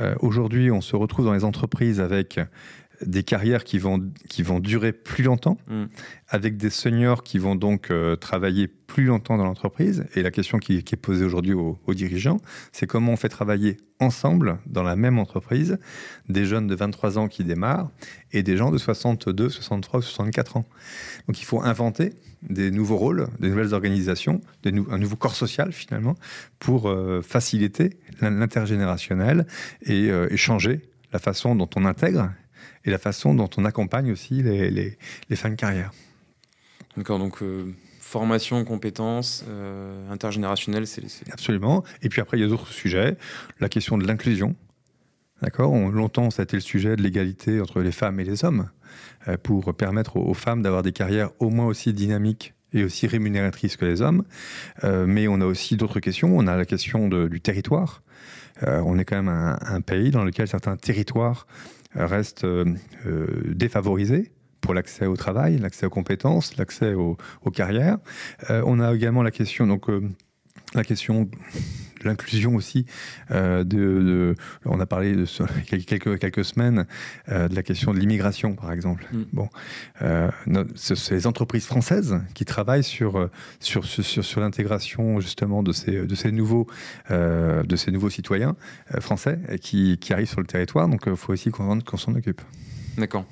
Euh, 0.00 0.14
aujourd'hui, 0.20 0.70
on 0.70 0.80
se 0.80 0.94
retrouve 0.94 1.24
dans 1.24 1.32
les 1.32 1.44
entreprises 1.44 2.00
avec 2.00 2.38
des 3.04 3.22
carrières 3.22 3.64
qui 3.64 3.78
vont, 3.78 4.10
qui 4.28 4.42
vont 4.42 4.60
durer 4.60 4.92
plus 4.92 5.24
longtemps, 5.24 5.58
mm. 5.68 5.84
avec 6.28 6.56
des 6.56 6.70
seniors 6.70 7.22
qui 7.22 7.38
vont 7.38 7.54
donc 7.54 7.90
euh, 7.90 8.16
travailler 8.16 8.68
plus 8.68 9.04
longtemps 9.04 9.36
dans 9.36 9.44
l'entreprise. 9.44 10.06
Et 10.14 10.22
la 10.22 10.30
question 10.30 10.58
qui, 10.58 10.76
est 10.76 10.96
posée 10.96 11.24
aujourd'hui 11.24 11.52
aux, 11.52 11.78
dirigeants, 11.94 12.38
c'est 12.72 12.86
comment 12.86 13.12
on 13.12 13.16
fait 13.16 13.28
travailler 13.28 13.76
ensemble, 14.00 14.58
dans 14.66 14.82
la 14.82 14.96
même 14.96 15.18
entreprise, 15.18 15.78
des 16.28 16.44
jeunes 16.44 16.66
de 16.66 16.74
23 16.74 17.18
ans 17.18 17.28
qui 17.28 17.44
démarrent 17.44 17.90
et 18.32 18.42
des 18.42 18.56
gens 18.56 18.70
de 18.70 18.78
62, 18.78 19.50
63 19.50 20.00
ou 20.00 20.02
64 20.02 20.56
ans. 20.56 20.64
Donc 21.26 21.40
il 21.40 21.44
faut 21.44 21.60
inventer 21.62 22.14
des 22.42 22.70
nouveaux 22.70 22.96
rôles, 22.96 23.28
des 23.40 23.50
nouvelles 23.50 23.74
organisations, 23.74 24.40
un 24.64 24.98
nouveau 24.98 25.16
corps 25.16 25.34
social 25.34 25.72
finalement, 25.72 26.14
pour 26.58 26.88
euh, 26.88 27.20
faciliter 27.20 27.98
l'intergénérationnel 28.20 29.46
et 29.82 30.10
euh, 30.10 30.28
changer 30.36 30.80
la 31.12 31.18
façon 31.18 31.54
dont 31.54 31.68
on 31.76 31.84
intègre 31.84 32.30
et 32.88 32.90
la 32.90 32.98
façon 32.98 33.34
dont 33.34 33.50
on 33.58 33.64
accompagne 33.66 34.10
aussi 34.10 34.42
les, 34.42 34.70
les, 34.70 35.36
fins 35.36 35.50
de 35.50 35.54
carrière. 35.54 35.92
D'accord, 36.96 37.18
donc 37.18 37.42
euh, 37.42 37.74
formation, 38.00 38.64
compétences, 38.64 39.44
euh, 39.46 40.10
intergénérationnelles, 40.10 40.86
c'est... 40.86 41.04
Absolument. 41.30 41.84
Et 42.02 42.08
puis 42.08 42.22
après, 42.22 42.38
il 42.38 42.40
y 42.40 42.44
a 42.44 42.48
d'autres 42.48 42.72
sujets. 42.72 43.16
La 43.60 43.68
question 43.68 43.98
de 43.98 44.06
l'inclusion. 44.06 44.56
D'accord? 45.42 45.76
Longtemps, 45.90 46.30
ça 46.30 46.42
a 46.42 46.44
été 46.44 46.56
le 46.56 46.62
sujet 46.62 46.96
de 46.96 47.02
l'égalité 47.02 47.60
entre 47.60 47.82
les 47.82 47.92
femmes 47.92 48.18
et 48.20 48.24
les 48.24 48.44
hommes, 48.44 48.70
euh, 49.28 49.36
pour 49.36 49.74
permettre 49.74 50.16
aux, 50.16 50.34
femmes 50.34 50.62
d'avoir 50.62 50.82
des 50.82 50.92
carrières 50.92 51.30
au 51.38 51.50
moins 51.50 51.66
aussi 51.66 51.92
dynamiques 51.92 52.54
et 52.72 52.84
aussi 52.84 53.06
rémunératrices 53.06 53.76
que 53.76 53.84
les 53.84 54.02
hommes. 54.02 54.24
mais 54.82 55.26
on 55.26 55.40
a 55.40 55.46
aussi 55.46 55.76
d'autres 55.76 56.00
questions. 56.00 56.36
On 56.36 56.46
a 56.46 56.54
la 56.54 56.66
question 56.66 57.08
du 57.08 57.40
territoire. 57.40 58.02
on 58.60 58.98
est 58.98 59.06
quand 59.06 59.16
même 59.16 59.28
un, 59.28 59.58
un, 59.62 59.80
pays 59.80 60.10
dans 60.10 60.22
lequel 60.22 60.48
certains 60.48 60.76
territoires 60.76 61.46
reste 62.06 62.44
euh, 62.44 62.64
euh, 63.06 63.26
défavorisé 63.46 64.32
pour 64.60 64.74
l'accès 64.74 65.06
au 65.06 65.16
travail, 65.16 65.58
l'accès 65.58 65.86
aux 65.86 65.90
compétences, 65.90 66.56
l'accès 66.56 66.94
aux, 66.94 67.16
carrières. 67.52 67.98
Euh, 68.50 68.62
on 68.66 68.80
a 68.80 68.92
également 68.94 69.22
la 69.22 69.30
question, 69.30 69.66
donc, 69.66 69.86
la 70.74 70.84
question 70.84 71.28
l'inclusion 72.04 72.54
aussi. 72.54 72.86
Euh, 73.30 73.64
de, 73.64 74.34
on 74.64 74.80
a 74.80 74.86
parlé 74.86 75.14
de, 75.14 75.24
quelques, 75.86 76.18
quelques 76.18 76.44
semaines 76.44 76.86
euh, 77.28 77.48
de 77.48 77.54
la 77.54 77.62
question 77.62 77.92
de 77.92 77.98
l'immigration, 77.98 78.54
par 78.54 78.72
exemple. 78.72 79.06
Mm. 79.12 79.22
Bon, 79.32 79.48
euh, 80.02 80.30
ces 80.74 81.26
entreprises 81.26 81.66
françaises 81.66 82.20
qui 82.34 82.44
travaillent 82.44 82.84
sur, 82.84 83.28
sur, 83.60 83.84
sur, 83.84 84.24
sur 84.24 84.40
l'intégration 84.40 85.20
justement 85.20 85.62
de 85.62 85.72
ces, 85.72 86.06
de 86.06 86.14
ces, 86.14 86.32
nouveaux, 86.32 86.66
de 87.10 87.76
ces 87.76 87.90
nouveaux 87.90 88.10
citoyens 88.10 88.56
français 89.00 89.38
qui, 89.60 89.98
qui, 89.98 90.12
arrivent 90.12 90.28
sur 90.28 90.40
le 90.40 90.46
territoire. 90.46 90.88
Donc 90.88 91.02
il 91.06 91.16
faut 91.16 91.32
aussi 91.32 91.50
qu'on 91.50 91.96
s'en 91.96 92.14
occupe. 92.14 92.40
D'accord. 92.96 93.24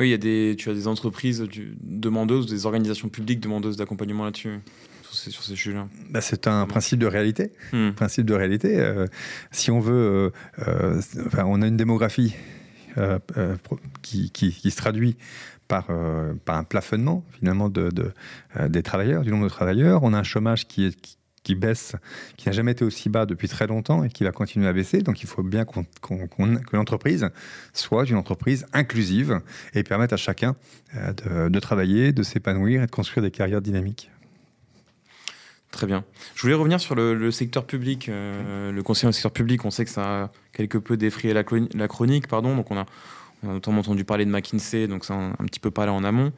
Oui, 0.00 0.08
il 0.08 0.10
y 0.10 0.14
a 0.14 0.18
des, 0.18 0.54
tu 0.56 0.70
as 0.70 0.74
des 0.74 0.86
entreprises 0.86 1.44
demandeuses, 1.80 2.46
des 2.46 2.66
organisations 2.66 3.08
publiques 3.08 3.40
demandeuses 3.40 3.76
d'accompagnement 3.76 4.24
là-dessus 4.24 4.60
sur 5.14 5.42
ces, 5.42 5.56
sujets-là 5.56 5.88
bah, 6.10 6.20
C'est 6.20 6.46
un 6.46 6.66
principe 6.66 6.98
de 6.98 7.06
réalité. 7.06 7.52
Hmm. 7.72 7.90
Principe 7.92 8.26
de 8.26 8.34
réalité. 8.34 8.78
Euh, 8.78 9.06
si 9.50 9.70
on 9.70 9.80
veut, 9.80 9.94
euh, 9.94 10.66
euh, 10.66 11.00
enfin, 11.26 11.44
on 11.46 11.62
a 11.62 11.66
une 11.66 11.76
démographie 11.76 12.34
qui, 14.02 14.30
qui, 14.32 14.52
qui, 14.52 14.70
se 14.72 14.76
traduit 14.76 15.16
par, 15.68 15.86
par 16.44 16.56
un 16.56 16.64
plafonnement 16.64 17.24
finalement 17.38 17.68
de, 17.68 17.90
de 17.90 18.12
des 18.68 18.82
travailleurs, 18.82 19.22
du 19.22 19.30
nombre 19.30 19.44
de 19.44 19.50
travailleurs. 19.50 20.02
On 20.02 20.12
a 20.14 20.18
un 20.18 20.24
chômage 20.24 20.66
qui 20.66 20.86
est 20.86 21.18
qui 21.44 21.54
baisse, 21.54 21.94
qui 22.36 22.48
n'a 22.48 22.52
jamais 22.52 22.72
été 22.72 22.84
aussi 22.84 23.08
bas 23.08 23.24
depuis 23.24 23.46
très 23.46 23.68
longtemps 23.68 24.02
et 24.02 24.08
qui 24.08 24.24
va 24.24 24.32
continuer 24.32 24.66
à 24.66 24.72
baisser. 24.72 25.00
Donc 25.00 25.22
il 25.22 25.28
faut 25.28 25.44
bien 25.44 25.64
qu'on, 25.64 25.84
que 25.84 26.76
l'entreprise 26.76 27.30
soit 27.72 28.04
une 28.04 28.16
entreprise 28.16 28.66
inclusive 28.72 29.40
et 29.74 29.84
permette 29.84 30.12
à 30.12 30.16
chacun 30.16 30.56
de, 30.94 31.48
de 31.48 31.60
travailler, 31.60 32.12
de 32.12 32.24
s'épanouir 32.24 32.82
et 32.82 32.86
de 32.86 32.90
construire 32.90 33.22
des 33.22 33.30
carrières 33.30 33.62
dynamiques. 33.62 34.10
Très 35.70 35.86
bien. 35.86 36.04
Je 36.34 36.42
voulais 36.42 36.54
revenir 36.54 36.80
sur 36.80 36.94
le, 36.94 37.30
secteur 37.30 37.66
public. 37.66 38.08
Euh, 38.08 38.72
le 38.72 38.82
conseil 38.82 39.08
au 39.08 39.12
secteur 39.12 39.32
public, 39.32 39.64
on 39.64 39.70
sait 39.70 39.84
que 39.84 39.90
ça 39.90 40.24
a 40.24 40.30
quelque 40.52 40.78
peu 40.78 40.96
défrayé 40.96 41.34
la, 41.34 41.44
la 41.74 41.88
chronique, 41.88 42.26
pardon. 42.26 42.56
Donc 42.56 42.70
on 42.70 42.78
a, 42.78 42.86
on 43.42 43.50
a, 43.50 43.52
notamment 43.54 43.80
entendu 43.80 44.04
parler 44.04 44.24
de 44.24 44.30
McKinsey, 44.30 44.88
donc 44.88 45.04
ça 45.04 45.14
a 45.14 45.18
un, 45.18 45.44
petit 45.44 45.60
peu 45.60 45.70
parlé 45.70 45.92
en 45.92 46.04
amont. 46.04 46.32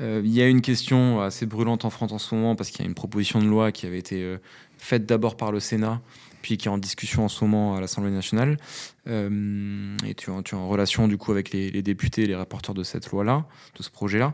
Euh, 0.00 0.22
il 0.24 0.32
y 0.32 0.40
a 0.40 0.48
une 0.48 0.62
question 0.62 1.20
assez 1.20 1.44
brûlante 1.44 1.84
en 1.84 1.90
France 1.90 2.12
en 2.12 2.18
ce 2.18 2.34
moment 2.34 2.56
parce 2.56 2.70
qu'il 2.70 2.80
y 2.80 2.84
a 2.84 2.88
une 2.88 2.94
proposition 2.94 3.40
de 3.40 3.46
loi 3.46 3.70
qui 3.70 3.86
avait 3.86 3.98
été 3.98 4.22
euh, 4.22 4.38
faite 4.78 5.04
d'abord 5.04 5.36
par 5.36 5.52
le 5.52 5.60
Sénat, 5.60 6.00
puis 6.40 6.56
qui 6.56 6.68
est 6.68 6.70
en 6.70 6.78
discussion 6.78 7.26
en 7.26 7.28
ce 7.28 7.44
moment 7.44 7.76
à 7.76 7.82
l'Assemblée 7.82 8.10
nationale. 8.10 8.56
et 9.06 10.14
tu, 10.14 10.30
tu, 10.42 10.54
es 10.54 10.58
en 10.58 10.68
relation 10.68 11.06
du 11.06 11.18
coup 11.18 11.32
avec 11.32 11.50
les, 11.50 11.70
les 11.70 11.82
députés, 11.82 12.24
les 12.24 12.34
rapporteurs 12.34 12.74
de 12.74 12.82
cette 12.82 13.10
loi-là, 13.10 13.44
de 13.76 13.82
ce 13.82 13.90
projet-là. 13.90 14.32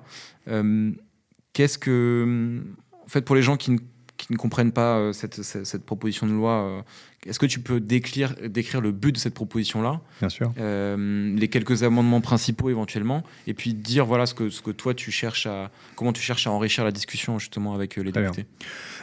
Qu'est-ce 1.53 1.79
que, 1.79 2.63
en 3.05 3.09
fait, 3.09 3.23
pour 3.23 3.35
les 3.35 3.43
gens 3.43 3.57
qui 3.57 3.73
ne 3.73 3.79
qui 4.17 4.33
ne 4.33 4.37
comprennent 4.37 4.73
pas 4.73 4.97
euh, 4.97 5.13
cette, 5.13 5.43
cette, 5.43 5.85
proposition 5.85 6.27
de 6.27 6.33
loi, 6.33 6.53
euh, 6.53 6.83
est-ce 7.27 7.39
que 7.39 7.47
tu 7.47 7.61
peux 7.61 7.81
décrire, 7.81 8.35
décrire 8.49 8.81
le 8.81 8.93
but 8.93 9.13
de 9.13 9.19
cette 9.19 9.35
proposition-là 9.35 10.01
Bien 10.21 10.29
sûr. 10.29 10.53
Euh, 10.59 11.35
les 11.37 11.49
quelques 11.49 11.83
amendements 11.83 12.21
principaux 12.21 12.71
éventuellement, 12.71 13.23
et 13.47 13.55
puis 13.55 13.75
dire 13.75 14.07
voilà 14.07 14.27
ce 14.27 14.35
que, 14.35 14.51
ce 14.51 14.63
que 14.63 14.71
toi 14.71 14.95
tu 14.95 15.11
cherches 15.11 15.47
à, 15.47 15.71
comment 15.97 16.13
tu 16.13 16.23
cherches 16.23 16.47
à 16.47 16.51
enrichir 16.51 16.85
la 16.85 16.93
discussion 16.93 17.39
justement 17.39 17.75
avec 17.75 17.97
les 17.97 18.13
députés? 18.13 18.47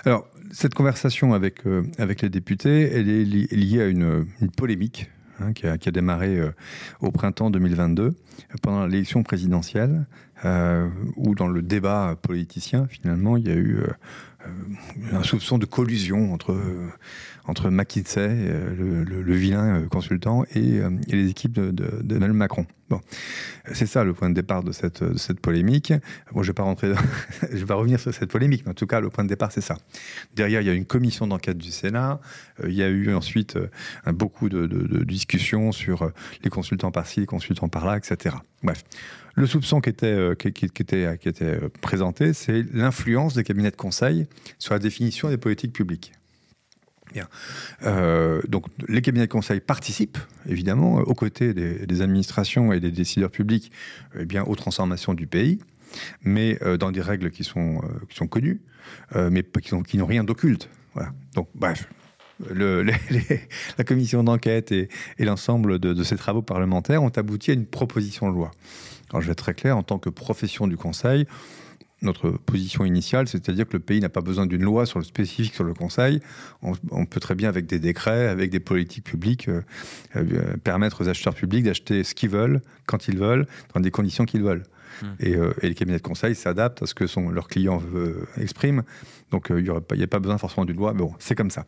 Alors, 0.06 0.28
cette 0.52 0.74
conversation 0.74 1.34
avec, 1.34 1.62
avec 1.98 2.22
les 2.22 2.30
députés, 2.30 2.90
elle 2.94 3.10
est 3.10 3.24
liée 3.24 3.82
à 3.82 3.88
une, 3.88 4.26
une 4.42 4.52
polémique 4.52 5.10
hein, 5.40 5.54
qui, 5.54 5.68
a, 5.68 5.78
qui, 5.78 5.90
a, 5.90 5.92
démarré 5.92 6.40
au 7.00 7.12
printemps 7.12 7.50
2022, 7.50 8.14
pendant 8.62 8.86
l'élection 8.86 9.24
présidentielle, 9.24 10.06
où 11.16 11.36
dans 11.36 11.48
le 11.48 11.62
débat 11.62 12.18
politicien, 12.22 12.88
finalement, 12.88 13.38
il 13.38 13.48
y 13.48 13.52
a 13.52 13.56
eu 13.56 13.78
euh, 13.78 13.88
un 15.12 15.24
soupçon 15.24 15.58
de 15.58 15.66
collusion 15.66 16.34
entre, 16.34 16.52
euh, 16.52 16.90
entre 17.46 17.70
McKinsey, 17.70 18.28
euh, 18.30 19.04
le, 19.06 19.34
vilain 19.34 19.88
consultant, 19.90 20.44
et, 20.56 20.82
les 21.08 21.30
équipes 21.30 21.54
de, 21.54 22.18
Macron. 22.18 22.66
C'est 23.74 23.86
ça 23.86 24.04
le 24.04 24.14
point 24.14 24.30
de 24.30 24.36
départ 24.36 24.64
de 24.64 24.72
cette, 24.72 25.40
polémique. 25.42 25.94
Bon, 26.32 26.44
je 26.44 26.52
vais 26.52 26.96
vais 27.52 27.74
revenir 27.74 28.00
sur 28.00 28.14
cette 28.14 28.30
polémique, 28.30 28.64
mais 28.66 28.72
en 28.72 28.76
tout 28.76 28.88
cas, 28.88 29.00
le 29.00 29.10
point 29.10 29.24
de 29.24 29.30
départ, 29.30 29.52
c'est 29.52 29.62
ça. 29.62 29.78
Derrière, 30.36 30.62
il 30.62 30.68
y 30.68 30.70
a 30.70 30.74
une 30.74 30.86
commission 30.86 31.28
d'enquête 31.28 31.58
du 31.58 31.72
Sénat. 31.72 32.20
il 32.64 32.74
y 32.74 32.84
a 32.84 32.90
eu 32.90 33.14
ensuite 33.14 33.58
beaucoup 34.08 34.50
de, 34.50 34.68
discussions 35.04 35.72
sur 35.72 36.12
les 36.44 36.50
consultants 36.50 36.92
par-ci, 36.92 37.22
les 37.22 37.26
consultants 37.26 37.70
par-là, 37.70 37.98
etc. 37.98 38.36
Bref, 38.64 38.84
le 39.36 39.48
soupçon 39.48 39.82
qui 39.82 39.90
était, 39.90 40.06
euh, 40.06 40.36
euh, 41.42 41.70
présenté, 41.82 42.34
c'est 42.34 42.64
l'influence 42.74 43.34
des 43.34 43.44
cabinets 43.44 43.72
de 43.72 43.76
conseil 43.76 44.28
sur 44.60 44.74
la 44.74 44.80
définition 44.80 45.30
des 45.30 45.38
politiques 45.38 45.74
publiques. 45.74 46.14
Euh, 47.84 48.42
donc 48.48 48.66
les 48.88 49.02
cabinets 49.02 49.28
de 49.28 49.32
conseil 49.32 49.60
participent 49.60 50.18
évidemment 50.48 50.96
aux 50.96 51.14
côtés 51.14 51.54
des, 51.54 52.02
administrations 52.02 52.74
et 52.74 52.80
des 52.80 52.92
décideurs 52.92 53.32
publics 53.32 53.72
eh 54.18 54.26
bien, 54.26 54.44
aux 54.44 54.56
transformations 54.56 55.14
du 55.14 55.28
pays. 55.28 55.60
mais 56.24 56.60
dans 56.80 56.92
des 56.92 57.02
règles 57.02 57.30
qui 57.30 57.44
sont, 57.44 57.82
qui 58.10 58.16
sont 58.16 58.28
connues, 58.28 58.62
mais 59.16 59.44
qui, 59.62 59.98
n'ont 59.98 60.06
rien 60.06 60.24
d'occulte. 60.24 60.70
Voilà. 60.96 61.12
Donc, 61.36 61.50
bref, 61.56 61.88
le, 62.50 62.84
la 63.78 63.84
commission 63.84 64.24
d'enquête 64.24 64.72
et, 64.72 64.90
l'ensemble 65.20 65.80
de, 65.80 66.04
ces 66.04 66.18
travaux 66.18 66.42
parlementaires 66.42 67.04
ont 67.04 67.10
abouti 67.10 67.52
à 67.52 67.54
une 67.54 67.66
proposition 67.66 68.30
de 68.30 68.36
loi. 68.36 68.52
Alors 69.10 69.22
je 69.22 69.28
vais 69.28 69.34
être 69.34 69.44
très 69.44 69.54
clair, 69.54 69.78
en 69.78 69.84
tant 69.84 70.00
que 70.00 70.10
profession 70.10 70.68
du 70.68 70.78
Conseil, 70.78 71.28
notre 72.04 72.30
position 72.32 72.86
initiale, 72.86 73.28
c'est-à-dire 73.28 73.68
que 73.68 73.74
le 73.74 73.80
pays 73.80 74.00
n'a 74.00 74.10
pas 74.10 74.22
besoin 74.22 74.46
d'une 74.46 74.64
loi 74.64 74.86
sur 74.86 75.00
le 75.00 75.06
spécifique 75.06 75.54
sur 75.54 75.64
le 75.64 75.74
Conseil. 75.74 76.20
On, 76.62 77.06
peut 77.06 77.20
très 77.20 77.36
bien, 77.36 77.50
avec 77.50 77.66
des 77.66 77.80
décrets, 77.80 78.28
avec 78.28 78.52
des 78.52 78.60
politiques 78.60 79.04
publiques, 79.04 79.48
euh, 79.48 79.62
euh, 80.16 80.56
permettre 80.64 81.04
aux 81.04 81.10
acheteurs 81.10 81.36
publics 81.36 81.64
d'acheter 81.64 82.04
ce 82.04 82.14
qu'ils 82.14 82.30
veulent, 82.30 82.62
quand 82.86 83.08
ils 83.08 83.18
veulent, 83.18 83.48
dans 83.74 83.80
des 83.80 83.92
conditions 83.92 84.26
qu'ils 84.26 84.44
veulent. 84.44 84.64
Hmm. 85.02 85.06
Euh, 85.24 85.54
et, 85.62 85.70
les 85.70 85.76
cabinets 85.76 85.98
de 85.98 86.04
conseil 86.04 86.36
s'adaptent 86.36 86.84
à 86.84 86.86
ce 86.86 86.94
que 86.94 87.08
son, 87.08 87.30
leurs 87.30 87.48
clients 87.48 87.82
expriment. 88.38 88.84
Donc 89.32 89.48
il 89.50 89.64
n'y 89.64 90.04
a 90.04 90.08
pas 90.08 90.20
besoin 90.20 90.38
forcément 90.38 90.66
d'une 90.66 90.78
loi, 90.78 90.94
mais 90.94 91.00
bon, 91.00 91.14
c'est 91.18 91.36
comme 91.36 91.50
ça. 91.50 91.66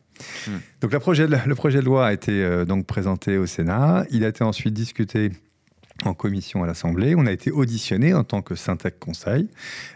Hmm. 0.48 0.58
Donc 0.82 0.94
le 0.94 1.00
projet, 1.00 1.28
de, 1.28 1.36
le 1.46 1.56
projet 1.56 1.80
de 1.80 1.86
loi 1.86 2.08
a 2.08 2.14
été 2.14 2.66
donc 2.66 2.86
présenté 2.86 3.38
au 3.38 3.46
Sénat. 3.46 4.06
Il 4.12 4.24
a 4.24 4.28
été 4.28 4.44
ensuite 4.44 4.74
discuté 4.74 5.32
en 6.04 6.14
commission 6.14 6.64
à 6.64 6.68
l'Assemblée. 6.68 7.16
On 7.16 7.26
a 7.26 7.32
été 7.32 7.52
auditionné 7.52 8.14
en 8.14 8.24
tant 8.24 8.42
que 8.42 8.56
Syntec 8.56 9.00
Conseil 9.00 9.50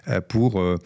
euh, 0.07 0.21
pour 0.21 0.59
euh, 0.59 0.77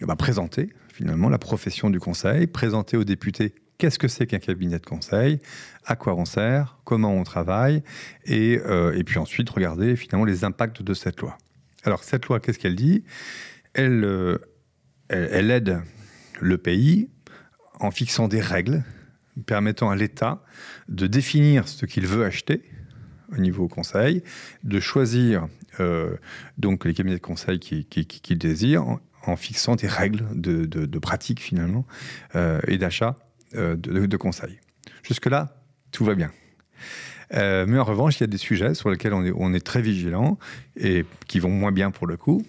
bah, 0.00 0.16
présenter 0.16 0.70
finalement 0.92 1.28
la 1.28 1.38
profession 1.38 1.90
du 1.90 2.00
conseil, 2.00 2.46
présenter 2.46 2.96
aux 2.96 3.04
députés 3.04 3.54
qu'est-ce 3.78 3.98
que 3.98 4.08
c'est 4.08 4.26
qu'un 4.26 4.38
cabinet 4.38 4.78
de 4.78 4.86
conseil, 4.86 5.40
à 5.86 5.96
quoi 5.96 6.14
on 6.14 6.24
sert, 6.24 6.78
comment 6.84 7.14
on 7.14 7.24
travaille, 7.24 7.82
et, 8.24 8.60
euh, 8.64 9.02
puis 9.04 9.18
ensuite 9.18 9.48
regarder 9.50 9.96
finalement 9.96 10.24
les 10.24 10.44
impacts 10.44 10.82
de 10.82 10.94
cette 10.94 11.20
loi. 11.20 11.36
Alors 11.84 12.04
cette 12.04 12.26
loi, 12.26 12.40
qu'est-ce 12.40 12.58
qu'elle 12.58 12.76
dit? 12.76 13.04
Elle 13.74 14.04
aide 15.08 15.80
le 16.40 16.58
pays 16.58 17.08
en 17.80 17.90
fixant 17.90 18.28
des 18.28 18.40
règles 18.40 18.84
permettant 19.46 19.90
à 19.90 19.96
l'État 19.96 20.42
de 20.88 21.06
définir 21.06 21.66
ce 21.68 21.86
qu'il 21.86 22.06
veut 22.06 22.24
acheter, 22.24 22.62
au 23.32 23.40
niveau 23.40 23.68
conseil, 23.68 24.22
de 24.64 24.80
choisir 24.80 25.48
euh, 25.80 26.16
donc 26.58 26.84
les 26.84 26.94
cabinets 26.94 27.16
de 27.16 27.20
conseil 27.20 27.58
qu'il 27.58 27.86
qui, 27.86 28.76
en, 28.76 29.36
fixant 29.36 29.76
des 29.76 29.86
règles 29.86 30.24
de, 30.34 30.98
pratique 30.98 31.40
finalement 31.40 31.86
euh, 32.34 32.60
et 32.66 32.78
d'achat 32.78 33.16
euh, 33.54 33.76
de, 33.76 34.16
conseil. 34.16 34.58
Jusque-là, 35.02 35.56
tout 35.90 36.04
va 36.04 36.14
bien. 36.14 36.30
mais 37.32 37.78
en 37.78 37.84
revanche, 37.84 38.18
il 38.18 38.22
y 38.22 38.24
a 38.24 38.28
des 38.28 38.38
sujets 38.38 38.74
sur 38.74 38.90
lesquels 38.90 39.14
on 39.14 39.24
est, 39.24 39.32
on 39.34 39.54
est 39.54 39.64
très 39.64 39.82
vigilant 39.82 40.38
et 40.76 41.04
qui 41.26 41.38
vont 41.38 41.50
moins 41.50 41.72
bien 41.72 41.90
pour 41.90 42.06
le 42.06 42.16
coup. 42.16 42.44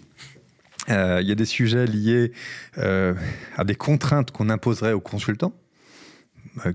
il 0.89 1.25
y 1.25 1.31
a 1.31 1.35
des 1.35 1.45
sujets 1.45 1.85
liés 1.85 2.31
à 2.77 3.63
des 3.63 3.75
contraintes 3.75 4.31
qu'on 4.31 4.49
imposerait 4.49 4.93
aux 4.93 5.01
consultants 5.01 5.53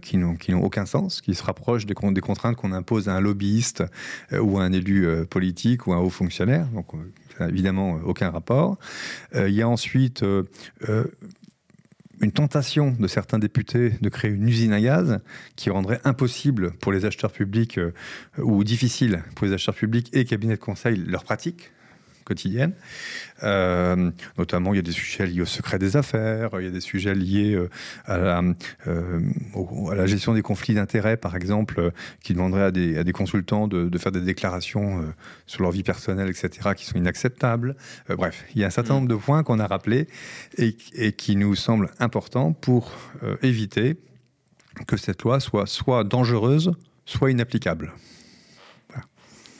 qui 0.02 0.16
n'ont 0.16 0.36
aucun 0.62 0.86
sens, 0.86 1.20
qui 1.20 1.34
se 1.34 1.42
rapprochent 1.42 1.86
des, 1.86 1.94
des 1.94 2.20
contraintes 2.20 2.56
qu'on 2.56 2.72
impose 2.72 3.08
à 3.08 3.14
un 3.14 3.20
lobbyiste 3.20 3.84
euh, 4.32 4.40
ou 4.40 4.58
à 4.58 4.62
un 4.62 4.72
élu 4.72 5.06
euh, 5.06 5.24
politique 5.24 5.86
ou 5.86 5.92
à 5.92 5.96
un 5.96 6.00
haut 6.00 6.10
fonctionnaire. 6.10 6.66
Donc, 6.68 6.86
ça 7.36 7.44
n'a 7.44 7.50
évidemment 7.50 8.00
aucun 8.04 8.30
rapport. 8.30 8.78
il 9.34 9.54
y 9.54 9.62
a 9.62 9.68
ensuite 9.68 10.24
une 12.20 12.32
tentation 12.32 12.96
de 12.98 13.06
certains 13.06 13.38
députés 13.38 13.90
de 14.00 14.08
créer 14.08 14.32
une 14.32 14.48
usine 14.48 14.72
à 14.72 14.80
gaz 14.80 15.20
qui 15.54 15.70
rendrait 15.70 16.00
impossible 16.02 16.72
pour 16.72 16.90
les 16.90 17.04
acheteurs 17.04 17.30
publics 17.30 17.78
ou 18.38 18.64
difficile 18.64 19.22
pour 19.36 19.46
les 19.46 19.52
acheteurs 19.52 19.76
publics 19.76 20.10
et 20.12 20.24
cabinets 20.24 20.56
de 20.56 20.60
conseil 20.60 20.96
leur 20.96 21.22
pratique 21.22 21.70
quotidienne. 22.28 22.74
Euh, 23.42 24.10
notamment, 24.36 24.74
il 24.74 24.76
y 24.76 24.78
a 24.80 24.82
des 24.82 24.92
sujets 24.92 25.26
liés 25.26 25.40
au 25.40 25.46
secret 25.46 25.78
des 25.78 25.96
affaires, 25.96 26.50
il 26.58 26.64
y 26.64 26.68
a 26.68 26.70
des 26.70 26.80
sujets 26.80 27.14
liés 27.14 27.54
euh, 27.54 27.68
euh, 28.08 28.40
à, 29.90 29.94
la, 29.94 30.06
gestion 30.06 30.34
des 30.34 30.42
conflits 30.42 30.74
d'intérêts, 30.74 31.16
par 31.16 31.34
exemple, 31.34 31.92
qui 32.22 32.34
demanderaient 32.34 32.64
à 32.64 32.70
des, 32.70 32.98
à 32.98 33.04
des 33.04 33.12
consultants 33.12 33.66
de, 33.66 33.98
faire 33.98 34.12
des 34.12 34.20
déclarations 34.20 35.04
sur 35.46 35.62
leur 35.62 35.72
vie 35.72 35.82
personnelle, 35.82 36.28
etc., 36.28 36.70
qui 36.76 36.84
sont 36.84 36.98
inacceptables. 36.98 37.74
bref, 38.08 38.44
il 38.54 38.60
y 38.60 38.64
a 38.64 38.66
un 38.66 38.70
certain 38.70 38.94
mm. 38.94 38.96
nombre 38.96 39.08
de 39.08 39.16
points 39.16 39.42
qu'on 39.42 39.58
a 39.58 39.66
rappelés 39.66 40.06
et, 40.58 40.76
et, 40.94 41.12
qui 41.12 41.34
nous 41.36 41.54
semblent 41.54 41.90
importants 41.98 42.52
pour 42.52 42.92
éviter 43.42 43.96
que 44.86 44.96
cette 44.96 45.22
loi 45.22 45.40
soit 45.40 45.66
soit 45.66 46.04
dangereuse, 46.04 46.72
soit 47.04 47.30
inapplicable. 47.30 47.92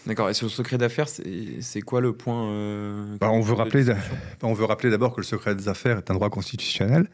D'accord. 0.09 0.31
Et 0.31 0.35
sur 0.35 0.47
le 0.47 0.51
secret 0.51 0.79
d'affaires, 0.79 1.07
c'est 1.07 1.81
quoi 1.83 2.01
le 2.01 2.15
point 2.15 2.49
euh, 2.49 3.19
bah, 3.21 3.31
on, 3.31 3.43
veut 3.43 3.53
rappeler, 3.53 3.85
on 4.43 4.55
veut 4.55 4.65
rappeler 4.65 4.89
d'abord 4.89 5.13
que 5.13 5.21
le 5.21 5.27
secret 5.27 5.55
des 5.55 5.69
affaires 5.69 5.99
est 5.99 6.11
un 6.11 6.15
droit 6.15 6.31
constitutionnel 6.31 7.11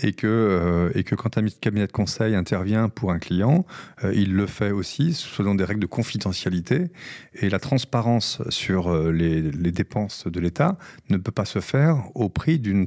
et 0.00 0.12
que, 0.12 0.26
euh, 0.26 0.90
et 0.94 1.02
que 1.02 1.14
quand 1.14 1.38
un 1.38 1.46
cabinet 1.46 1.86
de 1.86 1.92
conseil 1.92 2.34
intervient 2.34 2.90
pour 2.90 3.10
un 3.10 3.18
client, 3.18 3.64
euh, 4.04 4.12
il 4.14 4.34
le 4.34 4.46
fait 4.46 4.70
aussi 4.70 5.14
selon 5.14 5.54
des 5.54 5.64
règles 5.64 5.80
de 5.80 5.86
confidentialité. 5.86 6.88
Et 7.32 7.48
la 7.48 7.58
transparence 7.58 8.42
sur 8.50 8.94
les, 9.10 9.40
les 9.40 9.72
dépenses 9.72 10.26
de 10.26 10.38
l'État 10.38 10.76
ne 11.08 11.16
peut 11.16 11.32
pas 11.32 11.46
se 11.46 11.60
faire 11.60 12.04
au 12.14 12.28
prix 12.28 12.58
d'une 12.58 12.86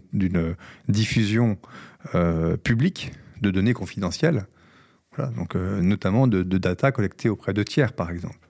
diffusion 0.88 1.58
publique 2.64 3.14
de 3.42 3.50
données 3.50 3.74
confidentielles. 3.74 4.46
Voilà, 5.16 5.32
donc, 5.32 5.56
notamment 5.56 6.28
de, 6.28 6.44
de 6.44 6.58
data 6.60 6.92
collectées 6.92 7.30
auprès 7.30 7.54
de 7.54 7.64
tiers, 7.64 7.94
par 7.94 8.12
exemple. 8.12 8.49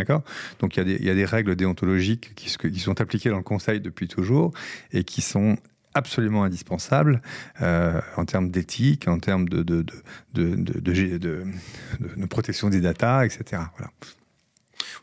D'accord? 0.00 0.22
Donc 0.60 0.78
il 0.78 1.04
y, 1.04 1.10
a 1.10 1.14
des 1.14 1.24
règles 1.26 1.56
déontologiques 1.56 2.34
qui, 2.34 2.48
sont 2.48 3.00
appliquées 3.02 3.28
dans 3.28 3.36
le 3.36 3.42
Conseil 3.42 3.82
depuis 3.82 4.08
toujours 4.08 4.50
et 4.92 5.04
qui 5.04 5.20
sont 5.20 5.58
absolument 5.92 6.42
indispensables 6.42 7.20
euh, 7.60 8.00
en 8.16 8.24
termes 8.24 8.50
d'éthique, 8.50 9.08
en 9.08 9.18
termes 9.18 9.46
de, 9.46 9.84
protection 12.30 12.70
des 12.70 12.80
datas, 12.80 13.26
etc. 13.26 13.62
Voilà. 13.76 13.90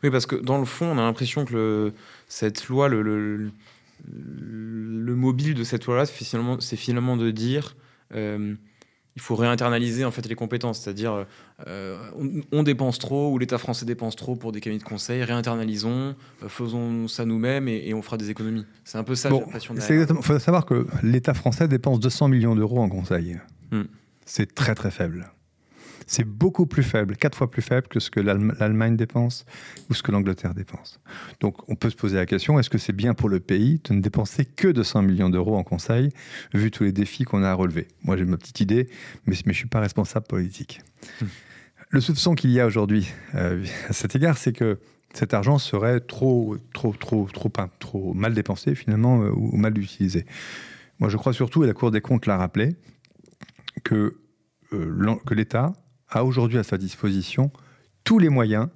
Oui, 0.02 0.10
parce 0.10 0.26
que 0.26 0.34
dans 0.34 0.58
le 0.58 0.64
fond, 0.64 0.86
on 0.86 0.98
a 0.98 1.02
l'impression 1.02 1.44
que 1.44 1.92
cette 2.26 2.66
loi, 2.66 2.88
le, 2.88 3.02
le, 3.02 3.52
le, 4.04 5.14
mobile 5.14 5.54
de 5.54 5.62
cette 5.62 5.86
loi-là, 5.86 6.06
c'est 6.06 6.24
finalement, 6.24 6.58
finalement, 6.60 7.16
de 7.16 7.30
dire 7.30 7.76
euh, 8.14 8.56
il 9.18 9.20
faut 9.20 9.34
réinternaliser 9.34 10.04
en 10.04 10.12
fait 10.12 10.28
les 10.28 10.36
compétences, 10.36 10.78
c'est-à-dire 10.78 11.26
euh, 11.66 11.98
on, 12.52 12.62
dépense 12.62 13.00
trop 13.00 13.32
ou 13.32 13.38
l'État 13.38 13.58
français 13.58 13.84
dépense 13.84 14.14
trop 14.14 14.36
pour 14.36 14.52
des 14.52 14.60
cabinets 14.60 14.78
de 14.78 14.84
conseil, 14.84 15.24
réinternalisons, 15.24 16.14
euh, 16.44 16.48
faisons 16.48 17.08
ça 17.08 17.24
nous-mêmes 17.24 17.66
et, 17.66 17.92
on 17.94 18.00
fera 18.00 18.16
des 18.16 18.30
économies. 18.30 18.64
C'est 18.84 18.96
un 18.96 19.02
peu 19.02 19.16
ça 19.16 19.28
bon, 19.28 19.44
Il 19.52 20.22
faut 20.22 20.38
savoir 20.38 20.66
que 20.66 20.86
l'État 21.02 21.34
français 21.34 21.66
dépense 21.66 21.98
200 21.98 22.28
millions 22.28 22.54
d'euros 22.54 22.78
en 22.78 22.88
conseil. 22.88 23.40
Hmm. 23.72 23.82
C'est 24.24 24.54
très 24.54 24.76
très 24.76 24.92
faible 24.92 25.32
c'est 26.08 26.24
beaucoup 26.24 26.66
plus 26.66 26.82
faible, 26.82 27.16
quatre 27.16 27.36
fois 27.36 27.50
plus 27.50 27.62
faible 27.62 27.86
que 27.86 28.00
ce 28.00 28.10
que 28.10 28.18
l'Allemagne 28.18 28.96
dépense 28.96 29.44
ou 29.88 29.94
ce 29.94 30.02
que 30.02 30.10
l'Angleterre 30.10 30.54
dépense. 30.54 31.00
Donc 31.40 31.68
on 31.68 31.76
peut 31.76 31.90
se 31.90 31.96
poser 31.96 32.16
la 32.16 32.26
question, 32.26 32.58
est-ce 32.58 32.70
que 32.70 32.78
c'est 32.78 32.94
bien 32.94 33.14
pour 33.14 33.28
le 33.28 33.40
pays 33.40 33.80
de 33.84 33.94
ne 33.94 34.00
dépenser 34.00 34.46
que 34.46 34.68
200 34.68 35.02
millions 35.02 35.28
d'euros 35.28 35.56
en 35.56 35.62
conseil, 35.64 36.10
vu 36.54 36.70
tous 36.70 36.84
les 36.84 36.92
défis 36.92 37.24
qu'on 37.24 37.42
a 37.42 37.50
à 37.50 37.54
relever? 37.54 37.88
Moi 38.02 38.16
j'ai 38.16 38.24
ma 38.24 38.38
petite 38.38 38.60
idée, 38.60 38.88
mais, 39.26 39.34
je 39.34 39.42
ne 39.46 39.52
suis 39.52 39.68
pas 39.68 39.80
responsable 39.80 40.26
politique. 40.26 40.80
Hmm. 41.20 41.26
Le 41.90 42.00
soupçon 42.00 42.34
qu'il 42.34 42.50
y 42.50 42.60
a 42.60 42.66
aujourd'hui 42.66 43.12
euh, 43.34 43.64
à 43.88 43.92
cet 43.92 44.16
égard, 44.16 44.38
c'est 44.38 44.52
que 44.52 44.78
cet 45.12 45.34
argent 45.34 45.58
serait 45.58 46.00
trop, 46.00 46.56
trop, 46.72 46.92
trop, 46.92 47.28
trop, 47.32 47.50
trop 47.78 48.14
mal 48.14 48.34
dépensé 48.34 48.74
finalement 48.74 49.22
euh, 49.22 49.30
ou 49.30 49.56
mal 49.56 49.76
utilisé. 49.78 50.26
Moi, 51.00 51.08
je 51.08 51.16
crois 51.16 51.32
surtout, 51.32 51.64
et 51.64 51.66
la 51.66 51.74
Cour 51.74 51.90
des 51.90 52.00
comptes 52.00 52.26
l'a 52.26 52.36
rappelé, 52.36 52.76
que, 53.84 54.18
euh, 54.72 55.14
que 55.26 55.34
l'État 55.34 55.72
a 56.10 56.24
aujourd'hui 56.24 56.58
à 56.58 56.62
sa 56.62 56.78
disposition 56.78 57.50
tous 58.04 58.18
les 58.18 58.28
moyens 58.28 58.68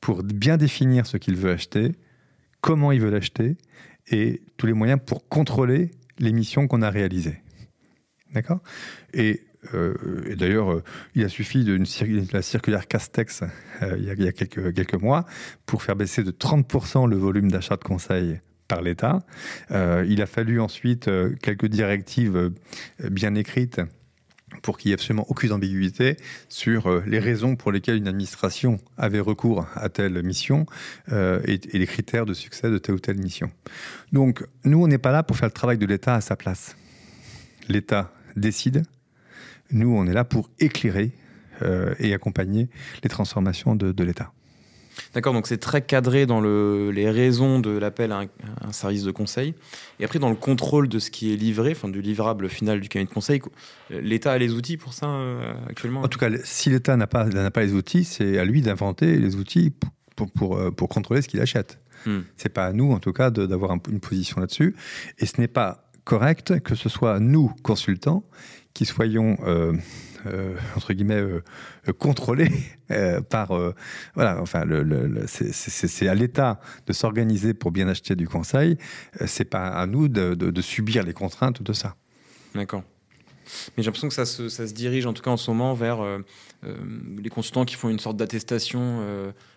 pour 0.00 0.22
bien 0.22 0.56
définir 0.56 1.06
ce 1.06 1.16
qu'il 1.16 1.36
veut 1.36 1.52
acheter, 1.52 1.92
comment 2.60 2.92
il 2.92 3.00
veut 3.00 3.10
l'acheter, 3.10 3.56
et 4.10 4.42
tous 4.56 4.66
les 4.66 4.72
moyens 4.72 5.00
pour 5.04 5.28
contrôler 5.28 5.92
les 6.18 6.32
missions 6.32 6.66
qu'on 6.66 6.82
a 6.82 6.90
réalisées. 6.90 7.40
D'accord? 8.34 8.60
Et, 9.14 9.44
euh, 9.74 9.94
d'ailleurs, 10.36 10.72
euh, 10.72 10.82
il 11.14 11.24
a 11.24 11.28
suffi 11.28 11.64
de 11.64 11.78
la 12.32 12.42
circulaire 12.42 12.88
Castex 12.88 13.42
euh, 13.82 13.96
il, 13.96 14.04
y 14.04 14.26
a, 14.26 14.32
quelques, 14.32 14.74
quelques, 14.74 15.00
mois 15.00 15.24
pour 15.66 15.84
faire 15.84 15.94
baisser 15.94 16.24
de 16.24 16.32
30% 16.32 17.08
le 17.08 17.16
volume 17.16 17.50
d'achat 17.50 17.76
de 17.76 17.84
conseil 17.84 18.40
par 18.66 18.82
l'État. 18.82 19.20
il 19.70 20.22
a 20.22 20.26
fallu 20.26 20.58
ensuite 20.58 21.10
quelques 21.42 21.66
directives 21.66 22.50
bien 23.10 23.34
écrites 23.34 23.82
pour 24.60 24.78
qu'il 24.78 24.88
n'y 24.88 24.92
ait 24.92 24.94
absolument 24.94 25.26
aucune 25.28 25.52
ambiguïté 25.52 26.16
sur 26.48 26.86
euh, 26.86 27.02
les 27.06 27.18
raisons 27.18 27.56
pour 27.56 27.72
lesquelles 27.72 27.96
une 27.96 28.08
administration 28.08 28.78
avait 28.98 29.20
recours 29.20 29.66
à 29.74 29.88
telle 29.88 30.22
mission 30.22 30.66
euh, 31.10 31.40
et, 31.46 31.58
les 31.72 31.86
critères 31.86 32.26
de 32.26 32.34
succès 32.34 32.70
de 32.70 32.78
telle 32.78 32.94
ou 32.94 32.98
telle 32.98 33.18
mission. 33.18 33.50
Donc, 34.12 34.44
nous, 34.64 34.82
on 34.82 34.86
n'est 34.86 34.98
pas 34.98 35.12
là 35.12 35.22
pour 35.22 35.36
faire 35.36 35.48
le 35.48 35.54
travail 35.54 35.78
de 35.78 35.86
l'État 35.86 36.14
à 36.14 36.20
sa 36.20 36.36
place. 36.36 36.76
L'État 37.68 38.12
décide. 38.36 38.84
Nous, 39.70 39.94
on 39.94 40.06
est 40.06 40.12
là 40.12 40.24
pour 40.24 40.50
éclairer 40.58 41.12
euh, 41.62 41.94
et 41.98 42.12
accompagner 42.12 42.68
les 43.02 43.08
transformations 43.08 43.74
de, 43.74 43.92
de 43.92 44.04
l'État. 44.04 44.32
D'accord, 45.14 45.32
donc 45.32 45.46
c'est 45.46 45.58
très 45.58 45.82
cadré 45.82 46.26
dans 46.26 46.40
le, 46.40 46.90
les 46.90 47.10
raisons 47.10 47.60
de 47.60 47.70
l'appel 47.70 48.12
à 48.12 48.20
un, 48.20 48.26
un, 48.60 48.72
service 48.72 49.04
de 49.04 49.10
conseil. 49.10 49.54
Et 50.00 50.04
après, 50.04 50.18
dans 50.18 50.30
le 50.30 50.36
contrôle 50.36 50.88
de 50.88 50.98
ce 50.98 51.10
qui 51.10 51.32
est 51.32 51.36
livré, 51.36 51.72
enfin 51.72 51.88
du 51.88 52.02
livrable 52.02 52.48
final 52.48 52.80
du 52.80 52.88
cabinet 52.88 53.08
de 53.08 53.14
conseil, 53.14 53.40
l'État 53.90 54.32
a 54.32 54.38
les 54.38 54.52
outils 54.52 54.76
pour 54.76 54.92
ça 54.92 55.06
euh, 55.06 55.52
actuellement? 55.68 56.02
En 56.02 56.08
tout 56.08 56.18
cas, 56.18 56.28
si 56.44 56.70
l'État 56.70 56.96
n'a 56.96 57.06
pas, 57.06 57.24
n'a 57.24 57.50
pas 57.50 57.62
les 57.62 57.72
outils, 57.72 58.04
c'est 58.04 58.38
à 58.38 58.44
lui 58.44 58.62
d'inventer 58.62 59.18
les 59.18 59.36
outils 59.36 59.70
pour, 59.70 59.90
pour, 60.16 60.30
pour, 60.30 60.56
euh, 60.56 60.70
pour 60.70 60.88
contrôler 60.88 61.22
ce 61.22 61.28
qu'il 61.28 61.40
achète. 61.40 61.78
Hmm. 62.06 62.20
C'est 62.36 62.48
pas 62.48 62.66
à 62.66 62.72
nous, 62.72 62.92
en 62.92 62.98
tout 62.98 63.12
cas, 63.12 63.30
d'avoir 63.30 63.70
un, 63.70 63.80
une 63.90 64.00
position 64.00 64.40
là-dessus. 64.40 64.74
Et 65.18 65.26
ce 65.26 65.40
n'est 65.40 65.48
pas 65.48 65.91
correct 66.04 66.60
que 66.60 66.74
ce 66.74 66.88
soit 66.88 67.20
nous, 67.20 67.52
consultants, 67.62 68.24
qui 68.74 68.84
soyons 68.84 69.36
euh, 69.44 69.74
euh, 70.26 70.56
entre 70.76 70.92
guillemets 70.92 71.20
euh, 71.20 71.42
contrôlés 71.98 72.50
par 73.30 73.52
voilà 74.14 74.40
enfin 74.40 74.64
c'est 75.26 76.08
à 76.08 76.14
l'État 76.14 76.60
de 76.86 76.92
s'organiser 76.92 77.54
pour 77.54 77.70
bien 77.70 77.88
acheter 77.88 78.16
du 78.16 78.28
conseil. 78.28 78.78
C'est 79.26 79.44
pas 79.44 79.68
à 79.68 79.86
nous 79.86 80.08
de, 80.08 80.34
de, 80.34 80.50
de, 80.50 80.62
subir 80.62 81.02
les 81.02 81.12
contraintes 81.12 81.62
de 81.62 81.72
ça. 81.72 81.96
D'accord 82.54 82.82
mais 83.76 83.82
j'ai 83.82 83.86
l'impression 83.88 84.08
que 84.08 84.14
ça 84.14 84.26
se, 84.26 84.48
ça 84.48 84.66
se, 84.66 84.72
dirige 84.72 85.06
en 85.06 85.12
tout 85.12 85.22
cas 85.22 85.30
en 85.30 85.36
ce 85.36 85.50
moment 85.50 85.74
vers 85.74 85.98
les 86.62 87.30
consultants 87.30 87.64
qui 87.64 87.74
font 87.74 87.88
une 87.88 87.98
sorte 87.98 88.16
d'attestation 88.16 89.02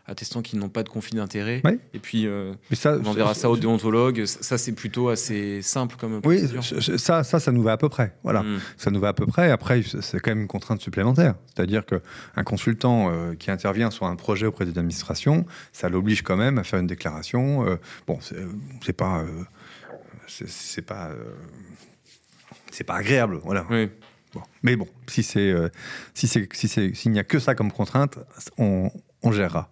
attestant 0.08 0.42
qu'ils 0.42 0.60
n'ont 0.60 0.70
pas 0.70 0.84
de 0.84 0.90
conflit 0.90 1.16
d'intérêt. 1.16 1.62
Et 1.94 2.00
puis, 2.00 2.28
euh, 2.28 2.54
ça, 2.74 2.98
on 3.04 3.12
verra 3.12 3.34
ça, 3.34 3.50
au 3.50 3.58
déontologue. 3.58 4.26
Ça, 4.26 4.58
c'est 4.58 4.74
plutôt 4.74 5.10
assez 5.10 5.62
simple 5.62 5.96
comme 6.00 6.22
procédure. 6.22 6.62
Oui, 6.72 7.00
ça, 7.00 7.24
ça, 7.24 7.40
ça 7.40 7.52
nous 7.52 7.64
va 7.64 7.74
à 7.74 7.78
peu 7.78 7.90
près. 7.90 8.14
Voilà, 8.24 8.44
mm. 8.44 8.60
ça 8.78 8.92
nous 8.92 9.00
va 9.00 9.10
à 9.10 9.14
peu 9.14 9.26
près. 9.26 9.50
Après, 9.52 9.82
c'est 9.84 10.20
quand 10.20 10.32
même 10.32 10.42
une 10.42 10.48
contrainte 10.48 10.82
supplémentaire. 10.82 11.36
C'est-à-dire 11.54 11.84
qu'un 11.86 12.44
consultant 12.44 13.10
euh, 13.10 13.34
qui 13.34 13.50
intervient 13.50 13.90
sur 13.90 14.06
un 14.06 14.16
projet 14.16 14.46
auprès 14.46 14.66
d'une 14.66 14.78
administration, 14.78 15.46
ça 15.74 15.90
l'oblige 15.90 16.22
quand 16.22 16.38
même 16.38 16.60
à 16.60 16.64
faire 16.64 16.80
une 16.80 16.88
déclaration. 16.88 17.66
Euh, 17.68 17.78
bon, 18.08 18.20
c'est 18.22 18.94
pas, 18.94 19.22
euh, 19.22 19.44
c'est 20.28 20.84
pas, 20.84 21.12
c'est 22.76 22.84
pas 22.84 22.96
agréable. 22.96 23.40
Voilà. 23.44 23.66
Oui. 23.70 23.90
Bon. 24.34 24.42
Mais 24.64 24.76
bon, 24.76 24.88
si 25.08 25.24
c'est, 25.24 25.54
si 26.14 26.28
c'est, 26.28 26.50
si 26.54 26.68
c'est, 26.68 26.94
s'il 26.94 27.12
n'y 27.12 27.20
a 27.20 27.24
que 27.24 27.40
ça 27.40 27.56
comme 27.56 27.72
contrainte, 27.72 28.20
on, 28.58 28.92
on 29.24 29.32
gérera. 29.32 29.70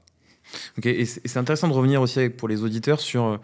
Ok, 0.78 0.86
et 0.86 1.06
c'est 1.06 1.38
intéressant 1.38 1.68
de 1.68 1.74
revenir 1.74 2.02
aussi 2.02 2.30
pour 2.30 2.48
les 2.48 2.64
auditeurs 2.64 3.00
sur 3.00 3.26
euh, 3.26 3.38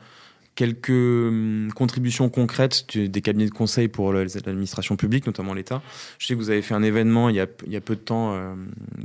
quelques 0.55 0.89
hum, 0.89 1.72
contributions 1.76 2.30
concrètes 2.30 2.97
des 2.97 3.22
cabinets 3.22 3.47
de 3.47 3.51
conseil 3.51 3.88
pour 3.88 4.14
l'administration 4.14 4.95
publique, 4.95 5.26
notamment 5.26 5.53
l'État. 5.53 5.82
Je 6.20 6.28
sais 6.28 6.34
que 6.36 6.39
vous 6.39 6.49
avez 6.49 6.62
fait 6.62 6.74
un 6.74 6.84
événement 6.84 7.30
il 7.30 7.36
y 7.36 7.39
a, 7.39 7.47
il 7.66 7.74
y 7.74 7.78
a 7.78 7.82
peu 7.82 7.95
de 7.95 8.01
temps 8.01 8.34
euh, 8.34 8.53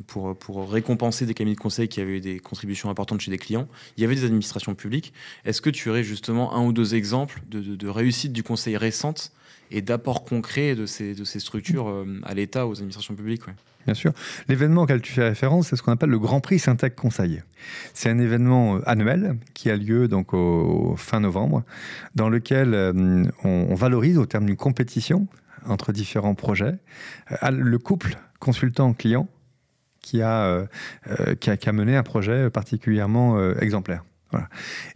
pour, 0.07 0.36
pour 0.36 0.70
récompenser 0.70 1.26
des 1.26 1.34
cabinets 1.34 1.57
de 1.57 1.61
conseil 1.61 1.88
qui 1.88 2.00
avaient 2.00 2.18
eu 2.18 2.20
des 2.20 2.38
contributions 2.40 2.90
importantes 2.90 3.20
chez 3.20 3.30
des 3.30 3.38
clients. 3.38 3.68
Il 3.96 4.02
y 4.02 4.05
avait 4.05 4.14
des 4.16 4.24
administrations 4.24 4.74
publiques. 4.74 5.12
Est-ce 5.44 5.62
que 5.62 5.70
tu 5.70 5.88
aurais 5.90 6.05
justement 6.05 6.55
un 6.55 6.64
ou 6.64 6.72
deux 6.72 6.94
exemples 6.94 7.40
de, 7.48 7.61
de, 7.61 7.76
de 7.76 7.88
réussite 7.88 8.32
du 8.32 8.42
conseil 8.42 8.76
récente 8.76 9.32
et 9.70 9.82
d'apports 9.82 10.24
concrets 10.24 10.74
de 10.74 10.86
ces, 10.86 11.14
de 11.14 11.24
ces 11.24 11.40
structures 11.40 11.88
euh, 11.88 12.20
à 12.24 12.34
l'État, 12.34 12.66
aux 12.66 12.72
administrations 12.72 13.14
publiques 13.14 13.42
Bien 13.84 13.94
sûr. 13.94 14.12
L'événement 14.48 14.82
auquel 14.82 15.02
tu 15.02 15.12
fais 15.12 15.28
référence, 15.28 15.68
c'est 15.68 15.76
ce 15.76 15.82
qu'on 15.82 15.92
appelle 15.92 16.08
le 16.08 16.18
Grand 16.18 16.40
Prix 16.40 16.58
Syntec 16.58 16.96
Conseil. 16.96 17.42
C'est 17.92 18.08
un 18.08 18.18
événement 18.18 18.76
euh, 18.76 18.80
annuel 18.86 19.36
qui 19.52 19.70
a 19.70 19.76
lieu 19.76 20.08
donc 20.08 20.32
au 20.32 20.94
fin 20.96 21.20
novembre, 21.20 21.64
dans 22.14 22.30
lequel 22.30 22.72
euh, 22.72 23.24
on, 23.44 23.74
valorise 23.74 24.16
au 24.18 24.26
terme 24.26 24.46
d'une 24.46 24.56
compétition 24.56 25.26
entre 25.66 25.92
différents 25.92 26.34
projets 26.34 26.74
le 27.50 27.78
couple 27.78 28.18
consultant-client 28.38 29.28
qui, 30.02 30.20
a, 30.20 30.66
qui 31.40 31.50
a 31.50 31.72
mené 31.72 31.96
un 31.96 32.02
projet 32.02 32.50
particulièrement 32.50 33.52
exemplaire. 33.54 34.04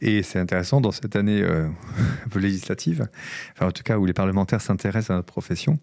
Et 0.01 0.23
c'est 0.23 0.39
intéressant 0.39 0.81
dans 0.81 0.93
cette 0.93 1.17
année 1.17 1.43
euh, 1.43 1.69
législative, 2.37 3.09
enfin 3.55 3.69
en 3.69 3.73
tout 3.73 3.83
cas 3.83 3.99
où 3.99 4.07
les 4.07 4.13
parlementaires 4.13 4.61
s'intéressent 4.61 5.11
à 5.11 5.15
notre 5.15 5.27
profession, 5.33 5.79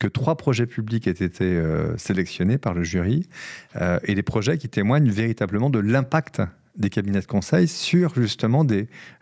que 0.00 0.06
trois 0.06 0.36
projets 0.36 0.66
publics 0.66 1.06
aient 1.06 1.10
été 1.10 1.44
euh, 1.44 1.96
sélectionnés 1.96 2.58
par 2.58 2.74
le 2.74 2.82
jury 2.82 3.28
euh, 3.76 3.98
et 4.04 4.14
des 4.14 4.22
projets 4.22 4.58
qui 4.58 4.68
témoignent 4.68 5.10
véritablement 5.10 5.70
de 5.70 5.78
l'impact 5.78 6.42
des 6.76 6.88
cabinets 6.88 7.20
de 7.20 7.26
conseil 7.26 7.68
sur 7.68 8.14
justement 8.14 8.64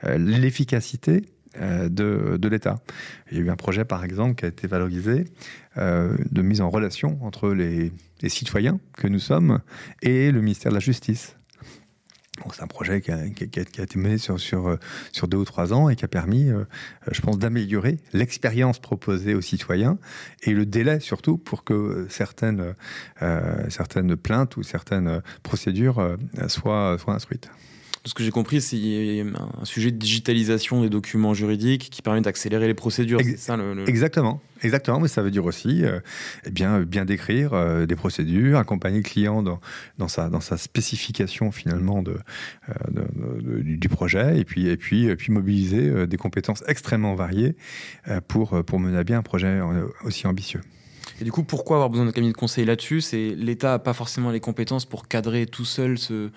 l'efficacité 0.05 1.23
de, 1.59 2.39
l'État. 2.49 2.79
Il 3.33 3.39
y 3.39 3.41
a 3.41 3.45
eu 3.45 3.51
un 3.51 3.57
projet, 3.57 3.85
par 3.85 4.05
exemple, 4.05 4.35
qui 4.37 4.45
a 4.45 4.49
été 4.49 4.69
valorisé 4.69 5.25
de 5.77 6.43
mise 6.43 6.61
en 6.61 6.69
relation 6.69 7.19
entre 7.23 7.49
les, 7.49 7.91
citoyens 8.29 8.79
que 8.93 9.09
nous 9.09 9.19
sommes 9.19 9.61
et 10.03 10.31
le 10.31 10.41
ministère 10.41 10.71
de 10.71 10.77
la 10.77 10.81
Justice. 10.81 11.38
C'est 12.53 12.63
un 12.63 12.67
projet 12.67 13.01
qui 13.01 13.11
a, 13.11 13.29
qui, 13.29 13.45
a, 13.45 13.65
qui 13.65 13.81
a, 13.81 13.85
été 13.85 13.99
mené 13.99 14.19
sur, 14.19 14.41
sur, 14.41 14.69
euh, 14.69 14.77
sur 15.13 15.29
deux 15.29 15.39
ou 15.39 15.45
trois 15.45 15.73
ans 15.73 15.89
et 15.89 15.97
qui 15.97 16.05
a 16.05 16.09
permis, 16.09 16.51
euh, 16.51 16.65
je 17.11 17.21
pense, 17.21 17.39
d'améliorer 17.39 17.99
l'expérience 18.13 18.79
proposée 18.79 19.35
aux 19.35 19.41
citoyens 19.41 19.99
et 20.43 20.53
le 20.53 20.67
délai 20.67 21.01
surtout 21.01 21.39
pour 21.39 21.65
que 21.65 22.07
certaines, 22.09 22.75
euh, 23.23 23.71
certaines 23.71 24.17
plaintes 24.17 24.57
ou 24.57 24.63
certaines 24.63 25.23
procédures 25.43 25.99
euh, 25.99 26.17
soient, 26.49 26.97
soient 26.99 27.15
instruites 27.15 27.51
ce 28.09 28.15
que 28.15 28.25
j'ai 28.25 28.31
compris, 28.31 28.61
c'est 28.61 29.21
un 29.21 29.65
sujet 29.65 29.91
de 29.91 29.97
digitalisation 29.97 30.83
des 30.83 30.89
documents 30.89 31.35
juridiques 31.35 31.91
qui 31.91 32.03
permet 32.03 32.21
d'accélérer 32.21 32.67
les 32.67 32.75
procédures. 32.75 33.21
Ex 33.21 33.41
ça, 33.41 33.57
le, 33.57 33.75
le... 33.75 33.89
Exactement, 33.89 34.41
exactement. 34.63 35.01
Mais 35.01 35.09
ça 35.09 35.23
veut 35.23 35.31
dire 35.31 35.45
aussi, 35.45 35.85
euh, 35.85 36.01
eh 36.45 36.51
bien, 36.51 36.81
bien 36.81 37.05
décrire 37.05 37.53
euh, 37.53 37.87
des 37.87 37.97
procédures, 37.97 38.59
accompagner 38.59 38.99
le 38.99 39.03
client 39.03 39.43
dans, 39.43 39.61
dans, 39.99 40.09
sa, 40.09 40.29
dans 40.29 40.41
sa 40.41 40.57
spécification 40.57 41.51
finalement 41.53 42.03
euh, 42.07 43.05
du 43.63 43.89
projet, 43.89 44.39
et 44.39 44.45
puis, 44.45 44.69
et 44.69 44.77
puis, 44.77 45.15
puis 45.17 45.33
mobiliser 45.33 46.07
des 46.07 46.17
compétences 46.17 46.63
extrêmement 46.67 47.15
variées 47.15 47.57
pour, 48.29 48.65
pour 48.65 48.81
mener 48.81 48.99
à 48.99 49.05
bien 49.05 49.19
un 49.19 49.23
projet 49.23 49.61
aussi 50.05 50.27
ambitieux. 50.27 50.61
Et 51.21 51.25
du 51.25 51.33
coup, 51.33 51.43
pourquoi 51.43 51.77
avoir 51.77 51.91
besoin 51.91 52.07
de 52.07 52.11
cabinet 52.11 52.33
de 52.33 52.37
conseil 52.37 52.65
là-dessus? 52.65 53.01
C'est 53.01 53.35
l'État 53.37 53.71
n'a 53.71 53.79
pas 53.79 53.93
forcément 53.93 54.31
les 54.31 54.41
compétences 54.41 54.85
pour 54.85 55.09
cadrer 55.09 55.47
tout 55.47 55.65
seul 55.65 55.99
ce 55.99 56.31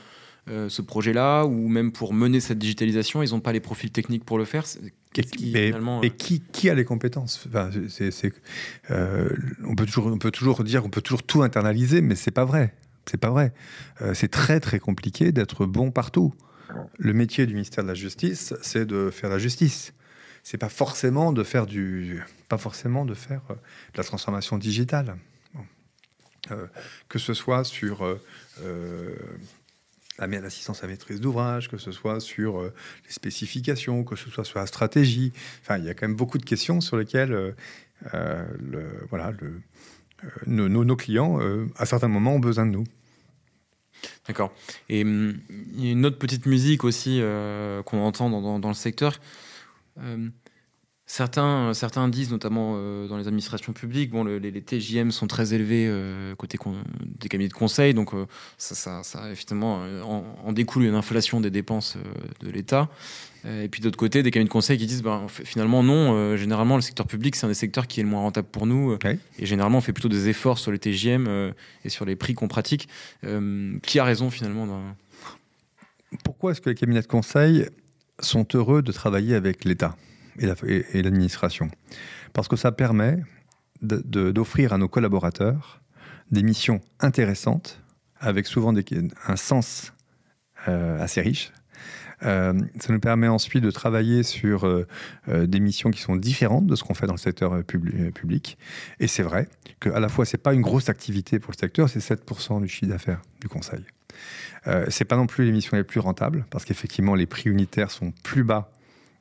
ce 0.47 0.81
projet-là, 0.81 1.45
ou 1.45 1.67
même 1.67 1.91
pour 1.91 2.13
mener 2.13 2.39
cette 2.39 2.57
digitalisation, 2.57 3.21
ils 3.21 3.29
n'ont 3.29 3.39
pas 3.39 3.53
les 3.53 3.59
profils 3.59 3.91
techniques 3.91 4.25
pour 4.25 4.39
le 4.39 4.45
faire? 4.45 4.65
Et, 5.17 5.23
qui, 5.23 5.57
et, 5.57 5.67
finalement, 5.67 6.01
et 6.01 6.07
euh, 6.07 6.09
qui, 6.09 6.39
qui, 6.39 6.69
a 6.69 6.73
les 6.73 6.85
compétences? 6.85 7.45
Enfin, 7.47 7.69
euh, 8.91 9.29
on, 9.65 9.75
peut 9.75 9.85
toujours, 9.85 10.05
on 10.07 10.17
peut 10.17 10.31
toujours 10.31 10.63
dire 10.63 10.81
qu'on 10.81 10.89
peut 10.89 11.01
toujours 11.01 11.23
tout 11.23 11.43
internaliser, 11.43 12.01
mais 12.01 12.15
c'est 12.15 12.31
pas 12.31 12.45
vrai. 12.45 12.73
C'est 13.09 13.17
pas 13.17 13.29
vrai. 13.29 13.53
Euh, 14.01 14.13
c'est 14.13 14.29
très 14.29 14.59
très 14.59 14.79
compliqué 14.79 15.31
d'être 15.31 15.65
bon 15.65 15.91
partout. 15.91 16.33
Le 16.97 17.11
métier 17.11 17.45
du 17.45 17.53
ministère 17.53 17.83
de 17.83 17.89
la 17.89 17.95
Justice, 17.95 18.53
c'est 18.61 18.85
de 18.85 19.09
faire 19.09 19.29
la 19.29 19.39
justice. 19.39 19.93
C'est 20.43 20.57
pas 20.57 20.69
forcément 20.69 21.33
de 21.33 21.43
faire 21.43 21.65
du, 21.65 22.23
pas 22.47 22.57
forcément 22.57 23.03
de 23.03 23.13
faire 23.13 23.41
de 23.49 23.97
la 23.97 24.03
transformation 24.05 24.57
digitale. 24.57 25.17
Bon. 25.53 25.65
Euh, 26.51 26.67
que 27.09 27.19
ce 27.19 27.33
soit 27.33 27.65
sur 27.65 28.05
l'assistance 30.27 30.83
à 30.83 30.87
maîtrise 30.87 31.21
d'ouvrage, 31.21 31.69
que 31.69 31.77
ce 31.77 31.91
soit 31.91 32.19
sur 32.19 32.59
euh, 32.59 32.73
les 33.05 33.11
spécifications, 33.11 34.03
que 34.03 34.15
ce 34.15 34.29
soit 34.29 34.43
sur 34.43 34.59
la 34.59 34.65
stratégie. 34.65 35.33
Enfin, 35.61 35.77
il 35.77 35.85
y 35.85 35.89
a 35.89 35.93
quand 35.93 36.07
même 36.07 36.17
beaucoup 36.17 36.37
de 36.37 36.45
questions 36.45 36.81
sur 36.81 36.97
lesquelles 36.97 37.33
euh, 37.33 37.51
euh 38.13 38.45
le, 38.59 38.85
voilà, 39.09 39.31
le, 39.31 39.61
euh, 40.23 40.27
nos, 40.47 40.69
nos, 40.69 40.95
clients, 40.95 41.39
à 41.75 41.85
certains 41.85 42.07
moments, 42.07 42.35
ont 42.35 42.39
besoin 42.39 42.65
de 42.65 42.71
nous. 42.71 42.83
D'accord. 44.27 44.53
Et 44.89 45.03
hum, 45.03 45.37
une 45.77 46.05
autre 46.05 46.17
petite 46.17 46.45
musique 46.45 46.83
aussi 46.83 47.21
qu'on 47.85 47.99
entend 47.99 48.29
dans, 48.59 48.67
le 48.67 48.73
secteur. 48.73 49.19
Euh, 51.11 51.21
Certains, 51.21 51.73
certains 51.73 52.07
disent, 52.07 52.31
notamment 52.31 52.75
euh, 52.75 53.07
dans 53.07 53.17
les 53.17 53.27
administrations 53.27 53.73
publiques, 53.73 54.11
bon, 54.11 54.23
le, 54.23 54.37
les, 54.37 54.51
les, 54.51 54.61
TJM 54.61 55.11
sont 55.11 55.27
très 55.27 55.53
élevés 55.53 55.87
euh, 55.87 56.33
côté 56.35 56.57
des 57.19 57.27
cabinets 57.27 57.49
de 57.49 57.53
conseil, 57.53 57.93
donc 57.93 58.13
euh, 58.13 58.25
ça, 58.57 58.75
ça, 58.75 59.03
ça, 59.03 59.31
effectivement 59.31 59.81
en, 60.03 60.23
en, 60.43 60.53
découle 60.53 60.83
une 60.83 60.95
inflation 60.95 61.41
des 61.41 61.49
dépenses 61.49 61.97
de 62.39 62.49
l'État. 62.49 62.89
Et 63.45 63.67
puis 63.69 63.81
d'autre 63.81 63.97
côté, 63.97 64.21
des 64.21 64.29
cabinets 64.29 64.47
de 64.47 64.53
conseil 64.53 64.77
qui 64.77 64.85
disent, 64.85 65.01
ben, 65.01 65.25
finalement 65.27 65.81
non, 65.81 66.37
généralement 66.37 66.75
le 66.75 66.81
secteur 66.81 67.07
public 67.07 67.35
c'est 67.35 67.45
un 67.45 67.49
des 67.49 67.55
secteurs 67.55 67.87
qui 67.87 67.99
est 67.99 68.03
le 68.03 68.09
moins 68.09 68.21
rentable 68.21 68.47
pour 68.47 68.67
nous, 68.67 68.91
okay. 68.91 69.17
et 69.39 69.47
généralement 69.47 69.79
on 69.79 69.81
fait 69.81 69.93
plutôt 69.93 70.09
des 70.09 70.29
efforts 70.29 70.59
sur 70.59 70.71
les 70.71 70.77
TJM 70.77 71.53
et 71.83 71.89
sur 71.89 72.05
les 72.05 72.15
prix 72.15 72.35
qu'on 72.35 72.47
pratique. 72.47 72.87
qui 73.83 73.99
a 73.99 74.03
raison 74.03 74.29
finalement 74.29 74.67
dans... 74.67 74.83
Pourquoi 76.23 76.51
est-ce 76.51 76.61
que 76.61 76.69
les 76.69 76.75
cabinets 76.75 77.01
de 77.01 77.07
conseil 77.07 77.65
sont 78.19 78.45
heureux 78.53 78.83
de 78.83 78.91
travailler 78.91 79.33
avec 79.33 79.65
l'État? 79.65 79.95
Et 80.39 81.01
l'administration. 81.01 81.69
Parce 82.33 82.47
que 82.47 82.55
ça 82.55 82.71
permet 82.71 83.17
d'offrir 83.81 84.73
à 84.73 84.77
nos 84.77 84.87
collaborateurs 84.87 85.81
des 86.31 86.43
missions 86.43 86.81
intéressantes, 86.99 87.81
avec 88.19 88.45
souvent 88.47 88.73
un 89.27 89.35
sens 89.35 89.93
euh, 90.67 91.01
assez 91.01 91.21
riche. 91.21 91.51
Euh, 92.23 92.53
ça 92.79 92.93
nous 92.93 92.99
permet 92.99 93.27
ensuite 93.27 93.63
de 93.63 93.71
travailler 93.71 94.21
sur 94.21 94.67
euh, 94.67 94.85
des 95.27 95.59
missions 95.59 95.89
qui 95.89 95.99
sont 95.99 96.15
différentes 96.15 96.67
de 96.67 96.75
ce 96.75 96.83
qu'on 96.83 96.93
fait 96.93 97.07
dans 97.07 97.15
le 97.15 97.19
secteur 97.19 97.63
pub 97.63 97.89
public. 98.13 98.59
Et 98.99 99.07
c'est 99.07 99.23
vrai 99.23 99.47
qu'à 99.79 99.99
la 99.99 100.07
fois, 100.07 100.25
ce 100.25 100.37
n'est 100.37 100.41
pas 100.41 100.53
une 100.53 100.61
grosse 100.61 100.87
activité 100.87 101.39
pour 101.39 101.51
le 101.51 101.57
secteur, 101.57 101.89
c'est 101.89 101.99
7% 101.99 102.61
du 102.61 102.67
chiffre 102.67 102.91
d'affaires 102.91 103.21
du 103.41 103.49
conseil. 103.49 103.83
Euh, 104.67 104.85
c'est 104.89 105.05
pas 105.05 105.15
non 105.15 105.27
plus 105.27 105.45
les 105.45 105.51
missions 105.51 105.77
les 105.77 105.83
plus 105.83 105.99
rentables, 105.99 106.45
parce 106.49 106.65
qu'effectivement, 106.65 107.15
les 107.15 107.25
prix 107.25 107.49
unitaires 107.49 107.91
sont 107.91 108.13
plus 108.23 108.43
bas 108.43 108.71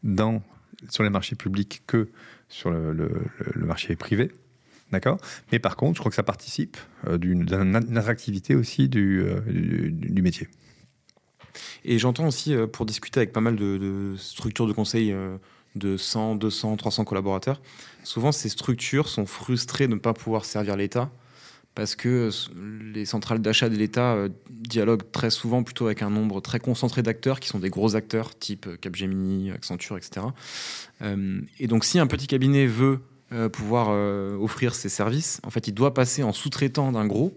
dans, 0.02 0.42
sur 0.88 1.02
les 1.02 1.10
marchés 1.10 1.36
publics 1.36 1.82
que 1.86 2.08
sur 2.48 2.70
le, 2.70 3.10
marché 3.56 3.96
privé. 3.96 4.30
D'accord? 4.92 5.18
Mais 5.52 5.58
par 5.60 5.76
contre, 5.76 5.96
je 5.96 6.00
crois 6.00 6.10
que 6.10 6.16
ça 6.16 6.24
participe 6.24 6.76
euh, 7.06 7.16
d'une 7.16 7.96
attractivité 7.96 8.56
aussi 8.56 8.88
du, 8.88 9.22
euh, 9.22 9.40
du, 9.46 10.20
métier. 10.20 10.48
Et 11.84 11.98
j'entends 11.98 12.26
aussi, 12.26 12.54
euh, 12.54 12.66
pour 12.66 12.86
discuter 12.86 13.20
avec 13.20 13.32
pas 13.32 13.40
mal 13.40 13.54
de 13.54 14.14
structures 14.18 14.66
de 14.66 14.72
conseil 14.72 15.14
de 15.76 15.96
100, 15.96 16.34
200, 16.36 16.76
300 16.76 17.04
collaborateurs, 17.04 17.62
souvent 18.02 18.32
ces 18.32 18.48
structures 18.48 19.08
sont 19.08 19.26
frustrées 19.26 19.86
de 19.86 19.94
ne 19.94 20.00
pas 20.00 20.12
pouvoir 20.12 20.44
servir 20.44 20.76
l'État 20.76 21.10
parce 21.74 21.94
que 21.94 22.30
les 22.92 23.04
centrales 23.04 23.40
d'achat 23.40 23.68
de 23.68 23.76
l'État 23.76 24.14
euh, 24.14 24.28
dialoguent 24.50 25.10
très 25.12 25.30
souvent 25.30 25.62
plutôt 25.62 25.86
avec 25.86 26.02
un 26.02 26.10
nombre 26.10 26.40
très 26.40 26.58
concentré 26.58 27.02
d'acteurs 27.02 27.40
qui 27.40 27.48
sont 27.48 27.58
des 27.58 27.70
gros 27.70 27.96
acteurs 27.96 28.36
type 28.38 28.80
Capgemini, 28.80 29.50
Accenture, 29.50 29.96
etc. 29.96 30.26
Euh, 31.02 31.40
et 31.58 31.66
donc 31.68 31.84
si 31.84 31.98
un 31.98 32.06
petit 32.06 32.26
cabinet 32.26 32.66
veut 32.66 33.00
euh, 33.32 33.48
pouvoir 33.48 33.88
offrir 34.40 34.74
ses 34.74 34.88
services, 34.88 35.40
en 35.44 35.50
fait, 35.50 35.68
il 35.68 35.74
doit 35.74 35.94
passer 35.94 36.22
en 36.22 36.32
sous-traitant 36.32 36.92
d'un 36.92 37.06
gros. 37.06 37.32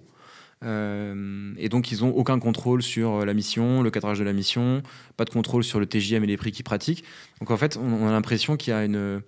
et 0.63 1.69
donc, 1.69 1.91
ils 1.91 1.99
n'ont 1.99 2.15
aucun 2.15 2.39
contrôle 2.39 2.81
sur 2.81 3.25
la 3.25 3.33
mission, 3.33 3.83
le 3.83 3.91
cadrage 3.91 4.17
de 4.17 4.23
la 4.23 4.33
mission, 4.33 4.81
pas 5.17 5.25
de 5.25 5.29
contrôle 5.29 5.63
sur 5.63 5.79
le 5.79 5.85
TJM 5.85 6.23
et 6.23 6.27
les 6.27 6.37
prix 6.37 6.51
qu'ils 6.51 6.63
pratiquent. 6.63 7.03
Donc, 7.39 7.51
en 7.51 7.57
fait, 7.57 7.77
on 7.77 8.07
a 8.07 8.11
l'impression 8.11 8.55
qu'il 8.55 8.71
y 8.71 8.73
a 8.73 8.85
une, 8.85 9.21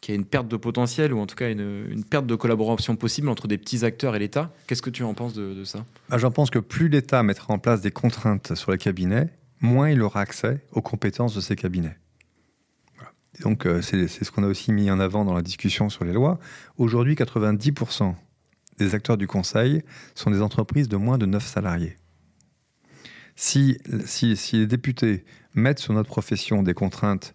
qu'il 0.00 0.14
y 0.14 0.16
a 0.16 0.20
une 0.20 0.26
perte 0.26 0.48
de 0.48 0.56
potentiel 0.56 1.12
ou 1.12 1.18
en 1.18 1.26
tout 1.26 1.34
cas 1.34 1.50
une, 1.50 2.04
perte 2.04 2.26
de 2.26 2.34
collaboration 2.34 2.96
possible 2.96 3.28
entre 3.28 3.48
des 3.48 3.58
petits 3.58 3.84
acteurs 3.84 4.14
et 4.14 4.18
l'État. 4.18 4.52
Qu'est-ce 4.66 4.82
que 4.82 4.90
tu 4.90 5.02
en 5.02 5.14
penses 5.14 5.34
de, 5.34 5.64
ça? 5.64 5.84
Ah, 6.10 6.18
J'en 6.18 6.30
pense 6.30 6.50
que 6.50 6.58
plus 6.58 6.88
l'État 6.88 7.22
mettra 7.22 7.52
en 7.52 7.58
place 7.58 7.80
des 7.80 7.90
contraintes 7.90 8.54
sur 8.54 8.70
les 8.70 8.78
cabinets, 8.78 9.28
moins 9.60 9.90
il 9.90 10.02
aura 10.02 10.20
accès 10.20 10.60
aux 10.72 10.82
compétences 10.82 11.34
de 11.34 11.40
ces 11.40 11.56
cabinets. 11.56 11.96
donc 13.40 13.66
euh, 13.66 13.82
c'est 13.82 14.06
ce 14.08 14.30
qu'on 14.30 14.44
a 14.44 14.48
aussi 14.48 14.72
mis 14.72 14.90
en 14.90 15.00
avant 15.00 15.24
dans 15.24 15.34
la 15.34 15.42
discussion 15.42 15.88
sur 15.88 16.04
les 16.04 16.12
lois. 16.12 16.38
Aujourd'hui, 16.76 17.14
90% 17.14 18.14
des 18.78 18.94
acteurs 18.94 19.16
du 19.16 19.26
Conseil 19.26 19.82
sont 20.14 20.30
des 20.30 20.40
entreprises 20.40 20.88
de 20.88 20.96
moins 20.96 21.18
de 21.18 21.26
9 21.26 21.44
salariés. 21.44 21.96
Si 23.34 23.78
les 24.52 24.66
députés 24.66 25.24
mettent 25.54 25.78
sur 25.78 25.92
notre 25.92 26.08
profession 26.08 26.62
des 26.62 26.74
contraintes 26.74 27.34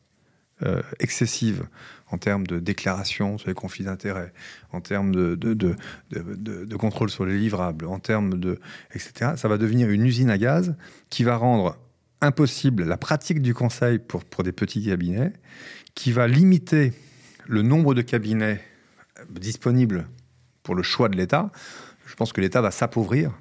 euh, 0.66 0.82
excessives 1.00 1.66
en 2.12 2.18
termes 2.18 2.46
de 2.46 2.60
déclaration 2.60 3.38
sur 3.38 3.50
les 3.50 3.54
conflits 3.54 3.86
d'intérêts, 3.86 4.32
en 4.72 4.82
termes 4.82 5.14
de, 5.14 5.76
contrôle 6.78 7.10
sur 7.10 7.26
les 7.26 7.38
livrables, 7.38 7.86
en 7.86 8.00
termes 8.00 8.40
de. 8.40 8.60
etc., 8.94 9.32
ça 9.36 9.48
va 9.48 9.58
devenir 9.58 9.90
une 9.90 10.06
usine 10.06 10.30
à 10.30 10.38
gaz 10.38 10.76
qui 11.10 11.24
va 11.24 11.36
rendre 11.38 11.78
impossible 12.22 12.84
la 12.86 12.98
pratique 12.98 13.42
du 13.42 13.54
conseil 13.54 14.00
pour, 14.00 14.44
des 14.44 14.52
petits 14.52 14.86
cabinets, 14.86 15.34
qui 15.96 16.12
va 16.12 16.28
limiter 16.28 16.94
le 17.48 17.62
nombre 17.62 17.94
de 17.94 18.02
cabinets 18.02 18.64
disponibles 19.30 20.08
pour 20.62 20.76
le 20.76 20.84
choix 20.84 21.10
de 21.10 21.18
l'État. 21.18 21.52
Je 22.06 22.16
pense 22.16 22.32
que 22.32 22.42
l'État 22.42 22.62
va 22.62 22.72
s'appauvrir 22.72 23.32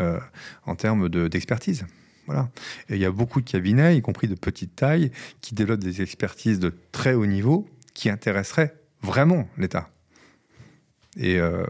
euh, 0.00 0.18
en 0.64 0.74
termes 0.74 1.08
d'expertise. 1.08 1.84
Voilà. 2.26 2.50
Il 2.88 2.98
y 2.98 3.04
a 3.04 3.10
beaucoup 3.10 3.40
de 3.40 3.50
cabinets, 3.50 3.96
y 3.96 4.02
compris 4.02 4.28
de 4.28 4.34
petite 4.34 4.76
taille, 4.76 5.10
qui 5.40 5.54
développent 5.54 5.82
des 5.82 6.02
expertises 6.02 6.60
de 6.60 6.72
très 6.92 7.14
haut 7.14 7.26
niveau 7.26 7.68
qui 7.94 8.10
intéresserait 8.10 8.74
vraiment 9.02 9.48
l'État. 9.58 9.88
Et, 11.18 11.38
euh, 11.38 11.64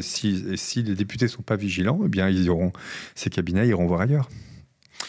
si, 0.00 0.82
les 0.82 0.94
députés 0.94 1.26
ne 1.26 1.30
sont 1.30 1.42
pas 1.42 1.56
vigilants, 1.56 2.00
eh 2.04 2.08
bien, 2.08 2.28
ils 2.28 2.50
ces 3.14 3.30
cabinets 3.30 3.66
iront 3.68 3.86
voir 3.86 4.02
ailleurs. 4.02 4.28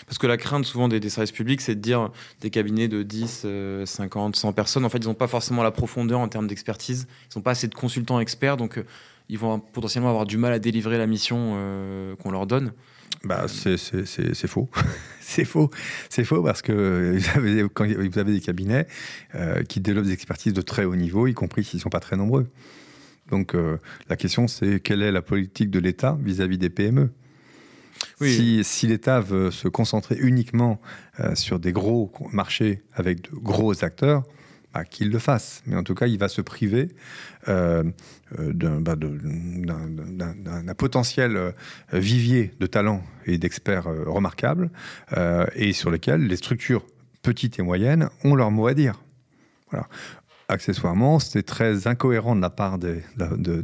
Parce 0.06 0.18
que 0.18 0.28
la 0.28 0.38
crainte 0.38 0.66
souvent 0.66 0.88
des, 0.88 1.10
services 1.10 1.32
publics, 1.32 1.62
c'est 1.62 1.76
de 1.76 1.82
dire 1.82 2.12
des 2.42 2.50
cabinets 2.50 2.88
de 2.88 3.04
10, 3.04 3.46
50, 3.86 4.36
100 4.36 4.54
personnes, 4.54 4.86
en 4.86 4.90
fait, 4.90 5.00
ils 5.00 5.08
n'ont 5.08 5.14
pas 5.14 5.28
forcément 5.28 5.64
la 5.64 5.72
profondeur 5.72 6.20
en 6.20 6.28
termes 6.28 6.48
d'expertise, 6.48 7.08
ils 7.34 7.38
n'ont 7.38 7.42
pas 7.42 7.52
assez 7.52 7.68
de 7.68 7.76
consultants 7.76 8.20
experts, 8.20 8.58
donc 8.58 8.78
euh, 8.78 8.86
ils 9.30 9.38
vont 9.38 9.60
potentiellement 9.60 10.10
avoir 10.10 10.26
du 10.26 10.38
mal 10.38 10.54
à 10.54 10.60
délivrer 10.60 10.98
la 10.98 11.08
mission 11.08 11.54
euh, 11.56 12.16
qu'on 12.18 12.32
leur 12.32 12.48
donne. 12.48 12.74
Bah, 13.24 13.46
c'est 13.48 13.78
faux. 14.48 14.70
c'est 15.22 15.46
faux. 15.46 15.70
C'est 16.10 16.26
faux 16.26 16.44
parce 16.44 16.62
que 16.62 17.18
vous 17.18 17.40
avez, 17.40 17.66
quand 17.74 17.86
vous 17.86 18.20
avez 18.20 18.34
des 18.34 18.42
cabinets 18.42 18.86
euh, 19.36 19.64
qui 19.64 19.80
développent 19.80 20.06
des 20.06 20.12
expertises 20.12 20.54
de 20.54 20.62
très 20.62 20.84
haut 20.84 20.96
niveau, 20.96 21.28
y 21.28 21.34
compris 21.34 21.64
s'ils 21.64 21.78
ne 21.78 21.84
sont 21.84 21.90
pas 21.90 22.02
très 22.02 22.18
nombreux. 22.18 22.50
Donc 23.30 23.56
euh, 23.56 23.78
la 24.10 24.18
question, 24.18 24.50
c'est 24.50 24.82
quelle 24.82 25.02
est 25.02 25.12
la 25.12 25.22
politique 25.22 25.70
de 25.70 25.80
l'État 25.80 26.18
vis-à-vis 26.22 26.58
des 26.58 26.70
PME 26.70 27.12
Si, 28.20 28.62
si 28.66 28.88
l'État 28.88 29.22
veut 29.22 29.52
se 29.52 29.70
concentrer 29.70 30.18
uniquement 30.20 30.82
euh, 31.22 31.34
sur 31.34 31.60
des 31.60 31.72
gros 31.72 32.12
marchés 32.34 32.82
avec 32.94 33.22
de 33.22 33.38
gros 33.38 33.86
acteurs, 33.86 34.24
qu'il 34.90 35.12
le 35.12 35.20
fasse. 35.20 35.62
Mais 35.66 35.76
en 35.76 35.84
tout 35.84 35.94
cas, 35.94 36.08
il 36.08 36.18
va 36.18 36.28
se 36.28 36.42
priver 36.42 36.90
euh, 37.48 37.84
euh, 38.40 38.80
bah, 38.80 38.96
d'un 38.96 40.74
potentiel 40.76 41.38
euh, 41.38 41.52
vivier 41.92 42.54
de 42.60 42.66
talents 42.66 43.04
et 43.26 43.38
d'experts 43.38 43.86
remarquables 43.86 44.72
et 45.56 45.74
sur 45.74 45.92
lesquels 45.92 46.28
les 46.28 46.36
structures 46.36 46.86
petites 47.22 47.60
et 47.60 47.62
moyennes 47.62 48.10
ont 48.24 48.36
leur 48.36 48.52
mot 48.52 48.68
à 48.68 48.74
dire. 48.74 49.02
Accessoirement, 50.50 51.20
c'est 51.20 51.44
très 51.44 51.88
incohérent 51.88 52.36
de 52.36 52.42
la 52.42 52.50
part 52.50 52.78
des, 52.78 53.02
de, 53.18 53.64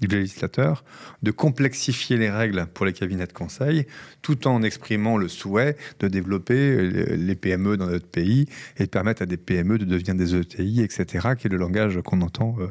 du 0.00 0.06
législateur 0.06 0.84
de 1.22 1.30
complexifier 1.30 2.16
les 2.16 2.30
règles 2.30 2.66
pour 2.72 2.86
les 2.86 2.92
cabinets 2.92 3.26
de 3.26 3.32
conseil, 3.32 3.86
tout 4.22 4.46
en 4.46 4.62
exprimant 4.62 5.16
le 5.16 5.28
souhait 5.28 5.76
de 6.00 6.08
développer 6.08 6.88
les 7.16 7.34
PME 7.34 7.76
dans 7.76 7.86
notre 7.86 8.06
pays 8.06 8.46
et 8.76 8.84
de 8.84 8.90
permettre 8.90 9.22
à 9.22 9.26
des 9.26 9.36
PME 9.36 9.78
de 9.78 9.84
devenir 9.84 10.14
des 10.14 10.34
ETI, 10.34 10.82
etc., 10.82 11.28
qui 11.38 11.46
est 11.46 11.50
le 11.50 11.56
langage 11.56 12.00
qu'on 12.04 12.20
entend 12.20 12.56
euh, 12.60 12.68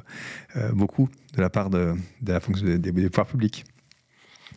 euh, 0.56 0.72
beaucoup 0.72 1.10
de 1.36 1.42
la 1.42 1.50
part 1.50 1.70
de, 1.70 1.94
la 2.26 2.40
fonction 2.40 2.66
des, 2.66 2.92
pouvoirs 2.92 3.28
publics. 3.28 3.66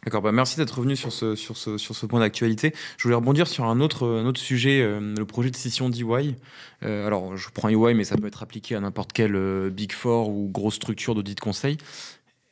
D'accord, 0.05 0.23
bah 0.23 0.33
merci 0.33 0.57
d'être 0.57 0.79
revenu 0.79 0.97
sur 0.97 1.13
ce, 1.13 1.35
sur 1.35 1.59
ce, 1.59 1.77
sur 1.77 1.95
ce 1.95 2.07
point 2.07 2.21
d'actualité. 2.21 2.73
Je 2.97 3.03
voulais 3.03 3.17
rebondir 3.17 3.47
sur 3.47 3.65
un 3.65 3.81
autre, 3.81 4.09
un 4.09 4.25
autre 4.25 4.41
sujet, 4.41 4.81
euh, 4.81 5.15
le 5.15 5.27
projet 5.27 5.51
de 5.51 5.57
scission 5.57 5.91
d'EY. 5.91 6.37
alors, 6.81 7.37
je 7.37 7.49
prends 7.53 7.69
EY, 7.69 7.93
mais 7.93 8.05
ça 8.05 8.17
peut 8.17 8.27
être 8.27 8.43
appliqué 8.43 8.75
à 8.77 8.81
n'importe 8.81 9.13
quel 9.13 9.71
Big 9.71 9.93
Four 9.93 10.31
ou 10.31 10.49
grosse 10.49 10.77
structure 10.77 11.15
d'audit 11.15 11.39
conseil. 11.39 11.77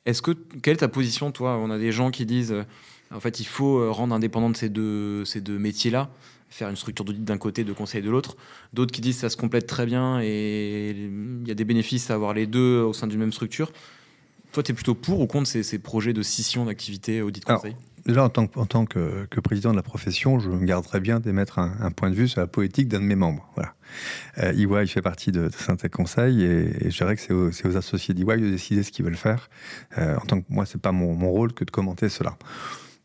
Est-ce 0.06 0.22
que 0.22 0.30
quelle 0.62 0.74
est 0.74 0.78
ta 0.78 0.88
position, 0.88 1.32
toi? 1.32 1.56
On 1.56 1.70
a 1.70 1.78
des 1.78 1.92
gens 1.92 2.10
qui 2.10 2.24
disent, 2.26 2.52
euh, 2.52 2.64
en 3.10 3.20
fait, 3.20 3.40
il 3.40 3.46
faut 3.46 3.78
euh, 3.78 3.90
rendre 3.90 4.14
indépendant 4.14 4.50
de 4.50 4.56
ces 4.56 4.68
deux, 4.68 5.24
ces 5.24 5.40
deux 5.40 5.58
métiers-là, 5.58 6.10
faire 6.50 6.68
une 6.68 6.76
structure 6.76 7.04
d'audit 7.04 7.24
d'un 7.24 7.38
côté, 7.38 7.64
de 7.64 7.72
conseil 7.72 8.02
de 8.02 8.10
l'autre. 8.10 8.36
D'autres 8.72 8.92
qui 8.92 9.00
disent 9.00 9.18
ça 9.18 9.28
se 9.28 9.36
complète 9.36 9.66
très 9.66 9.86
bien 9.86 10.20
et 10.22 10.90
il 10.90 11.46
y 11.46 11.50
a 11.50 11.54
des 11.54 11.64
bénéfices 11.64 12.10
à 12.10 12.14
avoir 12.14 12.32
les 12.32 12.46
deux 12.46 12.80
au 12.80 12.92
sein 12.92 13.06
d'une 13.06 13.20
même 13.20 13.32
structure. 13.32 13.72
Toi, 14.52 14.62
tu 14.62 14.72
es 14.72 14.74
plutôt 14.74 14.94
pour 14.94 15.20
ou 15.20 15.26
contre 15.26 15.46
ces, 15.46 15.78
projets 15.78 16.14
de 16.14 16.22
scission 16.22 16.64
d'activité 16.64 17.20
audit 17.20 17.44
conseil? 17.44 17.76
Déjà, 18.08 18.24
en 18.24 18.30
tant, 18.30 18.86
que, 18.86 19.26
président 19.40 19.70
de 19.70 19.76
la 19.76 19.82
profession, 19.82 20.38
je 20.38 20.48
me 20.48 20.64
garderais 20.64 20.98
bien 20.98 21.20
d'émettre 21.20 21.58
un, 21.58 21.90
point 21.90 22.08
de 22.08 22.14
vue 22.14 22.26
sur 22.26 22.40
la 22.40 22.46
politique 22.46 22.88
d'un 22.88 23.00
de 23.00 23.04
mes 23.04 23.16
membres. 23.16 23.46
Voilà. 23.54 23.74
Euh, 24.38 24.80
EY 24.80 24.86
fait 24.86 25.02
partie 25.02 25.30
de, 25.30 25.50
de 25.50 25.88
Conseil 25.88 26.42
et, 26.42 26.90
je 26.90 26.96
dirais 26.96 27.16
que 27.16 27.20
c'est 27.52 27.66
aux, 27.66 27.76
associés 27.76 28.14
d'EY 28.14 28.38
de 28.38 28.48
décider 28.48 28.82
ce 28.82 28.92
qu'ils 28.92 29.04
veulent 29.04 29.14
faire. 29.14 29.50
Euh, 29.98 30.16
en 30.16 30.24
tant 30.24 30.40
que 30.40 30.46
moi, 30.48 30.64
c'est 30.64 30.80
pas 30.80 30.90
mon, 30.90 31.30
rôle 31.30 31.52
que 31.52 31.64
de 31.64 31.70
commenter 31.70 32.08
cela. 32.08 32.38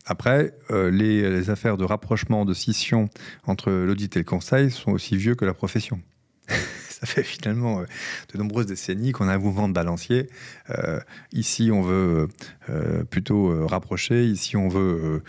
Après, 0.06 0.54
euh, 0.70 0.90
les, 0.90 1.28
les, 1.28 1.50
affaires 1.50 1.76
de 1.76 1.84
rapprochement, 1.84 2.46
de 2.46 2.54
scission 2.54 3.10
entre 3.46 3.70
l'audit 3.70 4.16
et 4.16 4.20
le 4.20 4.24
conseil 4.24 4.70
sont 4.70 4.92
aussi 4.92 5.18
vieux 5.18 5.34
que 5.34 5.44
la 5.44 5.52
profession 5.52 6.00
ça 7.00 7.06
fait 7.06 7.22
finalement 7.22 7.80
euh, 7.80 7.84
de 8.32 8.38
nombreuses 8.38 8.66
décennies 8.66 9.12
qu'on 9.12 9.28
a 9.28 9.34
un 9.34 9.38
mouvement 9.38 9.68
de 9.68 9.72
balancier. 9.72 10.28
Euh, 10.70 11.00
ici, 11.32 11.70
on 11.72 11.82
veut 11.82 12.28
euh, 12.70 13.04
plutôt 13.04 13.66
rapprocher, 13.66 14.26
ici, 14.26 14.56
on 14.56 14.68
veut 14.68 15.22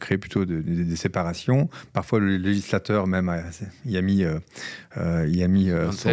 créer 0.00 0.18
plutôt 0.18 0.44
des 0.44 0.96
séparations. 0.96 1.68
Parfois, 1.92 2.20
le 2.20 2.36
législateur 2.36 3.06
même 3.06 3.28
a, 3.28 3.42
il 3.84 3.96
a 3.96 4.02
mis, 4.02 4.24
il 4.96 5.42
a 5.42 5.48
mis 5.48 5.70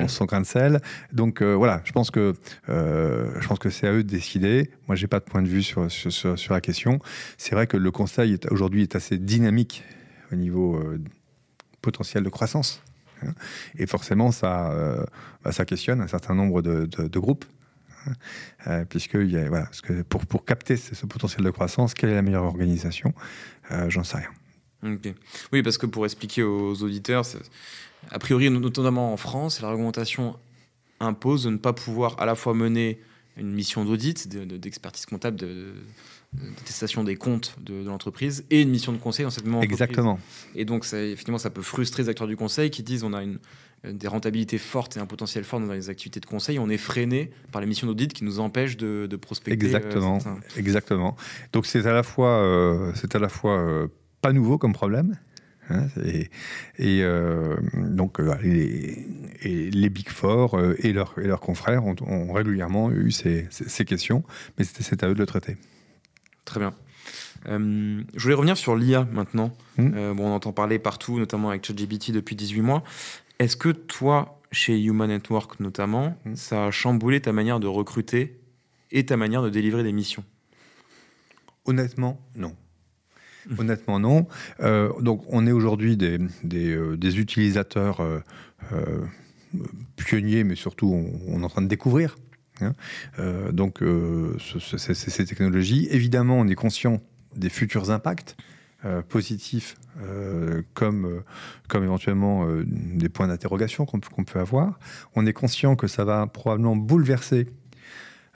son, 0.08 0.26
grain 0.26 0.42
de 0.42 0.46
sel. 0.46 0.82
Donc 1.14 1.42
voilà, 1.42 1.82
je 1.86 1.92
pense 1.92 2.12
que 2.12 2.34
je 2.68 3.48
pense 3.48 3.60
que 3.60 3.70
c'est 3.70 3.88
à 3.88 3.94
eux 3.94 4.04
de 4.04 4.10
décider. 4.10 4.72
Moi, 4.88 4.96
j'ai 4.96 5.08
pas 5.08 5.20
de 5.20 5.26
point 5.26 5.42
de 5.42 5.48
vue 5.48 5.64
sur, 5.64 5.90
sur, 5.92 6.38
sur 6.38 6.54
la 6.54 6.62
question. 6.62 7.00
C'est 7.38 7.56
vrai 7.56 7.68
que 7.68 7.78
le 7.78 7.92
Conseil 7.92 8.38
aujourd'hui 8.50 8.84
est 8.84 8.96
assez 8.96 9.18
dynamique 9.18 9.84
au 10.32 10.36
niveau 10.36 10.82
potentiel 11.82 12.24
de 12.24 12.30
croissance. 12.30 12.84
Et 13.78 13.88
forcément, 13.88 14.32
ça, 14.32 14.72
euh, 14.72 15.04
bah, 15.44 15.52
ça 15.52 15.66
questionne 15.66 16.02
un 16.02 16.08
certain 16.08 16.36
nombre 16.36 16.62
de, 16.62 17.20
groupes. 17.20 17.46
Hein. 18.08 18.14
Euh, 18.68 18.86
puisque, 18.86 19.18
pour, 20.10 20.26
pour 20.26 20.46
capter 20.46 20.78
ce, 20.78 21.06
potentiel 21.06 21.44
de 21.44 21.50
croissance, 21.50 21.94
quelle 21.94 22.12
est 22.12 22.16
la 22.16 22.22
meilleure 22.22 22.44
organisation 22.44 23.14
euh, 23.72 23.90
J'en 23.90 24.04
sais 24.04 24.18
rien. 24.18 24.30
Oui, 25.52 25.62
parce 25.62 25.78
que 25.78 25.86
pour 25.86 26.06
expliquer 26.06 26.44
aux 26.44 26.82
auditeurs, 26.82 27.24
a 28.10 28.20
priori, 28.20 28.50
notamment 28.50 29.14
en 29.14 29.18
France, 29.18 29.62
la 29.62 29.70
réglementation 29.70 30.36
impose 31.00 31.44
de 31.44 31.52
ne 31.52 31.58
pas 31.58 31.74
pouvoir 31.74 32.20
à 32.20 32.26
la 32.26 32.36
fois 32.36 32.54
mener 32.54 33.00
une 33.38 33.52
mission 33.52 33.86
d'audit, 33.86 34.28
d'expertise 34.28 35.06
comptable, 35.06 35.38
de, 35.38 35.74
d'attestation 36.34 37.04
des 37.04 37.16
comptes 37.16 37.56
de, 37.60 37.84
l'entreprise 37.84 38.46
et 38.50 38.62
une 38.62 38.70
mission 38.70 38.94
de 38.94 38.98
conseil 38.98 39.26
dans 39.26 39.32
cette 39.32 39.46
même 39.46 39.56
entreprise. 39.56 39.82
Exactement. 39.82 40.20
Et 40.56 40.66
donc, 40.66 40.86
ça, 40.86 41.02
effectivement, 41.02 41.38
ça 41.38 41.50
peut 41.50 41.62
frustrer 41.62 42.04
les 42.04 42.10
acteurs 42.10 42.28
du 42.28 42.38
conseil 42.38 42.70
qui 42.70 42.84
disent 42.84 43.04
on 43.04 43.14
a 43.14 43.24
une, 43.24 43.40
des 43.84 44.08
rentabilités 44.08 44.58
fortes 44.58 44.96
et 44.98 45.00
un 45.00 45.06
potentiel 45.06 45.44
fort 45.44 45.60
dans 45.60 45.74
les 45.74 45.90
activités 45.90 46.20
de 46.20 46.26
conseil. 46.26 46.60
On 46.60 46.70
est 46.70 46.78
freiné 46.78 47.32
par 47.52 47.62
les 47.62 47.68
missions 47.68 47.88
d'audit 47.88 48.14
qui 48.14 48.24
nous 48.24 48.40
empêchent 48.40 48.78
de, 48.78 49.08
prospecter. 49.16 49.66
Exactement. 49.66 50.20
Exactement. 50.56 51.16
Donc, 51.52 51.66
c'est 51.66 51.86
à 51.86 51.94
la 51.94 52.04
fois, 52.04 52.92
c'est 52.96 53.16
à 53.16 53.20
la 53.20 53.30
fois 53.30 53.90
pas 54.22 54.32
nouveau 54.32 54.58
comme 54.58 54.74
problème. 54.74 55.18
Hein, 55.70 55.88
et, 56.80 57.02
euh, 57.02 57.56
donc 57.74 58.20
euh, 58.20 58.36
les, 58.42 59.70
les, 59.70 59.90
Big 59.90 60.10
Four 60.10 60.56
euh, 60.56 60.76
et, 60.80 60.92
leurs, 60.92 61.14
et 61.18 61.28
leurs 61.28 61.40
confrères 61.40 61.86
ont, 61.86 62.34
régulièrement 62.34 62.92
eu 62.92 63.12
ces, 63.12 63.48
ces, 63.50 63.86
questions, 63.86 64.24
mais 64.58 64.66
c'est 64.66 65.04
à 65.04 65.08
eux 65.08 65.14
de 65.14 65.20
le 65.20 65.26
traiter. 65.26 65.58
Très 66.52 66.60
bien. 66.60 66.74
je 67.48 68.20
voulais 68.20 68.36
revenir 68.36 68.58
sur 68.58 68.76
l'IA 68.76 69.08
maintenant. 69.12 69.56
Hmm. 69.78 70.14
bon, 70.14 70.28
on 70.28 70.34
entend 70.34 70.52
parler 70.52 70.80
partout, 70.80 71.18
notamment 71.18 71.50
avec 71.50 71.66
ChatGPT 71.66 72.12
depuis 72.12 72.36
18 72.36 72.62
mois. 72.62 72.84
Est-ce 73.40 73.56
que 73.56 73.70
toi, 73.70 74.42
chez 74.52 74.78
Human 74.84 75.08
Network 75.08 75.62
notamment, 75.62 76.18
hmm. 76.26 76.36
ça 76.36 76.66
a 76.66 76.72
chamboulé 76.72 77.22
ta 77.22 77.32
manière 77.32 77.62
de 77.62 77.68
recruter 77.68 78.42
et 78.92 79.06
ta 79.06 79.16
manière 79.16 79.42
de 79.42 79.50
délivrer 79.50 79.84
des 79.84 79.94
missions? 79.94 80.26
Honnêtement, 81.66 82.20
non. 82.36 82.56
Honnêtement, 83.58 84.00
non. 84.00 84.28
Euh, 84.60 84.92
donc, 85.02 85.24
on 85.30 85.48
est 85.48 85.52
aujourd'hui 85.52 85.98
des, 85.98 86.20
des, 86.44 86.76
euh, 86.76 86.98
utilisateurs 87.02 88.02
euh, 88.02 88.22
pionniers, 89.96 90.44
mais 90.44 90.56
surtout, 90.56 90.94
on, 91.28 91.42
est 91.42 91.44
en 91.44 91.50
train 91.50 91.62
de 91.62 91.68
découvrir. 91.68 92.18
Hein. 92.62 92.74
donc, 93.52 93.84
ces 94.40 95.26
technologies. 95.26 95.88
Évidemment, 95.92 96.40
on 96.40 96.48
est 96.48 96.56
conscient 96.56 97.00
des 97.36 97.50
futurs 97.50 97.92
impacts. 97.92 98.36
positifs 99.10 99.76
comme, 100.74 101.24
comme 101.68 101.84
éventuellement 101.84 102.48
des 102.66 103.10
points 103.10 103.28
d'interrogation 103.28 103.86
qu'on 103.86 104.00
peut 104.00 104.40
avoir. 104.40 104.80
On 105.16 105.26
est 105.26 105.34
conscient 105.34 105.76
que 105.76 105.88
ça 105.88 106.04
va 106.04 106.28
probablement 106.28 106.76
bouleverser 106.76 107.48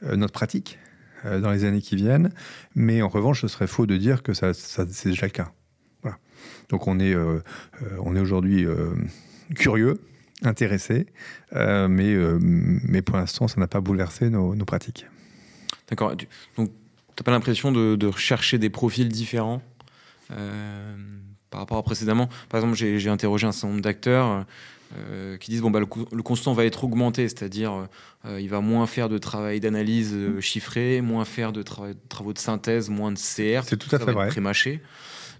notre 0.01 0.34
pratique, 0.34 0.78
euh, 1.26 1.39
dans 1.39 1.51
les 1.51 1.65
années 1.65 1.82
qui 1.82 1.95
viennent. 1.95 2.32
Mais 2.76 3.01
en 3.01 3.07
revanche, 3.07 3.41
ce 3.41 3.47
serait 3.47 3.67
faux 3.67 3.86
de 3.86 3.97
dire 3.97 4.21
que 4.23 4.34
ça, 4.34 4.53
c'est 4.53 5.09
déjà 5.09 5.26
le 5.26 5.32
cas. 5.32 5.51
Donc 6.69 6.88
on 6.88 6.99
est, 6.99 7.13
euh, 7.13 7.39
euh, 7.82 7.97
on 8.03 8.15
est 8.15 8.19
aujourd'hui 8.19 8.65
curieux, 9.55 9.99
intéressé, 10.43 11.07
mais, 11.53 12.15
mais 12.39 13.01
pour 13.01 13.17
l'instant, 13.17 13.47
ça 13.47 13.59
n'a 13.59 13.67
pas 13.67 13.81
bouleversé 13.81 14.29
nos, 14.29 14.55
pratiques. 14.65 15.05
D'accord. 15.89 16.15
Donc, 16.57 16.69
tu 16.69 17.21
n'as 17.21 17.23
pas 17.23 17.31
l'impression 17.31 17.71
de, 17.71 17.95
de, 17.95 18.07
rechercher 18.07 18.57
des 18.57 18.69
profils 18.69 19.07
différents 19.07 19.61
par 20.27 21.59
rapport 21.59 21.77
à 21.77 21.83
précédemment? 21.83 22.29
Par 22.49 22.59
exemple, 22.59 22.75
j'ai 22.75 23.09
interrogé 23.09 23.47
un 23.47 23.51
certain 23.51 23.69
nombre 23.69 23.81
d'acteurs 23.81 24.45
euh, 24.93 25.36
qui 25.38 25.49
disent 25.49 25.61
bon 25.61 25.71
bah 25.71 25.79
le, 25.79 26.21
constant 26.21 26.53
va 26.53 26.63
être 26.63 26.83
augmenté, 26.83 27.27
c'est-à-dire 27.27 27.73
euh, 27.73 27.86
euh, 28.27 28.39
il 28.39 28.49
va 28.49 28.61
moins 28.61 28.86
faire 28.86 29.09
de 29.09 29.17
travail 29.17 29.59
d'analyse 29.59 30.15
chiffré, 30.39 31.01
moins 31.01 31.25
faire 31.25 31.51
de, 31.51 31.63
travaux 31.63 32.33
de 32.33 32.38
synthèse, 32.38 32.89
moins 32.89 33.11
de 33.11 33.17
CR. 33.17 33.63
C'est 33.65 33.77
tout, 33.77 33.93
à 33.93 33.99
fait 33.99 34.11
vrai. 34.11 34.27
Prémâché. 34.27 34.81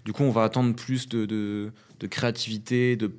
Du 0.06 0.12
coup, 0.12 0.22
on 0.22 0.30
va 0.30 0.44
attendre 0.44 0.72
plus 0.72 1.08
de, 1.08 1.26
de, 1.26 2.06
créativité, 2.06 2.94
de, 2.94 3.10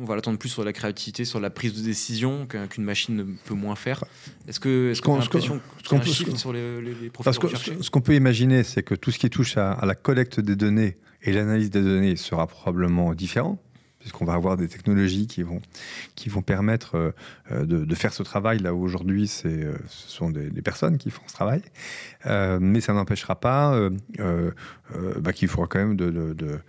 on 0.00 0.04
va 0.04 0.14
l'attendre 0.14 0.38
plus 0.38 0.48
sur 0.48 0.62
la 0.62 0.72
créativité, 0.72 1.24
sur 1.24 1.40
la 1.40 1.50
prise 1.50 1.74
de 1.74 1.82
décision 1.82 2.46
qu'une 2.46 2.84
machine 2.84 3.16
ne 3.16 3.24
peut 3.24 3.54
moins 3.54 3.74
faire. 3.74 4.04
Est-ce 4.46 4.60
que, 4.60 4.92
est-ce 4.92 5.02
qu'on 5.02 5.16
a 5.16 5.22
l'impression 5.22 5.60
sur 6.36 6.52
les, 6.52 7.10
profils 7.12 7.34
Ce 7.80 7.90
qu'on 7.90 8.00
peut 8.00 8.14
imaginer, 8.14 8.62
c'est 8.62 8.84
que 8.84 8.94
tout 8.94 9.10
ce 9.10 9.18
qui 9.18 9.28
touche 9.28 9.56
à 9.56 9.84
la 9.84 9.96
collecte 9.96 10.38
des 10.38 10.54
données 10.54 10.98
et 11.22 11.32
l'analyse 11.32 11.70
des 11.70 11.82
données 11.82 12.14
sera 12.14 12.46
probablement 12.46 13.12
différent 13.12 13.60
puisqu'on 14.06 14.24
va 14.24 14.34
avoir 14.34 14.56
des 14.56 14.68
technologies 14.68 15.26
qui 15.26 15.42
vont, 15.42 15.60
qui 16.14 16.28
vont 16.28 16.40
permettre 16.40 16.94
euh, 16.94 17.10
euh, 17.50 17.64
de, 17.66 17.94
faire 17.96 18.12
ce 18.12 18.22
travail. 18.22 18.60
Là 18.60 18.72
où 18.72 18.80
aujourd'hui 18.80 19.28
euh, 19.46 19.74
ce 19.88 20.08
sont 20.08 20.30
des, 20.30 20.62
personnes 20.62 20.96
qui 20.96 21.10
font 21.10 21.24
ce 21.26 21.32
travail. 21.32 21.60
mais 22.24 22.80
ça 22.80 22.92
n'empêchera 22.92 23.34
pas 23.34 23.76
bah, 25.20 25.32
qu'il 25.32 25.48
faudra 25.48 25.66
quand 25.66 25.80
même 25.80 25.96
de, 25.96 26.10
de, 26.10 26.60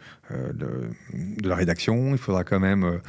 la 1.43 1.55
rédaction, 1.55 2.13
il 2.13 2.17
faudra 2.17 2.43
quand 2.43 2.59
même 2.59 3.01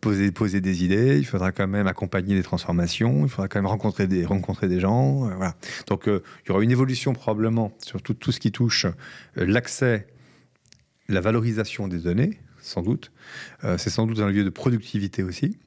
poser, 0.00 0.32
poser 0.32 0.60
des 0.60 0.84
idées, 0.84 1.18
il 1.18 1.26
faudra 1.26 1.52
quand 1.52 1.68
même 1.68 1.86
accompagner 1.86 2.34
les 2.34 2.42
transformations, 2.42 3.24
il 3.24 3.28
faudra 3.28 3.46
quand 3.46 3.60
même 3.60 3.66
rencontrer 3.66 4.08
des, 4.08 4.26
rencontrer 4.26 4.66
des 4.66 4.80
gens. 4.80 5.30
Donc 5.86 6.04
il 6.06 6.48
y 6.48 6.50
aura 6.50 6.64
une 6.64 6.72
évolution 6.72 7.12
probablement 7.12 7.72
sur 7.78 8.02
tout 8.02 8.32
ce 8.32 8.40
qui 8.40 8.50
touche 8.50 8.86
l'accès, 9.36 10.08
la 11.08 11.20
valorisation 11.20 11.86
des 11.86 11.98
données 11.98 12.40
sans 12.62 12.82
doute. 12.82 13.12
Euh, 13.64 13.76
c'est 13.76 13.90
sans 13.90 14.06
doute 14.06 14.20
un 14.20 14.28
lieu 14.28 14.44
de 14.44 14.50
productivité 14.50 15.22
aussi. 15.22 15.58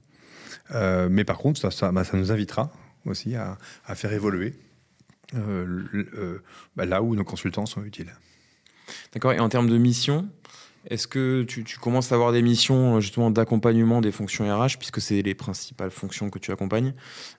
Euh, 0.71 1.07
mais 1.11 1.23
par 1.23 1.37
contre, 1.37 1.59
ça, 1.71 1.91
bah, 1.91 2.03
ça, 2.03 2.17
nous 2.17 2.31
invitera 2.31 2.71
aussi 3.05 3.35
à, 3.35 3.57
faire 3.93 4.13
évoluer 4.13 4.55
euh, 5.35 6.41
bah, 6.75 6.85
là 6.85 7.03
où 7.03 7.15
nos 7.15 7.23
consultants 7.23 7.67
sont 7.67 7.83
utiles. 7.83 8.15
D'accord. 9.13 9.33
Et 9.33 9.39
en 9.39 9.49
termes 9.49 9.69
de 9.69 9.77
mission, 9.77 10.27
est-ce 10.89 11.07
que 11.07 11.43
tu, 11.43 11.63
commences 11.79 12.11
à 12.11 12.15
avoir 12.15 12.31
des 12.31 12.41
missions 12.41 12.99
justement 12.99 13.29
d'accompagnement 13.29 14.01
des 14.01 14.11
fonctions 14.11 14.45
RH, 14.45 14.77
puisque 14.77 15.01
c'est 15.01 15.21
les 15.21 15.35
principales 15.35 15.91
fonctions 15.91 16.29
que 16.29 16.39
tu 16.39 16.51
accompagnes 16.51 16.93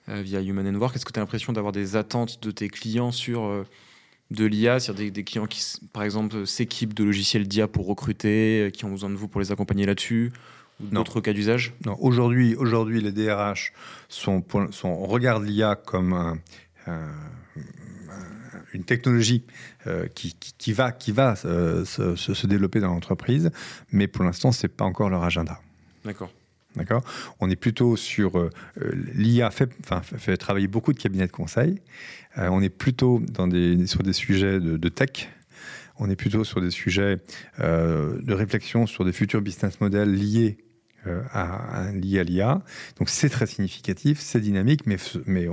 via 0.07 0.41
Human 0.41 0.67
and 0.67 0.79
Work? 0.79 0.95
Est-ce 0.95 1.05
que 1.05 1.11
tu 1.11 1.19
as 1.19 1.23
l'impression 1.23 1.53
d'avoir 1.53 1.73
des 1.73 1.95
attentes 1.95 2.41
de 2.43 2.51
tes 2.51 2.69
clients 2.69 3.11
sur 3.11 3.65
de 4.31 4.45
l'IA, 4.45 4.79
sur 4.79 4.93
des, 4.93 5.11
des, 5.11 5.23
clients 5.23 5.47
qui, 5.47 5.63
par 5.93 6.03
exemple, 6.03 6.45
s'équipent 6.45 6.93
de 6.93 7.03
logiciels 7.03 7.47
d'IA 7.47 7.67
pour 7.67 7.87
recruter, 7.87 8.63
euh, 8.63 8.69
qui 8.69 8.85
ont 8.85 8.91
besoin 8.91 9.09
de 9.09 9.15
vous 9.15 9.27
pour 9.27 9.41
les 9.41 9.51
accompagner 9.51 9.85
là-dessus 9.85 10.31
ou 10.79 10.87
d'autres 10.87 11.21
cas 11.21 11.33
d'usage? 11.33 11.73
Non, 11.85 11.95
aujourd'hui, 11.99 12.55
aujourd'hui, 12.55 13.01
les 13.01 13.11
DRH 13.11 13.73
sont, 14.09 14.43
sont 14.71 14.89
on 14.89 15.07
regarde 15.07 15.43
l'IA 15.43 15.75
comme 15.75 16.39
une 18.73 18.83
technologie 18.83 19.43
euh, 19.87 20.07
qui, 20.07 20.35
qui, 20.35 20.73
va, 20.73 20.91
qui 20.91 21.11
va 21.11 21.33
euh, 21.45 21.83
se, 21.83 22.15
se, 22.15 22.47
développer 22.47 22.79
dans 22.79 22.89
l'entreprise, 22.89 23.49
mais 23.91 24.07
pour 24.07 24.23
l'instant, 24.23 24.51
c'est 24.51 24.67
pas 24.67 24.85
encore 24.85 25.09
leur 25.09 25.23
agenda. 25.23 25.59
D'accord. 26.05 26.31
D'accord? 26.75 27.03
On 27.39 27.49
est 27.49 27.55
plutôt 27.55 27.95
sur 27.95 28.49
l'IA 29.15 29.49
fait, 29.49 29.71
fait, 30.01 30.37
travailler 30.37 30.67
beaucoup 30.67 30.93
de 30.93 30.99
cabinets 30.99 31.25
de 31.25 31.31
conseil. 31.31 31.81
Euh, 32.37 32.49
on 32.49 32.61
est 32.61 32.69
plutôt 32.69 33.21
dans 33.31 33.47
des, 33.47 33.87
sur 33.87 34.03
des 34.03 34.13
sujets 34.13 34.59
de, 34.59 34.89
tech. 34.89 35.29
On 35.99 36.09
est 36.09 36.15
plutôt 36.15 36.43
sur 36.43 36.61
des 36.61 36.71
sujets 36.71 37.19
euh, 37.59 38.19
de 38.21 38.33
réflexion 38.33 38.85
sur 38.85 39.05
des 39.05 39.11
futurs 39.11 39.41
business 39.41 39.81
models 39.81 40.13
liés 40.13 40.57
euh, 41.07 41.21
à, 41.31 41.91
l'IA. 41.93 42.61
Donc 42.97 43.09
c'est 43.09 43.29
très 43.29 43.47
significatif, 43.47 44.19
c'est 44.19 44.41
dynamique, 44.41 44.85
mais, 44.85 44.97
mais 45.25 45.47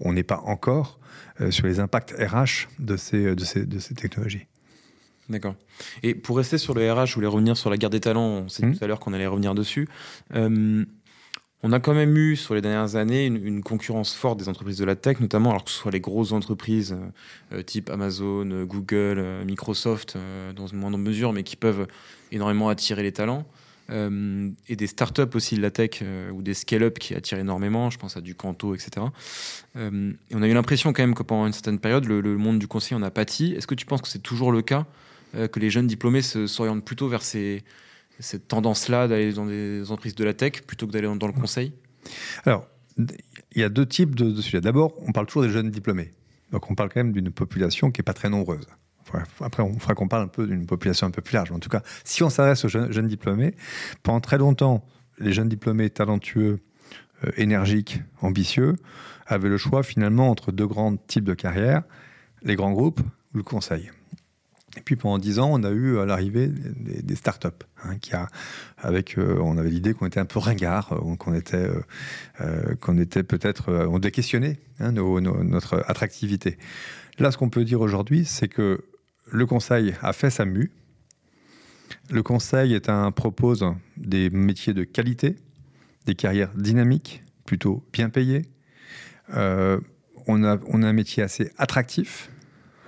on 0.00 0.12
n'est 0.12 0.22
pas 0.22 0.40
encore 0.44 0.98
sur 1.48 1.66
les 1.66 1.80
impacts 1.80 2.12
RH 2.12 2.68
de 2.78 2.96
ces, 2.96 3.34
de 3.34 3.44
ces, 3.44 3.64
de 3.64 3.78
ces 3.78 3.94
technologies. 3.94 4.46
D'accord. 5.30 5.54
Et 6.02 6.14
pour 6.14 6.36
rester 6.36 6.58
sur 6.58 6.74
le 6.74 6.92
RH, 6.92 7.06
je 7.06 7.14
voulais 7.14 7.28
revenir 7.28 7.56
sur 7.56 7.70
la 7.70 7.76
guerre 7.76 7.88
des 7.88 8.00
talents. 8.00 8.42
On 8.44 8.48
sait 8.48 8.66
mmh. 8.66 8.76
tout 8.76 8.84
à 8.84 8.86
l'heure 8.88 8.98
qu'on 8.98 9.12
allait 9.12 9.28
revenir 9.28 9.54
dessus. 9.54 9.88
On 11.62 11.72
a 11.72 11.80
quand 11.80 11.92
même 11.92 12.16
eu 12.16 12.36
sur 12.36 12.54
les 12.54 12.62
dernières 12.62 12.96
années 12.96 13.26
une, 13.26 13.62
concurrence 13.62 14.14
forte 14.14 14.38
des 14.38 14.48
entreprises 14.48 14.78
de 14.78 14.84
la 14.86 14.96
tech, 14.96 15.20
notamment 15.20 15.50
alors 15.50 15.64
que 15.64 15.70
ce 15.70 15.76
soit 15.76 15.90
les 15.90 16.00
grosses 16.00 16.32
entreprises 16.32 16.92
euh, 16.92 17.58
euh, 17.58 17.62
type 17.62 17.90
Amazon, 17.90 18.50
euh, 18.50 18.64
Google, 18.64 19.22
Microsoft, 19.44 20.16
dans 20.56 20.66
une 20.66 20.78
moindre 20.78 20.96
mesure, 20.96 21.34
mais 21.34 21.42
qui 21.42 21.56
peuvent 21.56 21.86
énormément 22.32 22.68
attirer 22.70 23.02
les 23.02 23.12
talents. 23.12 23.44
et 23.90 24.76
des 24.76 24.86
startups 24.86 25.34
aussi 25.34 25.56
de 25.56 25.62
la 25.62 25.72
tech 25.72 26.02
ou 26.32 26.42
des 26.42 26.54
scale-up 26.54 26.98
qui 27.00 27.14
attirent 27.14 27.38
énormément, 27.40 27.90
je 27.90 27.98
pense 27.98 28.16
à 28.16 28.20
du 28.20 28.36
Canto, 28.36 28.74
etc. 28.76 29.06
et 29.76 30.34
on 30.34 30.42
a 30.42 30.46
eu 30.46 30.54
l'impression 30.54 30.92
quand 30.92 31.02
même 31.02 31.16
que 31.16 31.24
pendant 31.24 31.46
une 31.46 31.52
certaine 31.52 31.80
période, 31.80 32.04
le, 32.04 32.36
monde 32.36 32.60
du 32.60 32.68
conseil 32.68 32.96
en 32.96 33.02
a 33.02 33.10
pâti. 33.10 33.52
Est-ce 33.56 33.66
que 33.66 33.74
tu 33.74 33.86
penses 33.86 34.00
que 34.00 34.06
c'est 34.08 34.22
toujours 34.22 34.52
le 34.52 34.62
cas, 34.62 34.86
que 35.34 35.58
les 35.58 35.70
jeunes 35.70 35.88
diplômés 35.88 36.22
s'orientent 36.22 36.84
plutôt 36.84 37.08
vers 37.08 37.22
ces 37.22 37.64
cette 38.20 38.48
tendance-là 38.48 39.08
d'aller 39.08 39.32
dans 39.32 39.46
des 39.46 39.82
entreprises 39.90 40.14
de 40.14 40.24
la 40.24 40.34
tech 40.34 40.62
plutôt 40.66 40.86
que 40.86 40.92
d'aller 40.92 41.08
dans 41.18 41.26
le 41.26 41.32
conseil? 41.32 41.72
Alors, 42.44 42.66
il 42.98 43.60
y 43.60 43.64
a 43.64 43.68
deux 43.68 43.86
types 43.86 44.14
de, 44.14 44.40
sujets. 44.40 44.60
D'abord, 44.60 44.94
on 45.06 45.12
parle 45.12 45.26
toujours 45.26 45.42
des 45.42 45.50
jeunes 45.50 45.70
diplômés. 45.70 46.10
Donc 46.52 46.70
on 46.70 46.74
parle 46.74 46.90
quand 46.90 47.00
même 47.00 47.12
d'une 47.12 47.30
population 47.30 47.90
qui 47.90 48.00
n'est 48.00 48.04
pas 48.04 48.12
très 48.12 48.28
nombreuse. 48.28 48.66
Après, 49.40 49.62
on 49.62 49.78
fera 49.78 49.94
qu'on 49.94 50.06
parle 50.06 50.22
un 50.22 50.28
peu 50.28 50.46
d'une 50.46 50.66
population 50.66 51.06
un 51.06 51.10
peu 51.10 51.22
plus 51.22 51.34
large. 51.34 51.50
En 51.50 51.58
tout 51.58 51.68
cas, 51.68 51.82
si 52.04 52.22
on 52.22 52.30
s'adresse 52.30 52.64
aux 52.64 52.68
jeunes, 52.68 53.08
diplômés, 53.08 53.54
pendant 54.04 54.20
très 54.20 54.38
longtemps, 54.38 54.84
les 55.18 55.32
jeunes 55.32 55.48
diplômés 55.48 55.90
talentueux, 55.90 56.60
euh, 57.24 57.30
énergiques, 57.36 58.00
ambitieux, 58.20 58.76
avaient 59.26 59.48
le 59.48 59.58
choix 59.58 59.82
finalement 59.82 60.30
entre 60.30 60.52
deux 60.52 60.66
grands 60.66 60.96
types 60.96 61.24
de 61.24 61.34
carrières, 61.34 61.82
les 62.42 62.54
grands 62.54 62.72
groupes 62.72 63.00
ou 63.34 63.38
le 63.38 63.42
conseil. 63.42 63.90
Et 64.76 64.80
puis 64.82 64.94
pendant 64.94 65.18
dix 65.18 65.40
ans, 65.40 65.50
on 65.52 65.64
a 65.64 65.70
eu 65.70 66.04
l'arrivée 66.06 66.46
des, 66.46 67.02
des 67.02 67.14
startups, 67.16 67.48
hein, 67.84 67.96
qui 68.00 68.14
a, 68.14 68.28
avec, 68.78 69.18
euh, 69.18 69.38
on 69.40 69.58
avait 69.58 69.70
l'idée 69.70 69.94
qu'on 69.94 70.06
était 70.06 70.20
un 70.20 70.26
peu 70.26 70.38
ringard, 70.38 70.92
euh, 70.92 71.16
qu'on 71.16 71.34
était, 71.34 71.68
euh, 72.40 72.74
qu'on 72.80 72.96
était 72.96 73.24
peut-être, 73.24 73.72
on 73.72 73.98
devait 73.98 74.12
questionner 74.12 74.58
hein, 74.78 74.92
notre 74.92 75.84
attractivité. 75.88 76.56
Là, 77.18 77.32
ce 77.32 77.38
qu'on 77.38 77.50
peut 77.50 77.64
dire 77.64 77.80
aujourd'hui, 77.80 78.24
c'est 78.24 78.48
que 78.48 78.84
le 79.30 79.46
conseil 79.46 79.94
a 80.02 80.12
fait 80.12 80.30
sa 80.30 80.44
mue. 80.44 80.70
Le 82.08 82.22
conseil 82.22 82.74
est 82.74 82.88
un, 82.88 83.10
propose 83.10 83.66
des 83.96 84.30
métiers 84.30 84.72
de 84.72 84.84
qualité, 84.84 85.36
des 86.06 86.14
carrières 86.14 86.52
dynamiques, 86.54 87.24
plutôt 87.44 87.84
bien 87.92 88.08
payées. 88.08 88.42
On, 90.26 90.44
a, 90.44 90.58
on 90.66 90.82
a 90.82 90.88
un 90.88 90.92
métier 90.92 91.22
assez 91.22 91.50
attractif, 91.58 92.30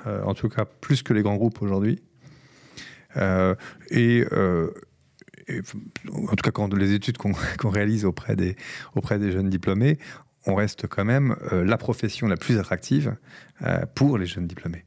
en 0.07 0.35
tout 0.35 0.49
cas 0.49 0.65
plus 0.65 1.03
que 1.03 1.13
les 1.13 1.23
grands 1.23 1.37
groupes 1.37 1.63
aujourd'hui. 1.63 2.03
Euh, 3.17 3.55
et, 3.91 4.25
en 6.13 6.35
tout 6.37 6.43
cas, 6.43 6.51
quand 6.51 6.73
les 6.75 6.93
études 6.93 7.19
qu'on 7.59 7.71
réalise 7.71 8.05
auprès 8.05 8.37
des, 8.37 8.57
auprès 8.95 9.19
des 9.19 9.33
jeunes 9.33 9.51
diplômés, 9.51 9.99
on 10.47 10.55
reste 10.55 10.87
quand 10.89 11.05
même 11.05 11.37
la 11.53 11.77
profession 11.77 12.27
la 12.27 12.37
plus 12.37 12.59
attractive 12.59 13.17
pour 13.95 14.19
les 14.19 14.27
jeunes 14.27 14.47
diplômés. 14.49 14.85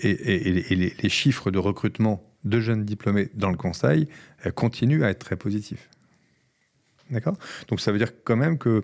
et, 0.00 0.94
les, 1.02 1.08
chiffres 1.08 1.50
de 1.50 1.58
recrutement 1.58 2.22
de 2.44 2.60
jeunes 2.60 2.84
diplômés 2.84 3.30
dans 3.34 3.50
le 3.50 3.56
conseil 3.56 4.08
continuent 4.54 5.02
à 5.02 5.10
être 5.10 5.20
très 5.20 5.36
positifs. 5.36 5.88
D'accord? 7.10 7.36
Donc 7.68 7.80
ça 7.80 7.90
veut 7.90 7.98
dire 7.98 8.12
quand 8.24 8.36
même 8.36 8.58
que 8.58 8.82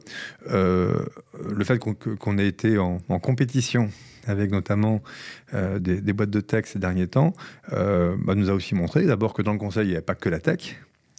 euh, 0.49 1.05
le 1.47 1.65
fait 1.65 1.79
qu'on 1.79 2.39
ait 2.39 2.47
été 2.47 2.79
en, 2.79 2.99
compétition 3.21 3.91
avec 4.27 4.51
notamment 4.51 5.03
euh, 5.55 5.79
des, 5.79 6.13
boîtes 6.13 6.31
de 6.31 6.41
tech 6.41 6.67
ces 6.67 6.79
derniers 6.79 7.09
temps, 7.09 7.33
euh, 7.73 8.17
bah, 8.19 8.35
nous 8.35 8.51
a 8.51 8.53
aussi 8.53 8.75
montré 8.75 9.05
d'abord 9.05 9.35
que 9.35 9.43
dans 9.43 9.53
le 9.53 9.59
conseil, 9.59 9.85
il 9.85 9.89
n'y 9.89 9.95
avait 9.95 10.03
pas 10.03 10.15
que 10.15 10.29
la 10.29 10.41
tech. 10.41 10.77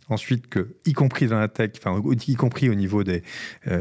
Ensuite, 0.07 0.47
que, 0.47 0.75
y 0.85 0.93
compris 0.93 1.25
dans 1.25 1.39
la 1.39 1.47
tech, 1.47 1.71
enfin, 1.77 1.99
y 2.27 2.35
compris 2.35 2.69
au 2.69 2.75
niveau 2.75 3.03
des, 3.03 3.23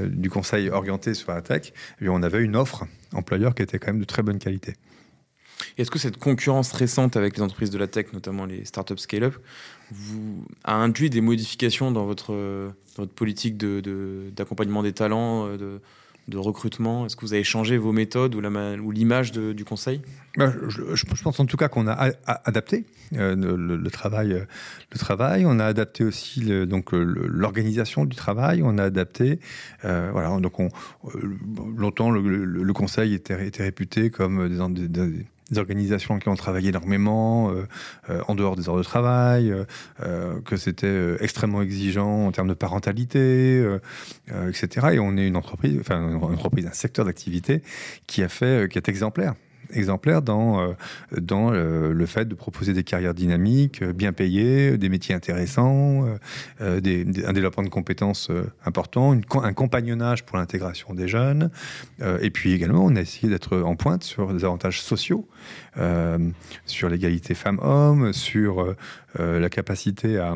du 0.06 0.30
conseil 0.30 0.70
orienté 0.70 1.12
sur 1.12 1.32
la 1.32 1.42
tech, 1.42 1.74
eh 2.00 2.08
on 2.08 2.22
avait 2.22 2.42
une 2.42 2.56
offre 2.56 2.86
employeur 3.12 3.54
qui 3.54 3.62
était 3.62 3.78
quand 3.78 3.88
même 3.88 4.00
de 4.00 4.06
très 4.06 4.22
bonne 4.22 4.38
qualité. 4.38 4.74
Est-ce 5.78 5.90
que 5.90 5.98
cette 5.98 6.18
concurrence 6.18 6.72
récente 6.72 7.16
avec 7.16 7.36
les 7.36 7.42
entreprises 7.42 7.70
de 7.70 7.78
la 7.78 7.86
tech, 7.86 8.12
notamment 8.12 8.46
les 8.46 8.64
startups 8.64 8.98
scale-up, 8.98 9.36
a 10.64 10.74
induit 10.74 11.10
des 11.10 11.20
modifications 11.20 11.90
dans 11.90 12.04
votre, 12.04 12.72
politique 13.14 13.56
d'accompagnement 13.56 14.82
de, 14.82 14.88
des 14.88 14.92
talents, 14.92 15.46
euh, 15.48 15.78
de 16.28 16.38
recrutement 16.38 17.06
Est-ce 17.06 17.16
que 17.16 17.22
vous 17.22 17.34
avez 17.34 17.44
changé 17.44 17.76
vos 17.76 17.92
méthodes 17.92 18.34
ou 18.34 18.90
l'image 18.90 19.32
du 19.32 19.64
conseil? 19.64 20.00
Je, 20.36 21.04
pense 21.04 21.38
en 21.38 21.46
tout 21.46 21.56
cas 21.56 21.68
qu'on 21.68 21.86
a, 21.86 22.10
adapté 22.26 22.84
euh, 23.14 23.36
le, 23.36 23.90
travail, 23.90 24.32
euh, 24.32 24.44
le 24.92 24.98
travail. 24.98 25.44
On 25.46 25.60
a 25.60 25.64
adapté 25.64 26.04
aussi 26.04 26.40
donc 26.66 26.92
l'organisation 26.92 28.04
du 28.04 28.16
travail. 28.16 28.62
On 28.64 28.78
a 28.78 28.84
adapté. 28.84 29.38
voilà. 29.82 30.38
Donc 30.40 30.58
on, 30.60 30.68
longtemps 31.76 32.10
le, 32.10 32.72
conseil 32.72 33.14
était, 33.14 33.46
était 33.46 33.62
réputé 33.62 34.10
comme 34.10 34.48
des, 34.48 34.88
des 34.88 34.88
des 34.88 35.26
organisations 35.56 36.18
qui 36.18 36.28
ont 36.28 36.34
travaillé 36.34 36.70
énormément 36.70 37.50
euh, 37.50 37.66
euh, 38.10 38.22
en 38.28 38.34
dehors 38.34 38.56
des 38.56 38.68
heures 38.68 38.76
de 38.76 38.82
travail, 38.82 39.54
euh, 40.02 40.40
que 40.40 40.56
c'était 40.56 41.16
extrêmement 41.20 41.62
exigeant 41.62 42.26
en 42.26 42.32
termes 42.32 42.48
de 42.48 42.54
parentalité, 42.54 43.64
etc. 44.48 44.88
Et 44.92 44.98
on 44.98 45.16
est 45.16 45.26
une 45.26 45.36
entreprise, 45.36 45.78
enfin 45.80 46.08
une 46.08 46.16
entreprise, 46.16 46.66
un 46.66 46.72
secteur 46.72 47.04
d'activité 47.04 47.62
qui 48.06 48.22
a 48.22 48.28
fait, 48.28 48.70
qui 48.70 48.78
est 48.78 48.88
exemplaire 48.88 49.34
exemplaire 49.72 50.22
dans, 50.22 50.60
euh, 50.60 50.72
dans 51.16 51.52
euh, 51.52 51.92
le 51.92 52.06
fait 52.06 52.26
de 52.26 52.34
proposer 52.34 52.72
des 52.72 52.84
carrières 52.84 53.14
dynamiques, 53.14 53.82
euh, 53.82 53.92
bien 53.92 54.12
payées, 54.12 54.78
des 54.78 54.88
métiers 54.88 55.14
intéressants, 55.14 56.04
un 56.60 56.80
développement 56.80 57.62
de 57.62 57.68
compétences 57.68 58.30
important, 58.64 59.12
un 59.12 59.52
compagnonnage 59.52 60.24
pour 60.24 60.36
l'intégration 60.36 60.94
des 60.94 61.08
jeunes. 61.08 61.50
et 62.20 62.30
puis 62.30 62.52
également, 62.52 62.84
on 62.84 62.96
a 62.96 63.00
essayé 63.00 63.28
d'être 63.28 63.58
en 63.58 63.76
pointe 63.76 64.02
sur 64.02 64.32
des 64.32 64.44
avantages 64.44 64.80
sociaux, 64.80 65.28
sur 66.66 66.88
l'égalité 66.88 67.34
femmes-hommes, 67.34 68.12
sur 68.12 68.74
la 69.18 69.48
capacité 69.48 70.18
à 70.18 70.34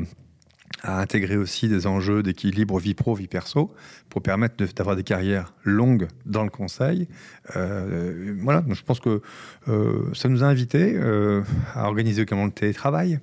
à 0.82 1.00
intégrer 1.00 1.36
aussi 1.36 1.68
des 1.68 1.86
enjeux 1.86 2.22
d'équilibre 2.22 2.78
vie 2.78 2.94
pro, 2.94 3.14
vie 3.14 3.26
perso, 3.26 3.74
pour 4.08 4.22
permettre 4.22 4.64
d'avoir 4.74 4.96
des 4.96 5.02
carrières 5.02 5.54
longues 5.64 6.08
dans 6.26 6.44
le 6.44 6.50
conseil. 6.50 7.08
Euh, 7.56 8.34
voilà, 8.40 8.64
je 8.68 8.82
pense 8.82 9.00
que 9.00 9.22
euh, 9.68 10.14
ça 10.14 10.28
nous 10.28 10.44
a 10.44 10.46
invités 10.46 10.94
euh, 10.94 11.42
à 11.74 11.86
organiser 11.86 12.22
également 12.22 12.46
le 12.46 12.52
télétravail. 12.52 13.20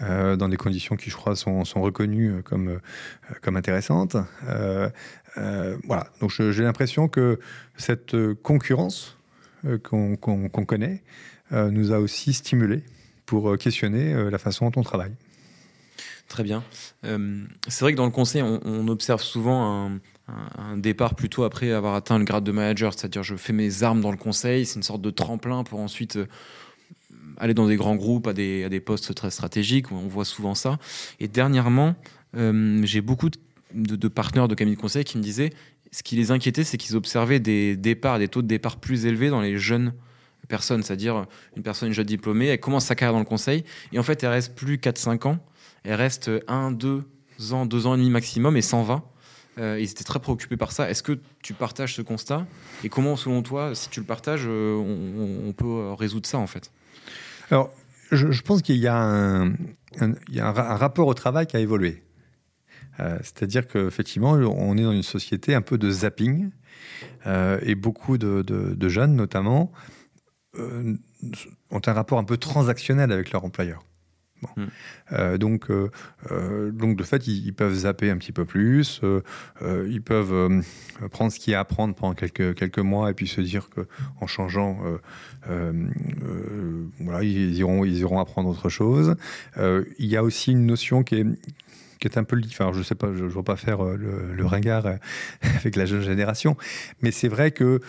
dans 0.00 0.48
des 0.48 0.56
conditions 0.56 0.96
qui, 0.96 1.10
je 1.10 1.16
crois, 1.16 1.36
sont, 1.36 1.64
sont 1.64 1.80
reconnues 1.82 2.42
comme, 2.42 2.80
comme 3.42 3.56
intéressantes. 3.56 4.16
voilà, 5.36 6.06
donc 6.20 6.30
j'ai 6.30 6.62
l'impression 6.62 7.08
que 7.08 7.38
cette 7.76 8.16
concurrence 8.42 9.18
qu'on 9.82 10.64
connaît 10.66 11.02
nous 11.52 11.92
a 11.92 11.98
aussi 11.98 12.32
stimulés 12.32 12.82
pour 13.26 13.56
questionner 13.56 14.30
la 14.30 14.38
façon 14.38 14.70
dont 14.70 14.80
on 14.80 14.84
travaille. 14.84 15.14
Très 16.28 16.42
bien. 16.42 16.62
Euh, 17.04 17.44
c'est 17.68 17.84
vrai 17.84 17.92
que 17.92 17.96
dans 17.96 18.04
le 18.04 18.10
conseil, 18.10 18.42
on, 18.42 18.88
observe 18.88 19.22
souvent 19.22 19.90
un, 20.28 20.76
départ 20.76 21.14
plutôt 21.14 21.44
après 21.44 21.72
avoir 21.72 21.94
atteint 21.94 22.18
le 22.18 22.24
grade 22.24 22.44
de 22.44 22.52
manager, 22.52 22.92
c'est-à-dire 22.92 23.22
je 23.22 23.34
fais 23.34 23.54
mes 23.54 23.82
armes 23.82 24.02
dans 24.02 24.10
le 24.10 24.18
conseil, 24.18 24.66
c'est 24.66 24.76
une 24.76 24.82
sorte 24.82 25.00
de 25.00 25.10
tremplin 25.10 25.64
pour 25.64 25.80
ensuite 25.80 26.16
euh, 26.16 26.26
aller 27.38 27.54
dans 27.54 27.66
des 27.66 27.76
grands 27.76 27.96
groupes, 27.96 28.26
à 28.26 28.34
des, 28.34 28.82
postes 28.84 29.14
très 29.14 29.30
stratégiques, 29.30 29.90
on 29.90 30.06
voit 30.06 30.26
souvent 30.26 30.54
ça. 30.54 30.78
Et 31.18 31.28
dernièrement, 31.28 31.96
euh, 32.36 32.80
j'ai 32.84 33.00
beaucoup 33.00 33.30
de, 33.72 34.08
partenaires 34.08 34.48
de 34.48 34.54
cabinets 34.54 34.76
de 34.76 34.80
conseil 34.80 35.04
qui 35.04 35.16
me 35.16 35.22
disaient, 35.22 35.50
ce 35.92 36.02
qui 36.02 36.14
les 36.16 36.30
inquiétait, 36.30 36.62
c'est 36.62 36.76
qu'ils 36.76 36.94
observaient 36.94 37.40
des 37.40 37.74
départs, 37.74 38.18
des 38.18 38.28
taux 38.28 38.42
de 38.42 38.48
départ 38.48 38.76
plus 38.76 39.06
élevés 39.06 39.30
dans 39.30 39.40
les 39.40 39.56
jeunes 39.56 39.94
personnes, 40.46 40.82
c'est-à-dire 40.82 41.26
une 41.56 41.62
personne, 41.62 41.88
une 41.88 41.94
jeune 41.94 42.06
diplômée, 42.06 42.46
elle 42.46 42.60
commence 42.60 42.84
sa 42.86 42.94
carrière 42.94 43.14
dans 43.14 43.18
le 43.18 43.24
conseil, 43.24 43.64
et 43.92 43.98
en 43.98 44.02
fait 44.02 44.22
elle 44.22 44.30
reste 44.30 44.54
plus 44.54 44.76
4-5 44.76 45.26
ans, 45.26 45.38
elle 45.84 45.94
reste 45.94 46.30
1, 46.48 46.72
2 46.72 47.04
ans, 47.52 47.66
2 47.66 47.86
ans 47.86 47.94
et 47.94 47.98
demi 47.98 48.10
maximum 48.10 48.56
et 48.56 48.62
120. 48.62 49.02
Euh, 49.58 49.78
ils 49.80 49.90
étaient 49.90 50.04
très 50.04 50.20
préoccupés 50.20 50.56
par 50.56 50.72
ça. 50.72 50.88
Est-ce 50.88 51.02
que 51.02 51.18
tu 51.42 51.52
partages 51.52 51.94
ce 51.94 52.02
constat? 52.02 52.46
Et 52.84 52.88
comment, 52.88 53.16
selon 53.16 53.42
toi, 53.42 53.74
si 53.74 53.88
tu 53.90 54.00
le 54.00 54.06
partages, 54.06 54.44
euh, 54.46 54.76
on, 54.76 55.52
peut 55.52 55.66
euh, 55.66 55.94
résoudre 55.94 56.26
ça 56.26 56.38
en 56.38 56.46
fait? 56.46 56.70
Alors, 57.50 57.72
je, 58.12 58.42
pense 58.42 58.62
qu'il 58.62 58.76
y 58.76 58.86
a, 58.86 58.96
un, 58.96 60.52
rapport 60.52 61.08
au 61.08 61.14
travail 61.14 61.46
qui 61.46 61.56
a 61.56 61.60
évolué. 61.60 62.02
C'est-à-dire 63.22 63.68
qu'effectivement, 63.68 64.32
on 64.32 64.76
est 64.76 64.82
dans 64.82 64.90
une 64.90 65.04
société 65.04 65.54
un 65.54 65.62
peu 65.62 65.78
de 65.78 65.88
zapping 65.88 66.50
et 67.26 67.74
beaucoup 67.76 68.18
de 68.18 68.88
jeunes, 68.88 69.14
notamment, 69.14 69.70
ont 70.58 71.80
un 71.86 71.92
rapport 71.92 72.18
un 72.18 72.24
peu 72.24 72.36
transactionnel 72.38 73.12
avec 73.12 73.30
leur 73.30 73.44
employeur. 73.44 73.84
Hmm. 74.56 74.66
Euh, 75.12 75.38
donc, 75.38 75.70
euh, 75.70 75.90
euh, 76.30 76.70
donc, 76.70 76.96
de 76.96 77.02
fait, 77.02 77.26
ils, 77.26 77.52
peuvent 77.52 77.74
zapper 77.74 78.10
un 78.10 78.16
petit 78.16 78.32
peu 78.32 78.44
plus. 78.44 79.00
ils 79.62 80.02
peuvent 80.02 80.62
prendre 81.10 81.32
ce 81.32 81.38
qu'il 81.38 81.52
y 81.52 81.54
a 81.54 81.58
à 81.58 81.62
apprendre 81.62 81.94
pendant 81.94 82.14
quelques, 82.14 82.54
quelques 82.54 82.78
mois 82.78 83.10
et 83.10 83.14
puis 83.14 83.26
se 83.26 83.40
dire 83.40 83.68
qu'en 83.70 84.26
changeant, 84.26 84.78
voilà, 85.46 87.22
ils 87.22 87.56
iront, 87.56 87.84
ils 87.84 87.98
iront 87.98 88.20
apprendre 88.20 88.48
autre 88.48 88.68
chose. 88.68 89.16
il 89.56 90.06
y 90.06 90.16
a 90.16 90.22
aussi 90.22 90.52
une 90.52 90.66
notion 90.66 91.02
qui 91.02 91.16
est, 91.16 91.26
qui 92.00 92.06
est 92.06 92.16
un 92.18 92.24
peu, 92.24 92.40
enfin, 92.46 92.70
je 92.72 92.82
sais 92.82 92.94
pas, 92.94 93.12
je 93.14 93.24
ne 93.24 93.28
veux 93.28 93.42
pas 93.42 93.56
faire 93.56 93.82
le, 93.82 94.46
ringard 94.46 94.86
avec 95.42 95.76
la 95.76 95.86
jeune 95.86 96.02
génération, 96.02 96.56
mais 97.02 97.10
c'est 97.10 97.28
vrai 97.28 97.50
que 97.50 97.80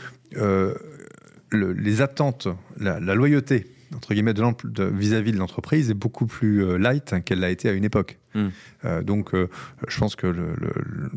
les 1.51 2.01
attentes, 2.01 2.47
la 2.77 2.99
loyauté 2.99 3.67
entre 3.95 4.13
guillemets, 4.13 4.33
vis-à-vis 4.33 5.31
de, 5.31 5.37
l'entreprise 5.37 5.89
est 5.89 5.95
beaucoup 5.95 6.27
plus 6.27 6.63
euh, 6.63 6.77
light 6.77 7.15
qu'elle 7.25 7.39
l'a 7.39 7.49
été 7.49 7.69
à 7.69 7.73
une 7.73 7.83
époque. 7.83 8.19
Hmm. 8.35 8.49
Euh, 8.85 9.01
donc, 9.01 9.33
euh, 9.33 9.49
je 9.87 9.97
pense 9.97 10.15
que 10.15 10.55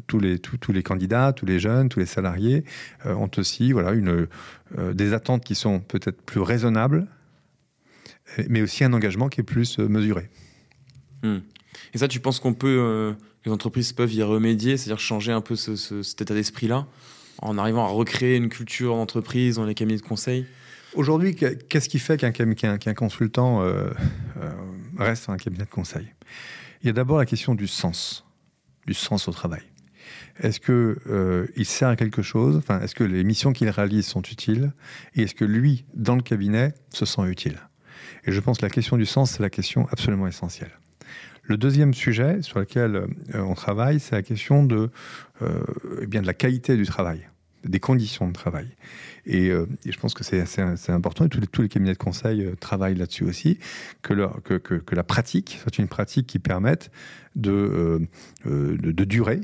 tous, 0.07 0.19
les, 0.19 0.39
tous, 0.39 0.73
les 0.73 0.83
candidats, 0.83 1.33
tous 1.33 1.47
les 1.47 1.59
jeunes, 1.59 1.89
tous 1.89 2.01
les 2.01 2.07
salariés 2.07 2.65
ont 3.05 3.31
aussi 3.37 3.73
voilà, 3.73 3.93
une, 3.93 4.27
des 4.93 5.13
attentes 5.13 5.45
qui 5.45 5.55
sont 5.55 5.81
peut-être 5.81 6.23
plus 6.23 6.41
raisonnables, 6.41 7.07
mais 8.49 8.63
aussi 8.63 8.85
un 8.85 8.93
engagement 8.93 9.29
qui 9.29 9.41
est 9.41 9.45
plus 9.45 9.79
mesuré. 9.79 10.31
Hmm. 11.23 11.39
Et 11.95 11.99
ça, 11.99 12.09
tu 12.09 12.21
penses 12.21 12.41
qu'on 12.41 12.55
peut, 12.55 13.15
les 13.45 13.53
entreprises 13.53 13.93
peuvent 13.93 14.13
y 14.13 14.23
remédier, 14.23 14.77
c'est-à-dire 14.77 15.01
changer 15.01 15.33
un 15.33 15.43
peu 15.43 15.57
cet 15.57 16.21
état 16.21 16.35
d'esprit-là, 16.35 16.87
en 17.43 17.59
arrivant 17.59 17.85
à 17.85 17.89
recréer 17.89 18.37
une 18.37 18.49
culture 18.49 18.95
d'entreprise 18.95 19.57
dans 19.57 19.67
les 19.67 19.75
cabinets 19.75 19.99
de 19.99 20.07
conseil? 20.07 20.47
Aujourd'hui, 20.95 21.35
qu'est-ce 21.35 21.89
qui 21.89 21.99
fait 21.99 22.19
qu'un 22.19 22.95
consultant 22.95 23.63
euh, 23.63 23.91
euh, 24.41 24.51
reste 24.99 25.31
un 25.31 25.39
cabinet 25.39 25.65
de 25.65 25.71
conseil? 25.71 26.07
Il 26.83 26.87
y 26.87 26.91
a 26.91 26.93
d'abord 26.93 27.19
la 27.19 27.25
question 27.25 27.55
du 27.55 27.67
sens, 27.67 28.27
du 28.87 28.93
sens 28.93 29.27
au 29.27 29.33
travail. 29.33 29.63
Est-ce 30.41 30.61
qu'il 30.61 30.97
euh, 31.11 31.47
sert 31.65 31.89
à 31.89 31.97
quelque 31.97 32.21
chose? 32.21 32.57
Enfin, 32.57 32.81
Est-ce 32.81 32.95
que 32.95 33.05
les 33.05 33.25
missions 33.25 33.53
qu'il 33.53 33.71
réalise 33.71 34.07
sont 34.07 34.23
utiles? 34.23 34.73
Et 35.15 35.23
est-ce 35.23 35.35
que 35.35 35.45
lui, 35.45 35.87
dans 35.95 36.17
le 36.17 36.23
cabinet, 36.23 36.75
se 36.91 37.07
sent 37.07 37.23
utile? 37.27 37.59
Et 38.25 38.33
je 38.33 38.41
pense 38.41 38.59
que 38.59 38.67
la 38.67 38.71
question 38.71 38.99
du 38.99 39.07
sens, 39.07 39.33
c'est 39.33 39.43
la 39.43 39.51
question 39.51 39.87
absolument 39.91 40.27
essentielle. 40.27 40.73
Le 41.45 41.57
deuxième 41.57 41.95
sujet 41.95 42.43
sur 42.43 42.59
lequel 42.59 43.07
on 43.35 43.55
travaille, 43.55 43.99
c'est 43.99 44.15
la 44.15 44.23
question 44.23 44.65
de, 44.65 44.91
eh 46.01 46.07
bien 46.07 46.23
de 46.23 46.27
la 46.27 46.35
qualité 46.35 46.77
du 46.77 46.87
travail. 46.87 47.29
Des 47.65 47.81
conditions 47.81 48.29
de 48.29 48.33
travail. 48.33 48.69
Et, 49.27 49.51
je 49.51 49.99
pense 49.99 50.15
que 50.15 50.25
c'est 50.25 50.41
assez, 50.41 50.93
important, 50.93 51.25
et 51.25 51.29
tous 51.29 51.63
les, 51.63 51.69
cabinets 51.69 51.93
de 51.93 51.99
conseil 51.99 52.51
travaillent 52.61 52.97
là-dessus 52.97 53.25
aussi, 53.25 53.59
que, 54.03 54.15
la 54.93 55.05
pratique 55.05 55.59
soit 55.63 55.79
une 55.79 55.89
pratique 55.89 56.27
qui 56.27 56.39
permette 56.39 56.91
de, 57.37 58.07
de, 58.45 59.05
durer, 59.05 59.41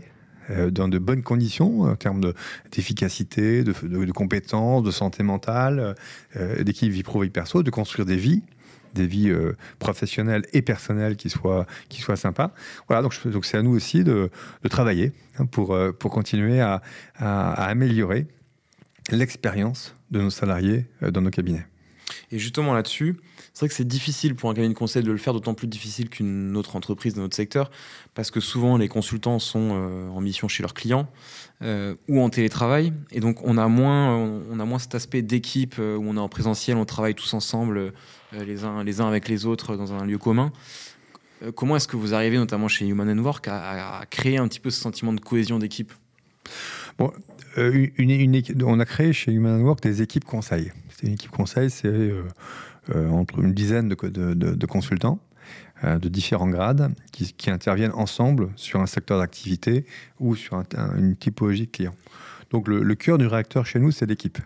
dans 0.71 0.89
de 0.89 0.99
bonnes 0.99 1.23
conditions 1.23 1.83
en 1.83 1.97
termes 1.97 2.33
d'efficacité, 2.73 3.63
de, 3.63 3.73
de, 3.83 4.13
compétences, 4.13 4.83
de 4.83 4.91
santé 4.91 5.23
mentale, 5.23 5.95
d'équilibre 6.35 6.95
vie 6.95 7.03
pro 7.03 7.23
vie 7.23 7.31
perso, 7.31 7.63
de 7.63 7.71
construire 7.71 8.07
des 8.07 8.17
vies 8.17 8.43
des 8.95 9.07
vies 9.07 9.31
euh, 9.31 9.57
professionnelles 9.79 10.45
et 10.53 10.63
personnelles 10.63 11.17
qui 11.17 11.31
soient, 11.31 11.67
qui 11.89 12.01
soient 12.01 12.17
sympas. 12.17 12.53
Voilà, 12.89 13.03
donc, 13.03 13.15
c'est 13.45 13.57
à 13.57 13.63
nous 13.63 13.75
aussi 13.75 14.05
de, 14.05 14.31
de 14.63 14.69
travailler 14.69 15.13
hein, 15.39 15.47
pour, 15.47 15.75
euh, 15.75 15.93
pour 15.93 16.11
continuer 16.11 16.61
à, 16.61 16.83
à, 17.17 17.65
améliorer 17.65 18.27
l'expérience 19.11 19.95
de 20.11 20.21
nos 20.21 20.31
salariés 20.31 20.87
euh, 21.03 21.11
dans 21.11 21.21
nos 21.21 21.31
cabinets. 21.31 21.67
Et 22.31 22.39
justement 22.39 22.75
là-dessus, 22.75 23.17
c'est 23.59 23.65
vrai 23.65 23.69
que 23.71 23.75
c'est 23.75 23.89
difficile 23.89 24.37
pour 24.37 24.51
un 24.51 24.55
cabinet 24.55 24.73
de 24.73 24.79
conseil 24.79 25.03
de 25.03 25.11
le 25.11 25.19
faire, 25.19 25.33
d'autant 25.33 25.55
plus 25.55 25.67
difficile 25.67 26.09
qu'une 26.09 26.57
autre 26.57 26.77
entreprise 26.77 27.15
de 27.15 27.21
notre 27.21 27.35
secteur, 27.35 27.73
parce 28.15 28.31
que 28.31 28.39
souvent 28.39 28.77
les 28.77 28.87
consultants 28.87 29.41
sont 29.41 29.59
en 30.15 30.21
mission 30.21 30.47
chez 30.47 30.63
leurs 30.63 30.75
clients 30.75 31.09
ou 31.63 32.21
en 32.21 32.31
télétravail, 32.31 32.93
et 33.11 33.19
donc 33.19 33.43
on 33.43 33.59
a 33.59 33.67
moins, 33.67 34.15
on 34.15 34.61
a 34.61 34.65
moins 34.65 34.79
cet 34.79 34.95
aspect 34.95 35.23
d'équipe 35.23 35.77
où 35.79 36.05
on 36.07 36.15
est 36.15 36.21
en 36.21 36.29
présentiel, 36.29 36.77
on 36.77 36.85
travaille 36.85 37.17
tous 37.17 37.35
ensemble 37.35 37.93
euh, 38.35 38.45
les, 38.45 38.65
uns, 38.65 38.85
les 38.85 39.01
uns 39.01 39.09
avec 39.09 39.29
les 39.29 39.47
autres 39.47 39.77
dans 39.77 39.93
un 39.93 40.05
lieu 40.05 40.19
commun. 40.19 40.53
Euh, 41.43 41.53
comment 41.53 41.77
est-ce 41.77 41.89
que 41.89 41.97
vous 41.97 42.15
arrivez, 42.15 42.37
notamment 42.37 42.69
chez 42.69 42.87
Human 42.87 43.19
Work, 43.21 43.49
à, 43.49 44.03
créer 44.11 44.39
un 44.39 44.49
petit 44.49 44.61
peu 44.61 44.71
ce 44.71 44.81
sentiment 44.81 45.13
de 45.13 45.21
cohésion 45.21 45.59
d'équipe? 45.59 45.93
Bon, 46.99 47.13
euh, 47.57 47.87
On 48.65 48.81
a 48.81 48.85
créé 48.85 49.13
chez 49.13 49.33
Human 49.33 49.63
Work 49.63 49.83
des 49.83 50.03
équipes 50.03 50.25
conseils. 50.25 50.73
C'est 50.91 51.07
une 51.07 51.15
équipe 51.15 51.31
conseil, 51.31 51.71
c'est 51.71 52.13
entre 52.95 53.41
une 53.41 53.53
dizaine 53.53 53.89
de, 53.89 54.67
consultants 54.67 55.21
de 55.83 56.09
différents 56.09 56.49
grades 56.49 56.93
qui, 57.13 57.51
interviennent 57.51 57.93
ensemble 57.93 58.51
sur 58.57 58.81
un 58.81 58.87
secteur 58.87 59.19
d'activité 59.19 59.85
ou 60.19 60.37
sur 60.37 60.63
une 60.97 61.17
typologie 61.17 61.67
de 61.67 61.71
client. 61.71 61.95
Donc 62.51 62.69
le, 62.69 62.95
cœur 62.95 63.19
du 63.19 63.27
réacteur 63.27 63.67
chez 63.67 63.79
nous, 63.79 63.91
c'est 63.91 64.07
l'équipe. 64.07 64.39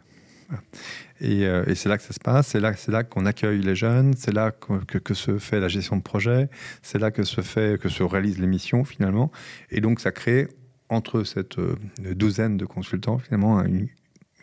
Euh, 1.23 1.65
et, 1.67 1.75
c'est 1.75 1.89
là 1.89 1.97
que 1.97 2.03
ça 2.03 2.13
se 2.13 2.21
passe, 2.21 2.49
c'est 2.49 2.61
là, 2.61 2.73
là 2.89 3.05
qu'on 3.05 3.27
accueille 3.27 3.63
les 3.63 3.77
jeunes, 3.77 4.15
c'est 4.17 4.33
là 4.33 4.51
que, 4.51 4.99
que, 4.99 5.15
se 5.15 5.39
fait 5.39 5.61
la 5.61 5.69
gestion 5.69 5.97
de 5.97 6.03
projet, 6.03 6.49
c'est 6.83 6.99
là 6.99 7.11
que 7.11 7.23
se, 7.23 7.41
fait, 7.41 7.81
que 7.81 7.89
se 7.89 8.03
réalise 8.03 8.39
l'émission 8.39 8.85
finalement. 8.85 9.31
Et 9.71 9.81
donc 9.81 10.01
ça 10.01 10.11
crée 10.11 10.49
entre 10.89 11.25
cette 11.25 11.59
euh, 11.59 11.77
douzaine 12.15 12.57
de 12.57 12.65
consultants 12.65 13.19
finalement 13.19 13.63
une, 13.63 13.89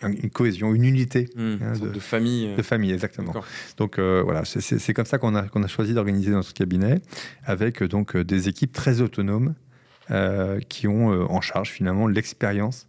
une 0.02 0.30
cohésion, 0.30 0.74
une 0.74 0.86
unité 0.86 1.30
mmh, 1.36 1.56
hein, 1.62 1.74
de, 1.80 2.00
famille. 2.00 2.48
Euh. 2.48 2.56
De 2.56 2.62
famille, 2.62 2.92
exactement. 2.92 3.34
Donc 3.78 4.00
voilà, 4.00 4.44
c'est 4.46 4.94
comme 4.94 5.06
ça 5.06 5.18
qu'on 5.18 5.36
a, 5.36 5.44
qu'on 5.44 5.64
a 5.64 5.68
choisi 5.68 5.94
d'organiser 5.94 6.32
notre 6.32 6.54
cabinet, 6.54 7.02
avec 7.44 7.84
donc 7.84 8.16
des 8.18 8.48
équipes 8.48 8.74
très 8.74 9.02
autonomes 9.02 9.56
qui 10.70 10.88
ont 10.88 11.10
en 11.32 11.42
charge 11.42 11.70
finalement 11.70 12.08
l'expérience 12.08 12.88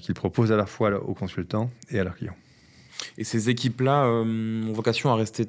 qu'ils 0.00 0.14
proposent 0.14 0.52
à 0.52 0.56
la 0.56 0.66
fois 0.66 1.02
aux 1.02 1.14
consultants 1.14 1.70
et 1.90 1.98
à 1.98 2.04
leurs 2.04 2.16
clients. 2.16 2.36
Et 3.18 3.24
ces 3.24 3.50
équipes-là 3.50 4.06
euh, 4.06 4.64
ont 4.64 4.72
vocation 4.72 5.10
à 5.10 5.16
rester 5.16 5.46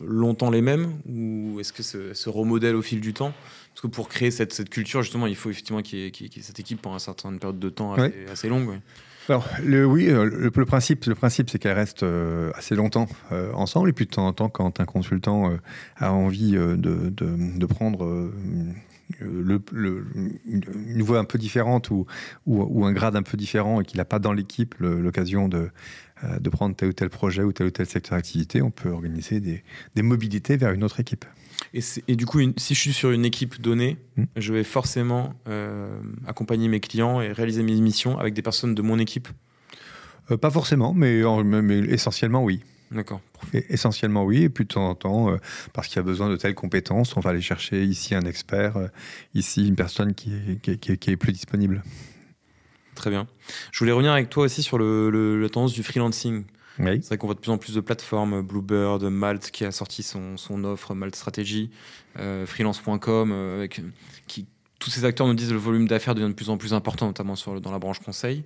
longtemps 0.00 0.50
les 0.50 0.62
mêmes 0.62 1.00
ou 1.08 1.58
est-ce 1.60 1.72
que 1.72 1.82
se, 1.82 2.14
se 2.14 2.28
remodèlent 2.28 2.76
au 2.76 2.82
fil 2.82 3.00
du 3.00 3.12
temps? 3.12 3.32
Parce 3.70 3.82
que 3.82 3.86
pour 3.88 4.08
créer 4.08 4.30
cette, 4.30 4.52
cette, 4.52 4.70
culture, 4.70 5.02
justement, 5.02 5.26
il 5.26 5.36
faut 5.36 5.50
effectivement 5.50 5.82
qu'il 5.82 5.98
y, 5.98 6.04
ait 6.06 6.42
cette 6.42 6.58
équipe 6.58 6.80
pendant 6.80 6.96
une 6.96 7.00
certaine 7.00 7.38
période 7.38 7.58
de 7.58 7.68
temps 7.68 7.94
assez, 8.30 8.48
longue. 8.48 8.80
Alors, 9.28 9.46
le, 9.62 9.84
oui, 9.84 10.08
euh, 10.08 10.24
le, 10.24 10.50
principe, 10.64 11.04
le 11.04 11.14
principe 11.14 11.50
c'est 11.50 11.58
qu'elle 11.58 11.76
reste 11.76 12.02
euh, 12.02 12.50
assez 12.54 12.74
longtemps 12.74 13.06
ensemble. 13.54 13.90
Et 13.90 13.92
puis, 13.92 14.06
de 14.06 14.10
temps 14.10 14.26
en 14.26 14.32
temps, 14.32 14.48
quand 14.48 14.80
un 14.80 14.84
consultant 14.84 15.52
a 15.96 16.12
envie 16.12 16.52
de, 16.52 17.66
prendre 17.66 18.30
une 19.20 21.02
voie 21.02 21.18
un 21.18 21.24
peu 21.24 21.38
différente 21.38 21.90
ou, 21.90 22.06
un 22.84 22.92
grade 22.92 23.16
un 23.16 23.22
peu 23.22 23.36
différent 23.36 23.80
et 23.80 23.84
qu'il 23.84 23.98
n'a 23.98 24.04
pas 24.04 24.18
dans 24.18 24.32
l'équipe 24.32 24.74
l'occasion 24.78 25.48
de, 25.48 25.70
euh, 26.24 26.50
prendre 26.50 26.74
tel 26.74 26.88
ou 26.88 26.92
tel 26.92 27.10
projet 27.10 27.42
ou 27.42 27.52
tel 27.52 27.68
ou 27.68 27.70
tel 27.70 27.86
secteur 27.86 28.18
d'activité, 28.18 28.62
on 28.62 28.70
peut 28.70 28.90
organiser 28.90 29.40
des, 29.40 30.02
mobilités 30.02 30.56
vers 30.56 30.72
une 30.72 30.82
autre 30.82 31.00
équipe. 31.00 31.24
Et, 31.74 31.80
et 32.08 32.16
du 32.16 32.26
coup, 32.26 32.40
si 32.56 32.74
je 32.74 32.80
suis 32.80 32.92
sur 32.92 33.10
une 33.10 33.24
équipe 33.24 33.60
donnée, 33.60 33.96
hmm. 34.16 34.24
je 34.36 34.52
vais 34.52 34.64
forcément 34.64 35.34
euh, 35.48 36.00
accompagner 36.26 36.68
mes 36.68 36.80
clients 36.80 37.20
et 37.20 37.32
réaliser 37.32 37.62
mes 37.62 37.74
missions 37.80 38.18
avec 38.18 38.34
des 38.34 38.42
personnes 38.42 38.74
de 38.74 38.82
mon 38.82 38.98
équipe 38.98 39.28
euh, 40.30 40.36
Pas 40.36 40.50
forcément, 40.50 40.94
mais, 40.94 41.22
mais 41.44 41.78
essentiellement 41.78 42.42
oui. 42.42 42.62
D'accord. 42.90 43.20
Essentiellement 43.52 44.24
oui, 44.24 44.44
et 44.44 44.48
puis 44.48 44.64
de 44.64 44.68
temps 44.68 44.88
en 44.88 44.94
temps, 44.94 45.30
euh, 45.30 45.36
parce 45.72 45.88
qu'il 45.88 45.96
y 45.96 45.98
a 45.98 46.02
besoin 46.02 46.30
de 46.30 46.36
telles 46.36 46.54
compétences, 46.54 47.16
on 47.16 47.20
va 47.20 47.30
aller 47.30 47.42
chercher 47.42 47.84
ici 47.84 48.14
un 48.14 48.22
expert, 48.22 48.76
euh, 48.76 48.88
ici 49.34 49.68
une 49.68 49.76
personne 49.76 50.14
qui 50.14 50.32
est, 50.32 50.78
qui, 50.78 51.10
est, 51.10 51.16
plus 51.16 51.32
disponible. 51.32 51.82
Très 52.94 53.10
bien. 53.10 53.26
Je 53.72 53.78
voulais 53.78 53.92
revenir 53.92 54.12
avec 54.12 54.30
toi 54.30 54.44
aussi 54.44 54.62
sur 54.62 54.78
le, 54.78 55.40
la 55.40 55.48
tendance 55.48 55.72
du 55.72 55.82
freelancing. 55.82 56.44
Oui. 56.78 57.00
C'est 57.02 57.08
vrai 57.08 57.18
qu'on 57.18 57.26
voit 57.26 57.34
de 57.34 57.40
plus 57.40 57.50
en 57.50 57.58
plus 57.58 57.74
de 57.74 57.80
plateformes, 57.80 58.42
Bluebird, 58.42 59.02
Malt 59.04 59.50
qui 59.50 59.64
a 59.64 59.72
sorti 59.72 60.02
son, 60.02 60.36
son 60.36 60.64
offre, 60.64 60.94
Malt 60.94 61.14
Strategy, 61.16 61.70
euh, 62.18 62.46
freelance.com, 62.46 63.32
avec 63.32 63.80
qui, 64.26 64.46
tous 64.78 64.90
ces 64.90 65.04
acteurs 65.04 65.26
nous 65.26 65.34
disent 65.34 65.48
que 65.48 65.54
le 65.54 65.58
volume 65.58 65.88
d'affaires 65.88 66.14
devient 66.14 66.28
de 66.28 66.34
plus 66.34 66.50
en 66.50 66.56
plus 66.56 66.72
important, 66.72 67.06
notamment 67.06 67.34
sur, 67.34 67.60
dans 67.60 67.72
la 67.72 67.80
branche 67.80 67.98
conseil. 67.98 68.44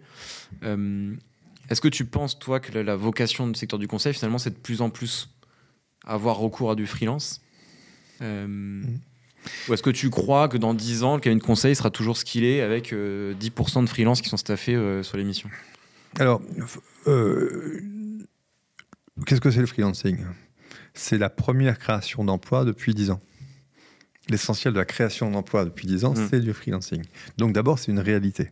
Est-ce 1.71 1.81
que 1.81 1.89
tu 1.89 2.05
penses, 2.05 2.39
toi, 2.39 2.61
que 2.61 2.79
la, 2.79 2.97
vocation 2.97 3.49
du 3.49 3.59
secteur 3.59 3.79
du 3.79 3.89
conseil, 3.89 4.13
finalement, 4.13 4.39
c'est 4.39 4.51
de 4.51 4.59
plus 4.59 4.83
en 4.83 4.91
plus 4.91 5.31
avoir 6.05 6.37
recours 6.37 6.71
à 6.71 6.75
du 6.75 6.87
freelance? 6.87 7.41
Euh, 8.21 8.47
mm. 8.47 8.99
Ou 9.69 9.73
est-ce 9.73 9.83
que 9.83 9.91
tu 9.91 10.11
crois 10.11 10.49
que 10.49 10.57
dans 10.57 10.75
10 10.75 11.03
ans, 11.03 11.15
le 11.15 11.21
cabinet 11.21 11.41
de 11.41 11.47
conseil 11.47 11.75
sera 11.75 11.91
toujours 11.91 12.17
ce 12.17 12.25
qu'il 12.25 12.45
est 12.45 12.61
avec 12.61 12.93
10% 12.93 12.95
euh, 12.95 13.35
de 13.83 13.89
freelance 13.89 14.21
qui 14.21 14.29
sont 14.29 14.37
staffés 14.37 14.75
euh, 14.75 15.03
sur 15.03 15.17
l'émission? 15.17 15.49
Alors, 16.21 16.43
qu'est-ce 19.25 19.41
que 19.41 19.51
c'est 19.51 19.61
le 19.61 19.67
freelancing? 19.67 20.19
C'est 20.95 21.19
la 21.19 21.31
première 21.31 21.79
création 21.79 22.25
d'emplois 22.25 22.65
depuis 22.65 22.95
10 22.95 23.11
ans. 23.11 23.21
L'essentiel 24.29 24.73
de 24.73 24.79
la 24.79 24.85
création 24.85 25.31
d'emplois 25.31 25.65
depuis 25.65 25.87
10 25.87 26.05
ans, 26.05 26.15
mm. 26.15 26.29
c'est 26.31 26.41
du 26.41 26.53
freelancing. 26.53 27.03
Donc 27.39 27.53
d'abord, 27.53 27.79
c'est 27.79 27.91
une 27.91 27.99
réalité. 27.99 28.51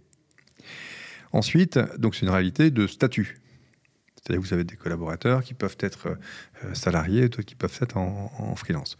Ensuite, 1.32 1.78
donc 1.98 2.14
c'est 2.14 2.22
une 2.22 2.32
réalité 2.32 2.70
de 2.70 2.86
statut. 2.86 3.40
C'est-à-dire 4.16 4.42
que 4.42 4.48
vous 4.48 4.54
avez 4.54 4.64
des 4.64 4.76
collaborateurs 4.76 5.42
qui 5.42 5.54
peuvent 5.54 5.76
être 5.80 6.08
euh, 6.08 6.74
salariés, 6.74 7.22
d'autres 7.28 7.42
qui 7.42 7.54
peuvent 7.54 7.78
être 7.80 7.96
en, 7.96 8.54
freelance. 8.56 8.98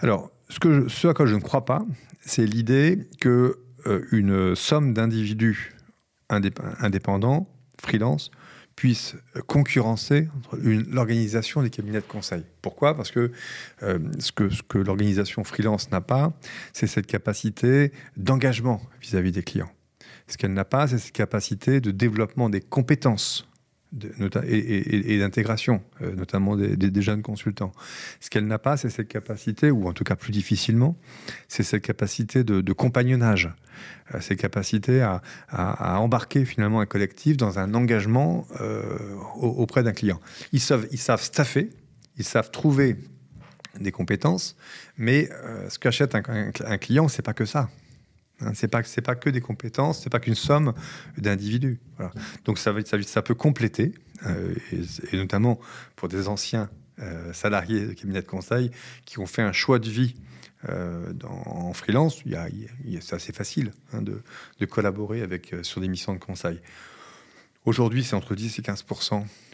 Alors, 0.00 0.30
ce, 0.48 0.60
que 0.60 0.88
ce 0.88 1.08
à 1.08 1.14
quoi 1.14 1.26
je 1.26 1.34
ne 1.34 1.40
crois 1.40 1.64
pas, 1.64 1.84
c'est 2.20 2.46
l'idée 2.46 3.08
que 3.20 3.58
euh, 3.86 4.06
une 4.12 4.54
somme 4.54 4.94
d'individus 4.94 5.74
indépendants, 6.28 7.48
freelance, 7.80 8.30
puisse 8.80 9.14
concurrencer 9.46 10.26
l'organisation 10.54 11.62
des 11.62 11.68
cabinets 11.68 12.00
de 12.00 12.06
conseil. 12.06 12.44
Pourquoi? 12.62 12.96
Parce 12.96 13.14
euh, 13.14 13.28
que, 14.34 14.48
ce 14.48 14.62
que 14.62 14.78
l'organisation 14.78 15.44
freelance 15.44 15.90
n'a 15.90 16.00
pas, 16.00 16.32
c'est 16.72 16.86
cette 16.86 17.06
capacité 17.06 17.92
d'engagement 18.16 18.80
vis-à-vis 19.02 19.32
des 19.32 19.42
clients. 19.42 19.70
Ce 20.28 20.38
qu'elle 20.38 20.54
n'a 20.54 20.64
pas, 20.64 20.88
c'est 20.88 20.96
cette 20.96 21.12
capacité 21.12 21.82
de 21.82 21.90
développement 21.90 22.48
des 22.48 22.62
compétences 22.62 23.46
et, 23.92 25.18
d'intégration, 25.18 25.82
euh, 26.02 26.14
notamment 26.14 26.56
des, 26.56 27.02
jeunes 27.02 27.22
consultants. 27.22 27.72
Ce 28.20 28.30
qu'elle 28.30 28.46
n'a 28.46 28.58
pas, 28.58 28.76
c'est 28.76 28.90
cette 28.90 29.08
capacité, 29.08 29.70
ou 29.70 29.88
en 29.88 29.92
tout 29.92 30.04
cas 30.04 30.16
plus 30.16 30.32
difficilement, 30.32 30.96
c'est 31.48 31.62
cette 31.62 31.82
capacité 31.82 32.44
de, 32.44 32.72
compagnonnage, 32.72 33.50
euh, 34.14 34.20
cette 34.20 34.38
capacité 34.38 35.02
à, 35.02 36.00
embarquer 36.00 36.44
finalement 36.44 36.80
un 36.80 36.86
collectif 36.86 37.36
dans 37.36 37.58
un 37.58 37.74
engagement 37.74 38.46
euh, 38.60 38.82
auprès 39.40 39.82
d'un 39.82 39.92
client. 39.92 40.20
Ils 40.52 40.60
savent, 40.60 40.86
ils 40.92 40.98
savent 40.98 41.22
staffer, 41.22 41.70
ils 42.16 42.24
savent 42.24 42.50
trouver 42.50 42.96
des 43.80 43.92
compétences, 43.92 44.56
mais 44.98 45.28
ce 45.68 45.78
qu'achète 45.78 46.14
un, 46.14 46.22
un, 46.28 46.50
un 46.64 46.78
client, 46.78 47.08
c'est 47.08 47.22
pas 47.22 47.34
que 47.34 47.44
ça. 47.44 47.70
Hein, 48.42 48.52
c'est 48.54 48.68
pas 48.68 48.82
c'est 48.82 49.02
pas 49.02 49.14
que 49.14 49.30
des 49.30 49.40
compétences, 49.40 50.02
c'est 50.02 50.10
pas 50.10 50.20
qu'une 50.20 50.34
somme 50.34 50.72
d'individus. 51.16 51.80
Donc 52.44 52.58
ça, 52.58 52.72
peut 53.22 53.34
compléter, 53.34 53.92
euh, 54.26 54.54
et, 55.12 55.16
notamment 55.16 55.60
pour 55.96 56.08
des 56.08 56.28
anciens 56.28 56.70
euh, 57.00 57.32
salariés 57.32 57.86
de 57.86 57.92
cabinet 57.92 58.22
de 58.22 58.26
conseil 58.26 58.70
qui 59.04 59.18
ont 59.18 59.26
fait 59.26 59.42
un 59.42 59.52
choix 59.52 59.78
de 59.78 59.88
vie 59.88 60.14
euh, 60.68 61.12
en 61.24 61.72
freelance. 61.72 62.22
C'est 63.00 63.14
assez 63.14 63.32
facile 63.32 63.72
hein, 63.92 64.02
de, 64.02 64.66
collaborer 64.66 65.22
avec 65.22 65.54
sur 65.62 65.80
des 65.80 65.88
missions 65.88 66.14
de 66.14 66.18
conseil. 66.18 66.60
Aujourd'hui, 67.66 68.04
c'est 68.04 68.16
entre 68.16 68.34
10 68.34 68.58
et 68.58 68.62
15 68.62 68.86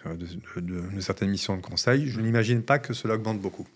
de, 0.05 0.61
de, 0.61 1.01
certaines 1.01 1.31
missions 1.31 1.57
de 1.57 1.61
conseil. 1.61 2.09
Je 2.09 2.21
n'imagine 2.21 2.63
pas 2.63 2.79
que 2.79 2.95
cela 2.95 3.15
augmente 3.15 3.41
beaucoup. 3.41 3.67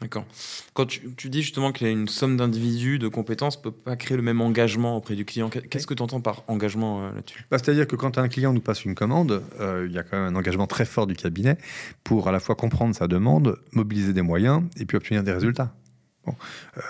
D'accord. 0.00 0.26
Quand 0.74 0.84
tu, 0.84 1.30
dis 1.30 1.40
justement 1.40 1.72
qu'il 1.72 1.86
y 1.86 1.90
a 1.90 1.92
une 1.92 2.08
somme 2.08 2.36
d'individus, 2.36 2.98
de 2.98 3.08
compétences, 3.08 3.56
ne 3.56 3.62
peut 3.62 3.72
pas 3.72 3.96
créer 3.96 4.16
le 4.16 4.22
même 4.22 4.42
engagement 4.42 4.94
auprès 4.94 5.14
du 5.16 5.24
client. 5.24 5.48
Qu'est-ce 5.48 5.86
que 5.86 5.94
tu 5.94 6.02
entends 6.02 6.20
par 6.20 6.42
engagement 6.48 7.02
euh, 7.02 7.14
là-dessus? 7.14 7.46
Bah, 7.50 7.56
C'est-à-dire 7.56 7.86
que 7.86 7.96
quand 7.96 8.18
un 8.18 8.28
client 8.28 8.52
nous 8.52 8.60
passe 8.60 8.84
une 8.84 8.94
commande, 8.94 9.42
euh, 9.58 9.86
il 9.88 9.94
y 9.94 9.98
a 9.98 10.02
quand 10.02 10.18
même 10.18 10.34
un 10.34 10.38
engagement 10.38 10.66
très 10.66 10.84
fort 10.84 11.06
du 11.06 11.14
cabinet 11.14 11.56
pour 12.04 12.28
à 12.28 12.32
la 12.32 12.40
fois 12.40 12.56
comprendre 12.56 12.94
sa 12.94 13.08
demande, 13.08 13.58
mobiliser 13.72 14.12
des 14.12 14.20
moyens 14.20 14.64
et 14.76 14.84
puis 14.84 14.98
obtenir 14.98 15.22
des 15.22 15.32
résultats. 15.32 15.74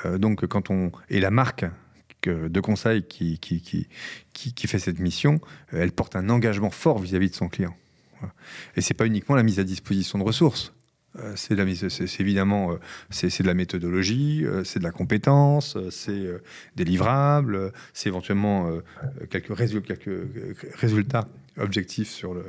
Euh, 0.04 0.18
donc 0.18 0.44
quand 0.46 0.70
on 0.70 0.90
et 1.08 1.20
la 1.20 1.30
marque 1.30 1.64
de 2.24 2.60
conseil 2.60 3.04
qui, 3.04 3.38
qui, 3.38 3.60
qui, 3.60 3.86
qui, 4.32 4.66
fait 4.66 4.80
cette 4.80 4.98
mission, 4.98 5.40
elle 5.70 5.92
porte 5.92 6.16
un 6.16 6.28
engagement 6.28 6.70
fort 6.70 6.98
vis-à-vis 6.98 7.26
-vis 7.26 7.30
de 7.30 7.36
son 7.36 7.48
client. 7.48 7.76
Et 8.74 8.80
c'est 8.80 8.94
pas 8.94 9.06
uniquement 9.06 9.36
la 9.36 9.44
mise 9.44 9.60
à 9.60 9.64
disposition 9.64 10.18
de 10.18 10.24
ressources. 10.24 10.72
Euh, 11.20 11.32
c'est 11.36 12.20
évidemment 12.20 12.72
euh, 12.72 12.76
c'est 13.10 13.40
de 13.40 13.46
la 13.46 13.54
méthodologie, 13.54 14.44
euh, 14.44 14.64
c'est 14.64 14.78
de 14.78 14.84
la 14.84 14.90
compétence, 14.90 15.76
c'est 15.90 16.26
des 16.76 16.84
livrables, 16.84 17.72
c'est 17.94 18.08
éventuellement 18.08 18.70
quelques, 19.30 19.56
résultats, 20.74 21.26
objectifs 21.58 22.10
sur 22.10 22.34
le 22.34 22.44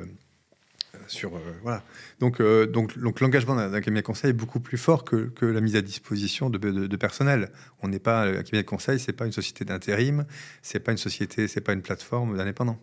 sur 1.06 1.32
voilà. 1.62 1.82
Donc 2.20 2.42
donc 2.42 2.98
donc 2.98 3.20
l'engagement 3.20 3.54
d'un 3.54 3.80
cabinet 3.80 4.02
de 4.02 4.06
conseil 4.06 4.30
est 4.30 4.34
beaucoup 4.34 4.60
plus 4.60 4.76
fort 4.76 5.04
que, 5.04 5.28
que 5.28 5.46
la 5.46 5.60
mise 5.60 5.76
à 5.76 5.80
disposition 5.80 6.50
de, 6.50 6.58
de, 6.58 6.96
personnel. 6.96 7.50
On 7.82 7.88
n'est 7.88 7.98
pas 7.98 8.24
un 8.24 8.42
cabinet 8.42 8.62
de 8.62 8.68
conseil, 8.68 8.98
c'est 8.98 9.12
pas 9.12 9.24
une 9.24 9.32
société 9.32 9.64
d'intérim, 9.64 10.26
c'est 10.60 10.80
pas 10.80 10.92
une 10.92 10.98
société, 10.98 11.48
c'est 11.48 11.60
pas 11.60 11.72
une 11.72 11.82
plateforme 11.82 12.36
d'indépendants. 12.36 12.78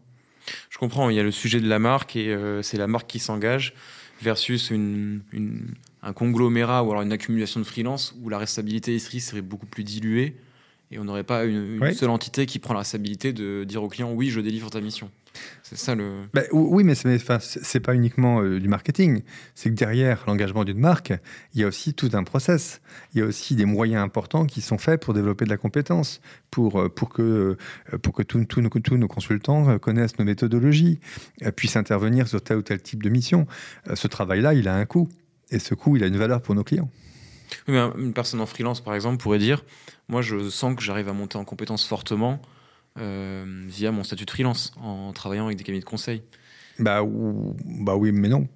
Je 0.70 0.78
comprends. 0.78 1.10
Il 1.10 1.16
y 1.16 1.20
a 1.20 1.24
le 1.24 1.32
sujet 1.32 1.60
de 1.60 1.68
la 1.68 1.80
marque 1.80 2.16
et 2.16 2.36
c'est 2.62 2.78
la 2.78 2.88
marque 2.88 3.08
qui 3.08 3.20
s'engage 3.20 3.74
versus 4.22 4.70
une, 4.72 5.22
un 6.02 6.14
conglomérat 6.14 6.84
ou 6.84 6.92
alors 6.92 7.02
une 7.02 7.12
accumulation 7.12 7.60
de 7.60 7.66
freelance 7.66 8.16
où 8.22 8.30
la 8.30 8.38
restabilité 8.38 8.98
serait 9.00 9.42
beaucoup 9.42 9.66
plus 9.66 9.84
diluée 9.84 10.36
et 10.96 11.00
on 11.00 11.04
n'aurait 11.04 11.24
pas 11.24 11.44
une, 11.44 11.92
seule 11.94 12.10
entité 12.10 12.46
qui 12.46 12.60
prend 12.60 12.74
la 12.74 12.80
responsabilité 12.80 13.34
de 13.34 13.66
dire 13.66 13.84
au 13.84 13.90
client 13.90 14.14
oui, 14.14 14.30
je 14.30 14.40
délivre 14.40 14.70
ta 14.70 14.80
mission. 14.80 15.12
C'est 15.64 15.78
ça 15.78 15.94
le. 15.94 16.22
Bah, 16.34 16.44
oui, 16.54 16.86
mais 16.86 16.96
c'est 16.96 17.10
n'est 17.10 17.80
pas 17.82 17.94
uniquement 17.94 18.42
euh, 18.42 18.62
du 18.62 18.70
marketing. 18.70 19.24
C'est 19.56 19.70
que 19.70 19.76
derrière 19.76 20.24
l'engagement 20.28 20.64
d'une 20.64 20.80
marque, 20.80 21.12
il 21.54 21.60
y 21.60 21.64
a 21.66 21.68
aussi 21.68 21.94
tout 21.94 22.10
un 22.14 22.24
process. 22.24 22.82
Il 23.14 23.20
y 23.20 23.22
a 23.22 23.26
aussi 23.26 23.56
des 23.56 23.66
moyens 23.66 24.02
importants 24.02 24.46
qui 24.46 24.62
sont 24.62 24.78
faits 24.78 25.02
pour 25.02 25.14
développer 25.14 25.44
de 25.44 25.50
la 25.50 25.58
compétence, 25.58 26.22
pour, 26.50 26.80
euh, 26.80 26.88
pour 26.88 27.10
que, 27.10 27.58
euh, 27.92 27.98
pour 27.98 28.14
que 28.14 28.24
tous 28.24 28.62
nos, 28.62 28.70
tous 28.70 28.96
nos 28.96 29.10
consultants 29.10 29.78
connaissent 29.80 30.18
nos 30.18 30.26
méthodologies, 30.26 31.00
puissent 31.58 31.76
intervenir 31.76 32.30
sur 32.30 32.42
tel 32.42 32.58
ou 32.58 32.62
tel 32.62 32.82
type 32.82 33.04
de 33.04 33.10
mission. 33.10 33.46
Ce 33.94 34.08
travail-là, 34.08 34.54
il 34.54 34.70
a 34.70 34.76
un 34.76 34.86
coût. 34.86 35.10
Et 35.52 35.60
ce 35.60 35.76
coût, 35.76 35.98
il 35.98 36.04
a 36.04 36.08
une 36.08 36.18
valeur 36.18 36.42
pour 36.42 36.56
nos 36.56 36.64
clients. 36.64 36.90
Une 37.68 38.14
personne 38.14 38.42
en 38.42 38.46
freelance, 38.46 38.82
par 38.82 38.96
exemple, 38.96 39.22
pourrait 39.22 39.40
dire 39.40 39.64
Moi, 40.08 40.22
je 40.22 40.50
sens 40.50 40.76
que 40.76 40.82
j'arrive 40.82 41.10
à 41.10 41.14
monter 41.14 41.38
en 41.38 41.46
compétence 41.46 41.86
fortement 41.86 42.42
euh, 43.00 43.64
via 43.68 43.92
mon 43.92 44.04
statut 44.04 44.26
de 44.26 44.32
freelance, 44.32 44.74
en 44.82 45.12
travaillant 45.14 45.46
avec 45.46 45.58
des 45.58 45.64
cabinets 45.64 45.84
de 45.84 45.90
conseil. 45.90 46.24
Bah, 46.78 47.02
bah 47.06 47.96
oui, 47.96 48.12
mais 48.12 48.28
non. 48.28 48.48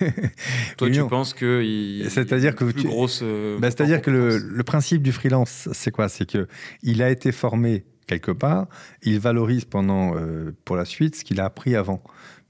Toi, 0.76 0.90
tu 0.90 1.04
penses 1.08 1.34
que 1.34 2.04
c'est-à-dire 2.08 2.54
que 2.54 2.64
plus 2.64 2.84
grosse. 2.84 3.20
Euh, 3.24 3.58
bah, 3.58 3.70
c'est-à-dire 3.70 4.02
que 4.02 4.10
le, 4.10 4.38
le, 4.38 4.62
principe 4.62 5.02
du 5.02 5.10
freelance, 5.10 5.68
c'est 5.72 5.90
quoi? 5.90 6.08
C'est 6.08 6.30
que 6.30 6.46
il 6.84 7.02
a 7.02 7.10
été 7.10 7.32
formé 7.32 7.84
quelque 8.06 8.30
part, 8.30 8.66
il 9.02 9.18
valorise 9.18 9.64
pendant 9.64 10.16
euh, 10.16 10.54
pour 10.64 10.76
la 10.76 10.84
suite 10.84 11.16
ce 11.16 11.24
qu'il 11.24 11.40
a 11.40 11.44
appris 11.44 11.74
avant. 11.74 12.02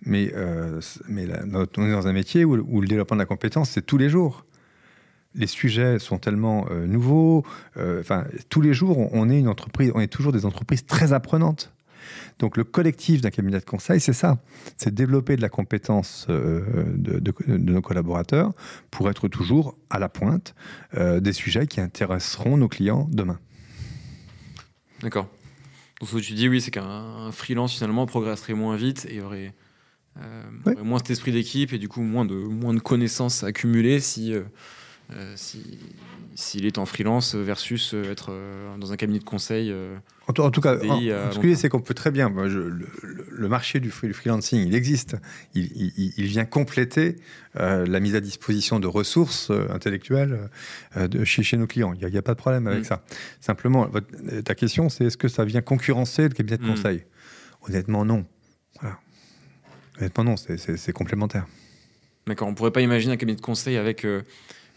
Mais, 0.05 0.31
euh, 0.35 0.81
mais 1.09 1.27
on 1.77 1.87
est 1.87 1.93
dans 1.93 2.07
un 2.07 2.13
métier 2.13 2.45
où, 2.45 2.81
le 2.81 2.87
développement 2.87 3.17
de 3.17 3.23
la 3.23 3.27
compétence, 3.27 3.71
c'est 3.71 3.85
tous 3.85 3.99
les 3.99 4.09
jours. 4.09 4.45
Les 5.37 5.47
sujets 5.47 5.99
sont 5.99 6.19
tellement 6.19 6.67
euh, 6.71 6.87
nouveaux. 6.87 7.45
Euh, 7.77 8.01
enfin, 8.01 8.25
tous 8.49 8.61
les 8.61 8.73
jours, 8.73 9.13
on, 9.13 9.29
est 9.29 9.39
une 9.39 9.49
entreprise, 9.49 9.93
on 9.95 10.01
est 10.01 10.07
toujours 10.09 10.33
des 10.33 10.47
entreprises 10.47 10.87
très 10.87 11.13
apprenantes. 11.13 11.73
Donc, 12.39 12.57
le 12.57 12.65
collectif 12.65 13.21
d'un 13.21 13.31
cabinet 13.31 13.59
de 13.59 13.65
conseil, 13.65 14.01
c'est 14.01 14.13
ça 14.13 14.39
c'est 14.77 14.95
développer 14.95 15.37
de 15.37 15.43
la 15.43 15.49
compétence 15.49 16.27
de, 16.29 17.23
nos 17.49 17.81
collaborateurs 17.81 18.53
pour 18.91 19.11
être 19.11 19.29
toujours 19.29 19.77
à 19.91 19.99
la 19.99 20.09
pointe 20.09 20.55
des 20.97 21.33
sujets 21.33 21.67
qui 21.67 21.81
intéresseront 21.81 22.59
nos 22.59 22.69
clients 22.69 23.09
demain. 23.11 23.39
D'accord. 25.01 25.29
Donc, 26.01 26.11
ce 26.11 26.17
que 26.17 26.21
tu 26.21 26.35
dis, 26.35 26.49
oui, 26.49 26.61
c'est 26.61 26.71
qu'un 26.71 27.33
freelance, 27.33 27.75
finalement, 27.75 28.07
progresserait 28.07 28.55
moins 28.55 28.77
vite 28.77 29.07
et 29.11 29.21
aurait 29.21 29.55
euh, 30.19 30.83
moins 30.83 30.99
cet 30.99 31.11
esprit 31.11 31.33
d'équipe 31.33 31.73
et 31.73 31.79
du 31.79 31.89
coup 31.89 32.01
moins 32.01 32.25
de, 32.25 32.35
moins 32.35 32.73
de 32.73 32.81
connaissances 32.81 33.43
accumulées 33.43 34.01
si, 34.01 34.35
euh, 35.13 35.35
euh, 35.35 35.35
s'il 36.35 36.67
est 36.67 36.79
en 36.79 36.87
freelance 36.87 37.35
versus 37.35 37.95
être 37.95 38.33
dans 38.79 38.93
un 38.93 38.97
cabinet 38.97 39.19
de 39.19 39.25
conseil. 39.25 39.75
En, 40.27 40.33
tout 40.33 40.61
cas, 40.61 40.79
ce 40.79 41.39
que 41.39 41.49
je 41.49 41.55
c'est 41.55 41.69
qu'on 41.69 41.81
peut 41.81 41.95
très 41.95 42.11
bien. 42.11 42.29
le, 42.29 43.49
marché 43.49 43.81
du, 43.81 43.91
freelancing, 43.91 44.67
il 44.67 44.75
existe. 44.75 45.17
Il, 45.55 46.27
vient 46.27 46.45
compléter 46.45 47.17
la 47.55 48.01
mise 48.01 48.15
à 48.15 48.21
disposition 48.21 48.81
de 48.81 48.87
ressources 48.87 49.51
intellectuelles 49.71 50.51
de, 50.97 51.25
chez, 51.25 51.43
chez, 51.43 51.57
nos 51.57 51.67
clients. 51.67 51.95
Il 51.95 52.07
n'y 52.07 52.19
a, 52.19 52.23
pas 52.23 52.35
de 52.35 52.39
problème 52.39 52.67
avec 52.67 52.81
mm. 52.81 52.85
ça. 52.85 53.05
Simplement, 53.41 53.89
ta 54.45 54.55
question, 54.55 54.89
c'est 54.89 55.05
est-ce 55.05 55.17
que 55.17 55.29
ça 55.29 55.45
vient 55.45 55.63
concurrencer 55.63 56.25
le 56.25 56.35
cabinet 56.35 56.59
de 56.59 56.65
mm. 56.65 56.75
conseil? 56.75 57.05
Honnêtement, 57.67 58.05
non. 58.05 58.27
Voilà. 58.81 58.99
Honnêtement, 59.99 60.25
non, 60.25 60.35
c'est 60.37 60.93
complémentaire. 60.93 61.47
D'accord, 62.27 62.49
on 62.49 62.51
ne 62.51 62.57
pourrait 62.57 62.73
pas 62.73 62.81
imaginer 62.81 63.15
un 63.15 63.17
cabinet 63.17 63.37
de 63.37 63.41
conseil 63.41 63.77
avec 63.77 64.05
euh, 64.05 64.23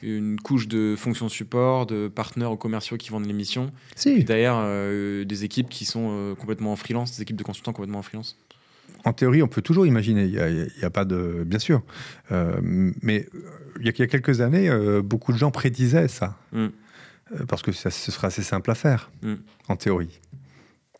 une 0.01 0.39
couche 0.39 0.67
de 0.67 0.95
fonctions 0.97 1.29
support, 1.29 1.85
de 1.85 2.07
partenaires 2.07 2.57
commerciaux 2.57 2.97
qui 2.97 3.09
vendent 3.09 3.25
l'émission, 3.25 3.71
si. 3.95 4.23
derrière 4.23 4.55
euh, 4.57 5.25
des 5.25 5.43
équipes 5.43 5.69
qui 5.69 5.85
sont 5.85 6.09
euh, 6.11 6.35
complètement 6.35 6.71
en 6.71 6.75
freelance, 6.75 7.15
des 7.15 7.21
équipes 7.21 7.37
de 7.37 7.43
consultants 7.43 7.73
complètement 7.73 7.99
en 7.99 8.03
freelance 8.03 8.37
en 9.05 9.13
théorie, 9.13 9.41
on 9.41 9.47
peut 9.47 9.61
toujours 9.61 9.85
imaginer. 9.85 10.25
Il 10.25 10.71
n'y 10.77 10.83
a, 10.83 10.89
pas 10.89 11.05
de. 11.05 11.45
Bien 11.45 11.59
sûr. 11.59 11.81
mais 12.29 13.29
il 13.79 13.85
y, 13.85 13.87
a, 13.87 13.93
quelques 13.93 14.41
années, 14.41 14.69
beaucoup 15.01 15.31
de 15.31 15.37
gens 15.37 15.51
prédisaient 15.51 16.09
ça. 16.09 16.37
Mm. 16.51 16.67
parce 17.47 17.61
que 17.61 17.71
ça, 17.71 17.91
ce 17.91 18.11
serait 18.11 18.27
assez 18.27 18.43
simple 18.43 18.69
à 18.71 18.75
faire, 18.75 19.09
mm. 19.21 19.35
en 19.69 19.77
théorie. 19.77 20.19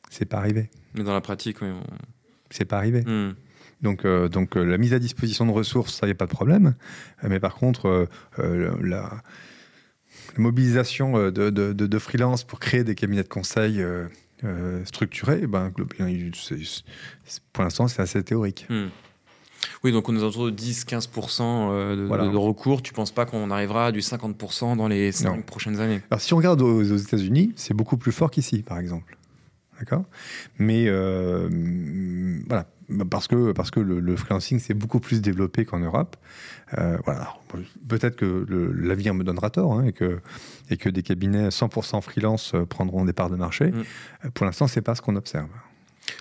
C'est 0.10 0.26
pas 0.26 0.38
arrivé. 0.38 0.70
Mais 0.94 1.04
dans 1.04 1.14
la 1.14 1.20
pratique, 1.20 1.62
oui. 1.62 1.68
C'est 2.52 2.66
pas 2.66 2.78
arrivé. 2.78 3.02
Mm. 3.02 3.36
Donc, 3.82 4.06
euh, 4.06 4.28
donc 4.28 4.58
euh, 4.58 4.64
la 4.64 4.78
mise 4.78 4.94
à 4.94 5.00
disposition 5.00 5.46
de 5.46 5.52
ressources, 5.52 5.96
ça, 5.96 6.06
n'y 6.06 6.12
a 6.12 6.16
pas 6.16 6.26
de 6.26 6.32
problème. 6.32 6.76
Euh, 7.24 7.28
mais 7.30 7.40
par 7.40 7.56
contre, 7.56 8.08
la, 8.38 9.22
mobilisation 10.38 11.32
de, 11.32 11.50
de, 11.50 11.74
de, 11.74 12.00
freelance 12.00 12.44
pour 12.44 12.60
créer 12.60 12.84
des 12.84 12.96
cabinets 12.96 13.24
de 13.24 13.28
conseil 13.28 13.84
structurés, 14.86 15.48
ben, 15.48 15.72
pour 17.54 17.64
l'instant, 17.64 17.88
c'est 17.88 18.02
assez 18.02 18.24
théorique. 18.24 18.66
Hmm. 18.70 18.88
Oui, 19.84 19.92
donc 19.92 20.08
on 20.08 20.16
est 20.16 20.22
autour 20.22 20.46
de 20.46 20.52
10-15% 20.52 22.32
de, 22.32 22.38
recours. 22.38 22.82
Tu 22.82 22.94
ne 22.94 22.96
penses 22.96 23.12
pas 23.12 23.26
qu'on 23.26 23.52
arrivera 23.52 23.88
à 23.88 23.92
du 23.92 24.00
50% 24.00 24.78
dans 24.78 24.88
les 24.88 25.12
5 25.12 25.46
prochaines 25.46 25.80
années? 25.80 26.02
Alors 26.10 26.22
si 26.22 26.34
on 26.34 26.38
regarde 26.38 26.62
aux, 26.62 26.80
aux 26.80 26.98
États-Unis, 26.98 27.52
c'est 27.56 27.74
beaucoup 27.74 27.98
plus 27.98 28.14
fort 28.14 28.32
qu'ici, 28.32 28.62
par 28.62 28.80
exemple. 28.80 29.19
D'accord? 29.80 30.06
Mais 30.58 30.90
voilà, 32.48 32.66
bah, 32.90 33.06
parce 33.10 33.28
que, 33.28 33.52
parce 33.52 33.70
que 33.70 33.80
le, 33.80 34.16
freelancing 34.16 34.60
s'est 34.60 34.74
beaucoup 34.74 35.00
plus 35.00 35.22
développé 35.22 35.64
qu'en 35.66 35.80
Europe. 35.80 36.16
Euh, 36.78 36.98
voilà. 37.06 37.36
Peut-être 37.88 38.16
que 38.16 38.46
l'avenir 38.76 39.14
me 39.14 39.24
donnera 39.24 39.50
tort 39.50 39.74
hein, 39.74 39.86
et, 39.86 39.94
que, 39.94 40.20
et 40.70 40.78
que 40.78 40.90
des 40.90 41.04
cabinets 41.04 41.50
100% 41.50 42.02
freelance 42.02 42.54
euh, 42.54 42.66
prendront 42.66 43.06
des 43.06 43.14
parts 43.14 43.30
de 43.30 43.36
marché. 43.36 43.72
Mm. 43.72 43.84
Euh, 44.26 44.30
pour 44.34 44.46
l'instant, 44.46 44.68
ce 44.68 44.76
n'est 44.80 44.84
pas 44.84 44.96
ce 44.96 45.02
qu'on 45.02 45.16
observe. 45.16 45.50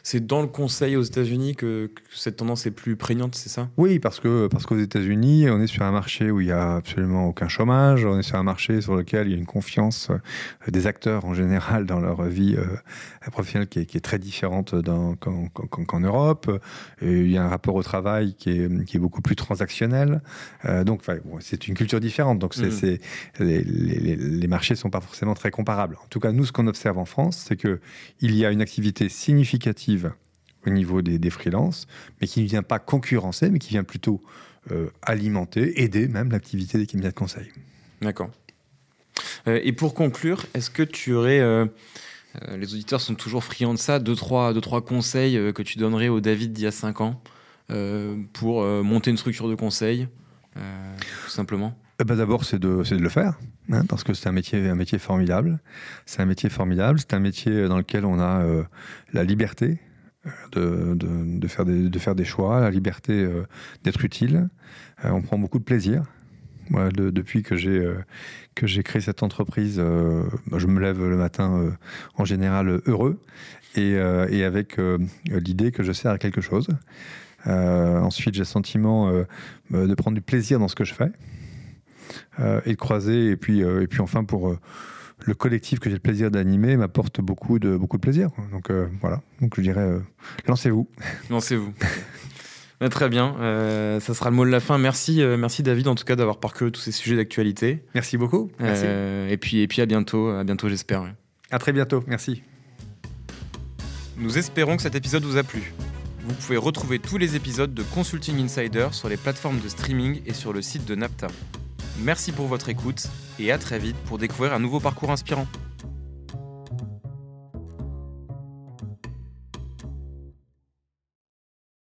C'est 0.03 0.27
dans 0.27 0.41
le 0.41 0.49
Conseil 0.49 0.97
aux 0.97 1.03
États-Unis 1.03 1.55
que, 1.57 1.91
cette 2.15 2.37
tendance 2.37 2.67
est 2.67 2.71
plus 2.71 2.97
prégnante, 2.97 3.35
c'est 3.35 3.49
ça? 3.49 3.69
Oui, 3.77 3.99
parce 3.99 4.21
que 4.21 4.49
parce 4.49 4.67
qu'aux 4.67 4.79
États-Unis, 4.79 5.49
on 5.51 5.61
est 5.61 5.67
sur 5.67 5.83
un 5.83 5.91
marché 5.91 6.31
où 6.31 6.41
il 6.41 6.49
y 6.49 6.53
a 6.53 6.77
absolument 6.77 7.27
aucun 7.27 7.49
chômage. 7.49 8.05
On 8.05 8.19
est 8.19 8.23
sur 8.23 8.37
un 8.37 8.43
marché 8.43 8.81
sur 8.81 8.97
lequel 8.97 9.29
il 9.29 9.33
y 9.33 9.35
a 9.35 9.39
une 9.39 9.47
confiance 9.47 10.11
euh, 10.11 10.71
des 10.71 10.87
acteurs 10.87 11.25
en 11.25 11.35
général 11.35 11.87
dans 11.87 12.01
leur 12.01 12.23
vie 12.25 12.57
euh, 12.57 12.65
professionnelle 13.31 13.69
qui 13.69 13.81
est, 13.81 14.01
très 14.01 14.19
différente 14.19 14.75
qu'en 15.21 16.01
Europe. 16.01 16.51
Et 17.03 17.13
il 17.21 17.31
y 17.31 17.37
a 17.37 17.45
un 17.45 17.49
rapport 17.49 17.75
au 17.75 17.83
travail 17.83 18.35
qui 18.35 18.51
est, 18.51 18.85
qui 18.85 18.97
est 18.97 19.01
beaucoup 19.01 19.23
plus 19.23 19.37
transactionnel. 19.37 20.23
Euh, 20.65 20.85
donc, 20.85 21.03
c'est 21.41 21.69
une 21.69 21.75
culture 21.75 22.01
différente. 22.01 22.39
Donc, 22.39 22.55
c'est, 22.55 22.69
mm. 22.71 23.45
les, 23.45 23.63
les, 23.63 24.17
les, 24.17 24.47
marchés 24.49 24.75
ne 24.75 24.79
sont 24.79 24.91
pas 24.91 25.01
forcément 25.01 25.35
très 25.35 25.51
comparables. 25.51 25.97
En 26.03 26.09
tout 26.09 26.21
cas, 26.21 26.33
nous, 26.33 26.45
ce 26.45 26.53
qu'on 26.53 26.67
observe 26.67 26.99
en 26.99 27.05
France, 27.05 27.45
c'est 27.47 27.57
que 27.57 27.81
il 28.21 28.35
y 28.35 28.45
a 28.45 28.51
une 28.51 28.63
activité 28.63 29.09
significative 29.09 29.78
au 30.67 30.71
niveau 30.71 31.03
des, 31.03 31.19
des 31.19 31.31
freelances, 31.31 31.87
mais 32.21 32.27
qui 32.27 32.43
ne 32.43 32.47
vient 32.47 32.63
pas 32.63 32.79
concurrencer, 32.79 33.51
mais 33.51 33.59
qui 33.59 33.71
vient 33.71 33.85
plutôt 33.85 34.23
euh, 34.73 34.91
alimenter, 35.03 35.83
aider 35.83 36.09
même 36.09 36.31
l'activité 36.31 36.79
des 36.79 36.87
cabinets 36.87 37.09
de 37.09 37.15
conseil. 37.15 37.49
D'accord. 38.03 38.31
Euh, 39.47 39.61
et 39.63 39.73
pour 39.73 39.95
conclure, 39.95 40.47
est-ce 40.53 40.69
que 40.69 40.83
tu 40.83 41.15
aurais, 41.15 41.41
euh, 41.41 41.65
les 42.57 42.75
auditeurs 42.75 43.01
sont 43.01 43.15
toujours 43.15 43.45
friands 43.45 43.73
de 43.73 43.79
ça, 43.79 43.99
deux 43.99 44.15
trois, 44.15 44.53
deux, 44.53 44.61
trois 44.61 44.85
conseils 44.85 45.53
que 45.55 45.63
tu 45.63 45.79
donnerais 45.79 46.09
au 46.09 46.21
David 46.21 46.53
d'il 46.53 46.65
y 46.65 46.67
a 46.67 46.73
cinq 46.73 47.01
ans 47.01 47.21
pour 48.33 48.63
monter 48.83 49.11
une 49.11 49.19
structure 49.19 49.49
de 49.49 49.55
conseil, 49.55 50.09
tout 50.55 51.31
simplement? 51.31 51.77
Eh 52.01 52.05
ben, 52.05 52.17
D'abord, 52.17 52.45
c'est 52.45 52.61
de, 52.61 52.83
le 52.95 53.09
faire, 53.09 53.39
hein, 53.73 53.85
parce 53.89 54.05
que 54.05 54.15
c'est 54.15 54.29
un 54.29 54.33
métier, 54.33 54.99
formidable. 54.99 55.59
C'est 56.07 56.23
un 56.23 56.27
métier 56.27 56.49
formidable, 56.49 57.01
c'est 57.01 57.13
un 57.15 57.19
métier 57.19 57.67
dans 57.67 57.79
lequel 57.79 58.05
on 58.05 58.21
a 58.21 58.43
euh, 58.43 58.63
la 59.13 59.25
liberté 59.25 59.81
de, 60.53 60.95
de, 60.95 61.49
faire 61.49 61.65
des, 62.15 62.25
choix, 62.25 62.61
la 62.61 62.71
liberté 62.71 63.13
euh, 63.13 63.47
d'être 63.83 64.05
utile. 64.05 64.49
Euh, 65.05 65.11
on 65.11 65.23
prend 65.23 65.39
beaucoup 65.39 65.59
de 65.59 65.65
plaisir. 65.65 66.05
Depuis 66.71 67.43
que 67.43 67.57
j'ai 67.57 68.83
créé 68.83 69.01
cette 69.01 69.23
entreprise, 69.23 69.77
je 69.77 70.67
me 70.67 70.81
lève 70.81 71.03
le 71.03 71.17
matin 71.17 71.75
en 72.15 72.27
général 72.27 72.83
heureux 72.85 73.23
et, 73.75 73.93
et 73.93 74.45
avec 74.45 74.77
l'idée 75.25 75.73
que 75.73 75.83
je 75.83 75.93
sers 75.93 76.13
à 76.13 76.19
quelque 76.19 76.43
chose. 76.43 76.69
ensuite, 77.47 78.35
j'ai 78.35 78.43
le 78.43 78.45
sentiment 78.45 79.11
de 79.71 79.95
prendre 79.95 80.15
du 80.15 80.21
plaisir 80.21 80.59
dans 80.59 80.69
ce 80.69 80.75
que 80.75 80.85
je 80.85 80.93
fais. 80.93 81.11
Euh, 82.41 82.61
et 82.65 82.71
de 82.71 82.77
croiser. 82.77 83.31
Et 83.31 83.37
puis, 83.37 83.63
euh, 83.63 83.83
et 83.83 83.87
puis 83.87 84.01
enfin, 84.01 84.25
pour 84.25 84.49
euh, 84.49 84.59
le 85.27 85.35
collectif 85.35 85.81
que 85.81 85.91
j'ai 85.91 85.97
le 85.97 86.01
plaisir 86.01 86.31
d'animer 86.31 86.77
m'apporte 86.77 87.21
beaucoup 87.21 87.59
de, 87.59 87.77
beaucoup 87.77 87.97
de 87.97 88.03
plaisir. 88.03 88.31
Donc 88.53 88.71
voilà, 89.01 89.21
donc 89.41 89.55
je 89.57 89.63
dirais, 89.63 89.99
lancez-vous. 90.47 90.89
Lancez-vous. 91.31 91.73
Très 92.91 93.09
bien, 93.09 93.35
ça 94.01 94.15
sera 94.15 94.31
le 94.31 94.37
mot 94.37 94.45
de 94.45 94.51
la 94.51 94.61
fin. 94.61 94.79
Merci, 94.79 95.21
merci 95.37 95.65
David 95.65 95.89
en 95.89 95.97
tout 95.97 96.05
cas 96.05 96.15
d'avoir 96.15 96.39
parcouru 96.39 96.71
tous 96.71 96.81
ces 96.81 96.93
sujets 96.93 97.17
d'actualité. 97.17 97.83
Merci 97.97 98.17
beaucoup. 98.17 98.53
Merci. 98.61 98.85
et 98.87 99.37
puis 99.37 99.59
et 99.59 99.67
puis 99.67 99.83
à 99.83 99.87
bientôt, 99.87 100.29
à 100.29 100.45
bientôt 100.45 100.69
j'espère. 100.69 101.13
À 101.51 101.59
très 101.59 101.73
bientôt, 101.73 102.05
merci. 102.07 102.45
Nous 104.17 104.39
espérons 104.39 104.77
que 104.77 104.83
cet 104.83 104.95
épisode 104.95 105.25
vous 105.25 105.37
a 105.37 105.43
plu. 105.43 105.73
Vous 106.29 106.35
pouvez 106.35 106.59
retrouver 106.59 106.99
tous 106.99 107.17
les 107.17 107.37
épisodes 107.37 107.73
de 107.73 107.83
Consulting 107.83 108.39
Insider 108.45 108.89
sur 108.93 109.09
les 109.09 109.17
plateformes 109.17 109.61
de 109.61 109.69
streaming 109.69 110.21
et 110.27 110.35
sur 110.35 110.53
le 110.53 110.61
site 110.61 110.85
de 110.85 110.95
Napta. 110.95 111.29
Merci 112.01 112.31
pour 112.31 112.47
votre 112.47 112.69
écoute 112.69 113.09
et 113.41 113.51
à 113.51 113.59
très 113.59 113.79
vite 113.79 113.97
pour 114.07 114.19
découvrir 114.19 114.53
un 114.53 114.61
nouveau 114.61 114.79
parcours 114.79 115.11
inspirant. 115.11 115.47